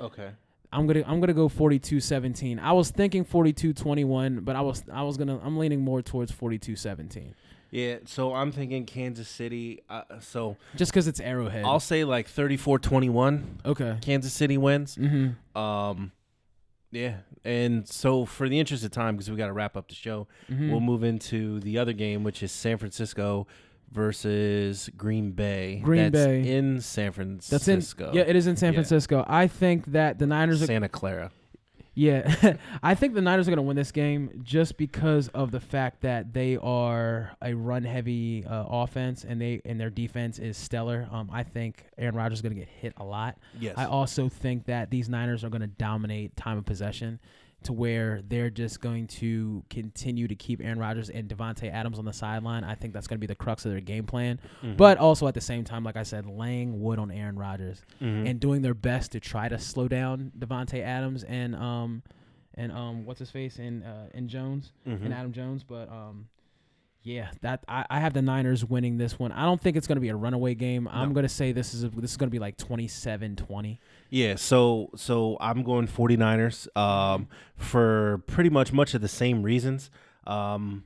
Okay. 0.00 0.30
I'm 0.72 0.86
gonna 0.88 1.04
I'm 1.06 1.20
gonna 1.20 1.32
go 1.32 1.48
42-17. 1.48 2.58
I 2.60 2.72
was 2.72 2.90
thinking 2.90 3.24
42-21, 3.24 4.44
but 4.44 4.56
I 4.56 4.60
was 4.60 4.82
I 4.92 5.02
was 5.02 5.16
gonna 5.16 5.38
I'm 5.40 5.56
leaning 5.56 5.80
more 5.82 6.02
towards 6.02 6.32
42-17. 6.32 7.32
Yeah. 7.70 7.98
So 8.06 8.34
I'm 8.34 8.50
thinking 8.50 8.84
Kansas 8.84 9.28
City. 9.28 9.82
Uh, 9.88 10.02
so 10.20 10.56
Just 10.74 10.90
because 10.90 11.06
it's 11.06 11.20
Arrowhead. 11.20 11.64
I'll 11.64 11.78
say 11.78 12.02
like 12.02 12.28
34-21. 12.28 13.44
okay. 13.66 13.98
Kansas 14.00 14.32
City 14.32 14.58
wins. 14.58 14.96
Mm-hmm. 14.96 15.56
Um, 15.56 16.10
yeah. 16.94 17.16
And 17.44 17.86
so 17.86 18.24
for 18.24 18.48
the 18.48 18.58
interest 18.58 18.84
of 18.84 18.90
time, 18.90 19.16
because 19.16 19.30
we 19.30 19.36
got 19.36 19.48
to 19.48 19.52
wrap 19.52 19.76
up 19.76 19.88
the 19.88 19.94
show, 19.94 20.26
Mhm. 20.50 20.70
we'll 20.70 20.80
move 20.80 21.04
into 21.04 21.60
the 21.60 21.76
other 21.78 21.92
game, 21.92 22.24
which 22.24 22.42
is 22.42 22.50
San 22.52 22.78
Francisco 22.78 23.46
versus 23.92 24.90
Green 24.96 25.30
Bay. 25.32 25.80
Green 25.82 26.10
That's 26.10 26.24
Bay. 26.26 26.56
in 26.56 26.80
San 26.80 27.04
That's 27.12 27.68
in 27.68 27.74
Francisco. 27.74 28.10
yeah, 28.14 28.22
it 28.22 28.34
is 28.36 28.46
in 28.46 28.56
San 28.56 28.72
Yeah. 28.72 28.78
Francisco. 28.78 29.24
I 29.28 29.46
think 29.46 29.92
that 29.92 30.18
the 30.18 30.26
Niners 30.26 30.62
are 30.62 30.66
Santa 30.66 30.88
Clara. 30.88 31.30
Yeah, 31.94 32.56
I 32.82 32.94
think 32.94 33.14
the 33.14 33.20
Niners 33.20 33.46
are 33.46 33.52
going 33.52 33.58
to 33.58 33.62
win 33.62 33.76
this 33.76 33.92
game 33.92 34.40
just 34.42 34.76
because 34.76 35.28
of 35.28 35.52
the 35.52 35.60
fact 35.60 36.02
that 36.02 36.32
they 36.32 36.56
are 36.56 37.30
a 37.40 37.54
run-heavy 37.54 38.44
uh, 38.44 38.64
offense 38.68 39.24
and 39.24 39.40
they 39.40 39.62
and 39.64 39.80
their 39.80 39.90
defense 39.90 40.38
is 40.38 40.56
stellar. 40.56 41.08
Um, 41.12 41.30
I 41.32 41.44
think 41.44 41.84
Aaron 41.96 42.16
Rodgers 42.16 42.38
is 42.38 42.42
going 42.42 42.54
to 42.54 42.58
get 42.58 42.68
hit 42.68 42.94
a 42.96 43.04
lot. 43.04 43.38
Yes. 43.58 43.74
I 43.76 43.84
also 43.84 44.28
think 44.28 44.66
that 44.66 44.90
these 44.90 45.08
Niners 45.08 45.44
are 45.44 45.50
going 45.50 45.60
to 45.62 45.68
dominate 45.68 46.36
time 46.36 46.58
of 46.58 46.64
possession 46.64 47.20
to 47.64 47.72
where 47.72 48.20
they're 48.28 48.50
just 48.50 48.80
going 48.80 49.06
to 49.08 49.62
continue 49.70 50.26
to 50.28 50.34
keep 50.34 50.60
Aaron 50.62 50.78
Rodgers 50.78 51.10
and 51.10 51.28
Davante 51.28 51.72
Adams 51.72 51.98
on 51.98 52.04
the 52.04 52.12
sideline. 52.12 52.64
I 52.64 52.74
think 52.74 52.92
that's 52.94 53.06
going 53.06 53.16
to 53.18 53.20
be 53.20 53.26
the 53.26 53.34
crux 53.34 53.64
of 53.64 53.72
their 53.72 53.80
game 53.80 54.06
plan. 54.06 54.38
Mhm. 54.62 54.76
But 54.76 54.98
also 54.98 55.26
at 55.28 55.34
the 55.34 55.40
same 55.40 55.64
time, 55.64 55.84
like 55.84 55.96
I 55.96 56.02
said, 56.02 56.26
laying 56.26 56.80
wood 56.80 56.98
on 56.98 57.10
Aaron 57.10 57.36
Rodgers 57.36 57.82
Mhm. 58.00 58.28
and 58.30 58.40
doing 58.40 58.62
their 58.62 58.74
best 58.74 59.12
to 59.12 59.20
try 59.20 59.48
to 59.48 59.58
slow 59.58 59.88
down 59.88 60.32
Davante 60.38 60.80
Adams 60.80 61.24
and 61.24 61.54
um 61.56 62.02
and 62.54 62.70
um 62.72 63.04
what's 63.04 63.18
his 63.18 63.30
face 63.30 63.58
and 63.58 63.82
uh 63.84 64.06
and 64.14 64.28
Jones 64.28 64.72
Mhm. 64.86 65.04
and 65.06 65.14
Adam 65.14 65.32
Jones, 65.32 65.62
but 65.64 65.90
um 65.90 66.28
yeah, 67.06 67.28
that 67.42 67.62
I, 67.68 67.84
I 67.90 68.00
have 68.00 68.14
the 68.14 68.22
Niners 68.22 68.64
winning 68.64 68.96
this 68.96 69.18
one. 69.18 69.30
I 69.30 69.42
don't 69.42 69.60
think 69.60 69.76
it's 69.76 69.86
going 69.86 69.96
to 69.96 70.00
be 70.00 70.08
a 70.08 70.16
runaway 70.16 70.54
game. 70.54 70.88
I'm 70.90 71.12
going 71.12 71.24
to 71.24 71.28
say 71.28 71.52
this 71.52 71.74
is 71.74 71.84
a, 71.84 71.90
this 71.90 72.12
is 72.12 72.16
going 72.16 72.28
to 72.28 72.32
be 72.32 72.38
like 72.38 72.56
27-20. 72.56 73.78
Yeah, 74.14 74.36
so 74.36 74.90
so 74.94 75.36
I'm 75.40 75.64
going 75.64 75.88
49ers 75.88 76.68
um, 76.76 77.26
for 77.56 78.22
pretty 78.28 78.48
much 78.48 78.72
much 78.72 78.94
of 78.94 79.00
the 79.00 79.08
same 79.08 79.42
reasons. 79.42 79.90
Um, 80.24 80.84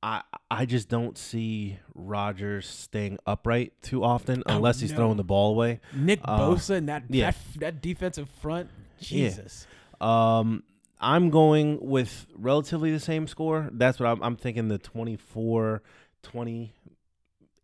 I 0.00 0.22
I 0.48 0.64
just 0.64 0.88
don't 0.88 1.18
see 1.18 1.80
Rodgers 1.92 2.68
staying 2.68 3.18
upright 3.26 3.72
too 3.82 4.04
often 4.04 4.44
Oh, 4.46 4.54
unless 4.56 4.78
he's 4.78 4.92
throwing 4.92 5.16
the 5.16 5.24
ball 5.24 5.50
away. 5.50 5.80
Nick 5.92 6.20
Uh, 6.24 6.38
Bosa 6.38 6.76
and 6.76 6.88
that, 6.88 7.02
yeah. 7.08 7.32
that 7.32 7.36
that 7.58 7.82
defensive 7.82 8.28
front, 8.40 8.70
Yeah. 9.00 9.28
Jesus. 9.28 9.66
Um, 10.00 10.62
I'm 11.00 11.30
going 11.30 11.80
with 11.80 12.28
relatively 12.36 12.92
the 12.92 13.00
same 13.00 13.26
score. 13.26 13.68
That's 13.72 13.98
what 13.98 14.06
I'm, 14.08 14.22
I'm 14.22 14.36
thinking. 14.36 14.68
The 14.68 14.78
24, 14.78 15.82
20 16.22 16.72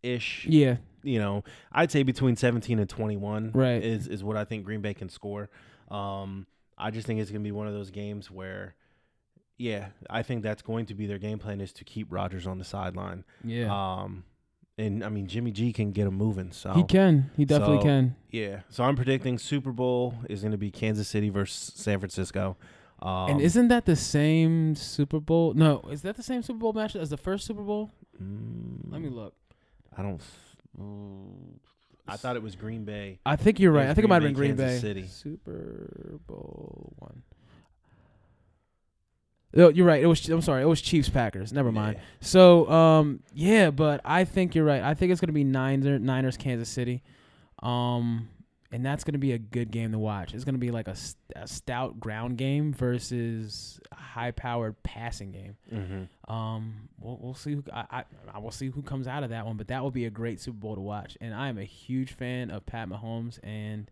ish. 0.03 0.45
Yeah, 0.49 0.77
You 1.07 1.19
know, 1.19 1.43
I'd 1.71 1.91
say 1.91 2.03
between 2.03 2.35
17 2.35 2.79
and 2.79 2.89
21. 2.89 3.51
Right. 3.53 3.81
Is 3.83 4.07
is 4.07 4.23
what 4.23 4.37
I 4.37 4.43
think 4.45 4.65
Green 4.65 4.81
Bay 4.81 4.93
can 4.93 5.09
score. 5.09 5.49
Um, 5.89 6.47
I 6.77 6.91
just 6.91 7.07
think 7.07 7.19
it's 7.19 7.31
gonna 7.31 7.43
be 7.43 7.51
one 7.51 7.67
of 7.67 7.73
those 7.73 7.91
games 7.91 8.29
where. 8.29 8.75
Yeah, 9.59 9.87
I 10.07 10.21
think 10.21 10.43
that's 10.43 10.61
going 10.61 10.85
to 10.85 10.93
be 10.93 11.07
their 11.07 11.17
game 11.17 11.39
plan 11.39 11.61
is 11.61 11.73
to 11.73 11.83
keep 11.83 12.11
Rodgers 12.11 12.45
on 12.45 12.59
the 12.59 12.63
sideline. 12.63 13.23
yeah. 13.43 13.73
Um, 13.73 14.23
and 14.77 15.03
I 15.03 15.09
mean 15.09 15.25
Jimmy 15.25 15.49
G 15.49 15.73
can 15.73 15.91
get 15.91 16.05
him 16.05 16.13
moving. 16.13 16.51
So 16.51 16.73
he 16.73 16.83
can. 16.83 17.31
He 17.35 17.43
definitely 17.45 17.77
so- 17.77 17.83
can. 17.83 18.15
Yeah, 18.29 18.59
so 18.69 18.83
I'm 18.83 18.95
predicting 18.95 19.39
Super 19.39 19.71
Bowl 19.71 20.13
is 20.29 20.41
going 20.41 20.51
to 20.51 20.59
be 20.59 20.69
Kansas 20.69 21.07
City 21.07 21.29
versus 21.29 21.73
San 21.75 21.97
Francisco. 21.99 22.55
Um, 23.01 23.29
and 23.31 23.41
isn't 23.41 23.69
that 23.69 23.85
the 23.85 23.95
same 23.95 24.75
Super 24.75 25.19
Bowl? 25.19 25.55
No, 25.55 25.81
is 25.89 26.03
that 26.03 26.17
the 26.17 26.23
same 26.23 26.43
Super 26.43 26.59
Bowl 26.59 26.73
match 26.73 26.95
as 26.95 27.09
the 27.09 27.17
first 27.17 27.47
Super 27.47 27.63
Bowl? 27.63 27.89
mm, 28.21 28.77
Let 28.91 29.01
me 29.01 29.09
look. 29.09 29.33
I 29.97 30.03
don't. 30.03 30.21
Mm, 30.79 31.59
I 32.07 32.17
thought 32.17 32.35
it 32.35 32.43
was 32.43 32.55
Green 32.55 32.85
Bay. 32.85 33.19
I 33.25 33.35
think 33.35 33.59
you're 33.59 33.71
right. 33.71 33.87
I 33.87 33.93
think 33.93 34.05
it 34.05 34.07
might 34.07 34.15
have 34.15 34.23
been 34.23 34.33
Green 34.33 34.55
Kansas 34.55 34.81
Bay. 34.81 34.87
City. 34.87 35.07
Super 35.07 36.19
Bowl 36.27 36.93
one. 36.97 37.23
Oh, 39.55 39.69
you're 39.69 39.87
right. 39.87 40.01
It 40.01 40.07
was. 40.07 40.27
I'm 40.29 40.41
sorry. 40.41 40.61
It 40.61 40.67
was 40.67 40.81
Chiefs 40.81 41.09
Packers. 41.09 41.51
Never 41.51 41.71
mind. 41.71 41.97
Yeah. 41.97 42.03
So, 42.21 42.69
um, 42.69 43.21
yeah, 43.33 43.71
but 43.71 44.01
I 44.05 44.23
think 44.23 44.55
you're 44.55 44.65
right. 44.65 44.83
I 44.83 44.93
think 44.93 45.11
it's 45.11 45.21
gonna 45.21 45.33
be 45.33 45.43
Niners, 45.43 45.99
Niners, 46.01 46.37
Kansas 46.37 46.69
City, 46.69 47.01
um, 47.63 48.29
and 48.71 48.85
that's 48.85 49.03
gonna 49.03 49.17
be 49.17 49.31
a 49.33 49.37
good 49.37 49.71
game 49.71 49.91
to 49.93 49.99
watch. 49.99 50.33
It's 50.33 50.43
gonna 50.43 50.57
be 50.57 50.71
like 50.71 50.87
a, 50.87 50.95
a 51.35 51.47
stout 51.47 51.99
ground 51.99 52.37
game 52.37 52.73
versus 52.73 53.79
a 53.91 53.95
high-powered 53.95 54.81
passing 54.83 55.31
game. 55.31 55.55
Mhm. 55.71 56.31
Um, 56.31 56.89
we'll, 56.99 57.17
we'll 57.21 57.33
see. 57.33 57.53
Who, 57.53 57.63
I, 57.73 57.85
I 57.91 58.03
I 58.35 58.39
will 58.39 58.51
see 58.51 58.67
who 58.69 58.81
comes 58.81 59.07
out 59.07 59.23
of 59.23 59.29
that 59.29 59.45
one, 59.45 59.57
but 59.57 59.67
that 59.69 59.81
will 59.83 59.91
be 59.91 60.05
a 60.05 60.09
great 60.09 60.39
Super 60.41 60.57
Bowl 60.57 60.75
to 60.75 60.81
watch. 60.81 61.17
And 61.21 61.33
I 61.33 61.47
am 61.49 61.57
a 61.57 61.63
huge 61.63 62.13
fan 62.13 62.49
of 62.51 62.65
Pat 62.65 62.89
Mahomes 62.89 63.39
and 63.43 63.89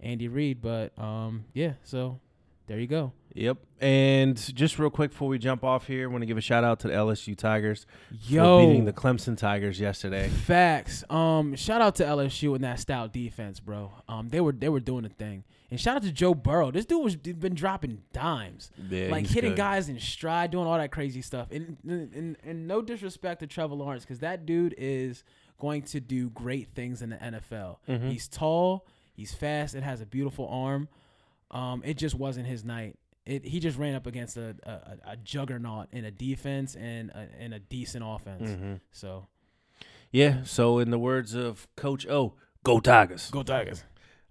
Andy 0.00 0.28
Reid. 0.28 0.60
But 0.62 0.96
um, 0.98 1.44
yeah. 1.54 1.72
So 1.82 2.20
there 2.66 2.78
you 2.78 2.86
go. 2.86 3.12
Yep. 3.36 3.58
And 3.80 4.36
just 4.56 4.78
real 4.78 4.88
quick 4.90 5.10
before 5.10 5.28
we 5.28 5.38
jump 5.38 5.62
off 5.62 5.86
here, 5.86 6.08
I 6.08 6.10
want 6.10 6.22
to 6.22 6.26
give 6.26 6.38
a 6.38 6.40
shout 6.40 6.64
out 6.64 6.80
to 6.80 6.88
the 6.88 6.94
LSU 6.94 7.36
Tigers 7.36 7.86
Yo, 8.26 8.60
for 8.60 8.66
beating 8.66 8.84
the 8.86 8.92
Clemson 8.92 9.36
Tigers 9.36 9.78
yesterday. 9.78 10.28
Facts. 10.28 11.04
Um, 11.10 11.54
shout 11.56 11.82
out 11.82 11.96
to 11.96 12.04
LSU 12.04 12.54
and 12.54 12.64
that 12.64 12.80
stout 12.80 13.12
defense, 13.12 13.60
bro. 13.60 13.92
Um, 14.08 14.30
they 14.30 14.40
were 14.40 14.52
they 14.52 14.68
were 14.70 14.80
doing 14.80 15.04
a 15.04 15.08
thing. 15.10 15.44
And 15.70 15.80
shout 15.80 15.96
out 15.96 16.02
to 16.04 16.12
Joe 16.12 16.32
Burrow. 16.32 16.70
This 16.70 16.86
dude 16.86 17.02
was 17.04 17.16
been 17.16 17.54
dropping 17.54 18.02
dimes, 18.12 18.70
Yeah, 18.88 19.08
like 19.10 19.26
hitting 19.26 19.50
good. 19.50 19.56
guys 19.58 19.88
in 19.88 19.98
stride, 20.00 20.52
doing 20.52 20.66
all 20.66 20.78
that 20.78 20.90
crazy 20.92 21.20
stuff. 21.22 21.48
And 21.50 21.76
and, 21.86 22.14
and, 22.14 22.36
and 22.44 22.66
no 22.68 22.80
disrespect 22.80 23.40
to 23.40 23.46
Trevor 23.46 23.74
Lawrence, 23.74 24.04
because 24.04 24.20
that 24.20 24.46
dude 24.46 24.74
is 24.78 25.24
going 25.60 25.82
to 25.82 26.00
do 26.00 26.30
great 26.30 26.68
things 26.74 27.02
in 27.02 27.10
the 27.10 27.16
NFL. 27.16 27.78
Mhm. 27.88 28.10
He's 28.10 28.28
tall, 28.28 28.86
he's 29.12 29.34
fast, 29.34 29.74
and 29.74 29.84
has 29.84 30.00
a 30.00 30.06
beautiful 30.06 30.48
arm. 30.48 30.88
Um, 31.50 31.82
it 31.84 31.96
just 31.98 32.14
wasn't 32.14 32.46
his 32.46 32.64
night. 32.64 32.96
It, 33.26 33.44
he 33.44 33.58
just 33.60 33.76
ran 33.76 33.94
up 33.94 34.06
against 34.06 34.36
a, 34.36 34.54
a, 34.62 35.12
a 35.12 35.16
juggernaut 35.16 35.88
in 35.92 36.04
a 36.04 36.10
defense 36.10 36.76
and 36.76 37.10
a, 37.10 37.28
and 37.38 37.52
a 37.54 37.58
decent 37.58 38.04
offense. 38.06 38.50
Mhm. 38.50 38.80
So 38.92 39.26
Yeah. 40.12 40.44
So 40.44 40.78
in 40.78 40.90
the 40.90 40.98
words 40.98 41.34
of 41.34 41.66
Coach 41.76 42.06
O, 42.06 42.34
go 42.62 42.78
Tigers. 42.80 43.30
go 43.30 43.42
Tigers. 43.42 43.82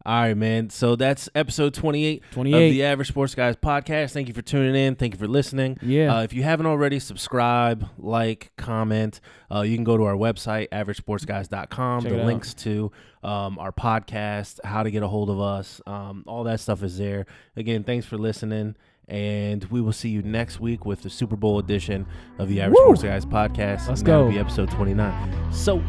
All 0.07 0.13
right, 0.13 0.37
man. 0.37 0.69
So 0.69 0.95
that's 0.95 1.29
episode 1.33 1.73
28 1.73 2.21
of 2.37 2.43
the 2.43 2.83
Average 2.83 3.07
Sports 3.07 3.33
Guys 3.33 3.55
podcast. 3.55 4.11
Thank 4.11 4.27
you 4.27 4.35
for 4.35 4.43
tuning 4.43 4.75
in. 4.75 4.93
Thank 4.95 5.15
you 5.15 5.17
for 5.19 5.27
listening. 5.27 5.79
Yeah. 5.81 6.17
Uh, 6.17 6.21
if 6.21 6.31
you 6.31 6.43
haven't 6.43 6.67
already, 6.67 6.99
subscribe, 6.99 7.89
like, 7.97 8.51
comment. 8.55 9.19
Uh, 9.51 9.61
you 9.61 9.73
can 9.75 9.83
go 9.83 9.97
to 9.97 10.03
our 10.03 10.13
website, 10.13 10.69
averagesportsguys.com. 10.69 12.01
Check 12.03 12.11
the 12.11 12.17
it 12.17 12.21
out. 12.21 12.25
links 12.27 12.53
to 12.53 12.91
um, 13.25 13.57
our 13.57 13.71
podcast, 13.71 14.59
how 14.63 14.83
to 14.83 14.91
get 14.91 15.01
a 15.03 15.07
hold 15.07 15.29
of 15.29 15.41
us, 15.41 15.81
um, 15.87 16.23
all 16.27 16.43
that 16.43 16.59
stuff 16.59 16.83
is 16.83 16.97
there. 16.97 17.25
Again, 17.55 17.83
thanks 17.83 18.05
for 18.05 18.17
listening. 18.17 18.75
And 19.07 19.63
we 19.65 19.81
will 19.81 19.93
see 19.93 20.09
you 20.09 20.21
next 20.23 20.59
week 20.59 20.85
with 20.85 21.01
the 21.03 21.09
Super 21.09 21.35
Bowl 21.35 21.59
edition 21.59 22.07
of 22.39 22.49
the 22.49 22.61
Average 22.61 22.77
Woo! 22.77 22.95
Sports 22.95 23.03
Guys 23.03 23.25
podcast. 23.25 23.87
Let's 23.87 24.01
go. 24.01 24.29
be 24.29 24.39
episode 24.39 24.71
29. 24.71 25.53
So, 25.53 25.83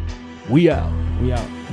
we 0.51 0.71
out. 0.71 0.93
we 1.21 1.33
out. 1.33 1.66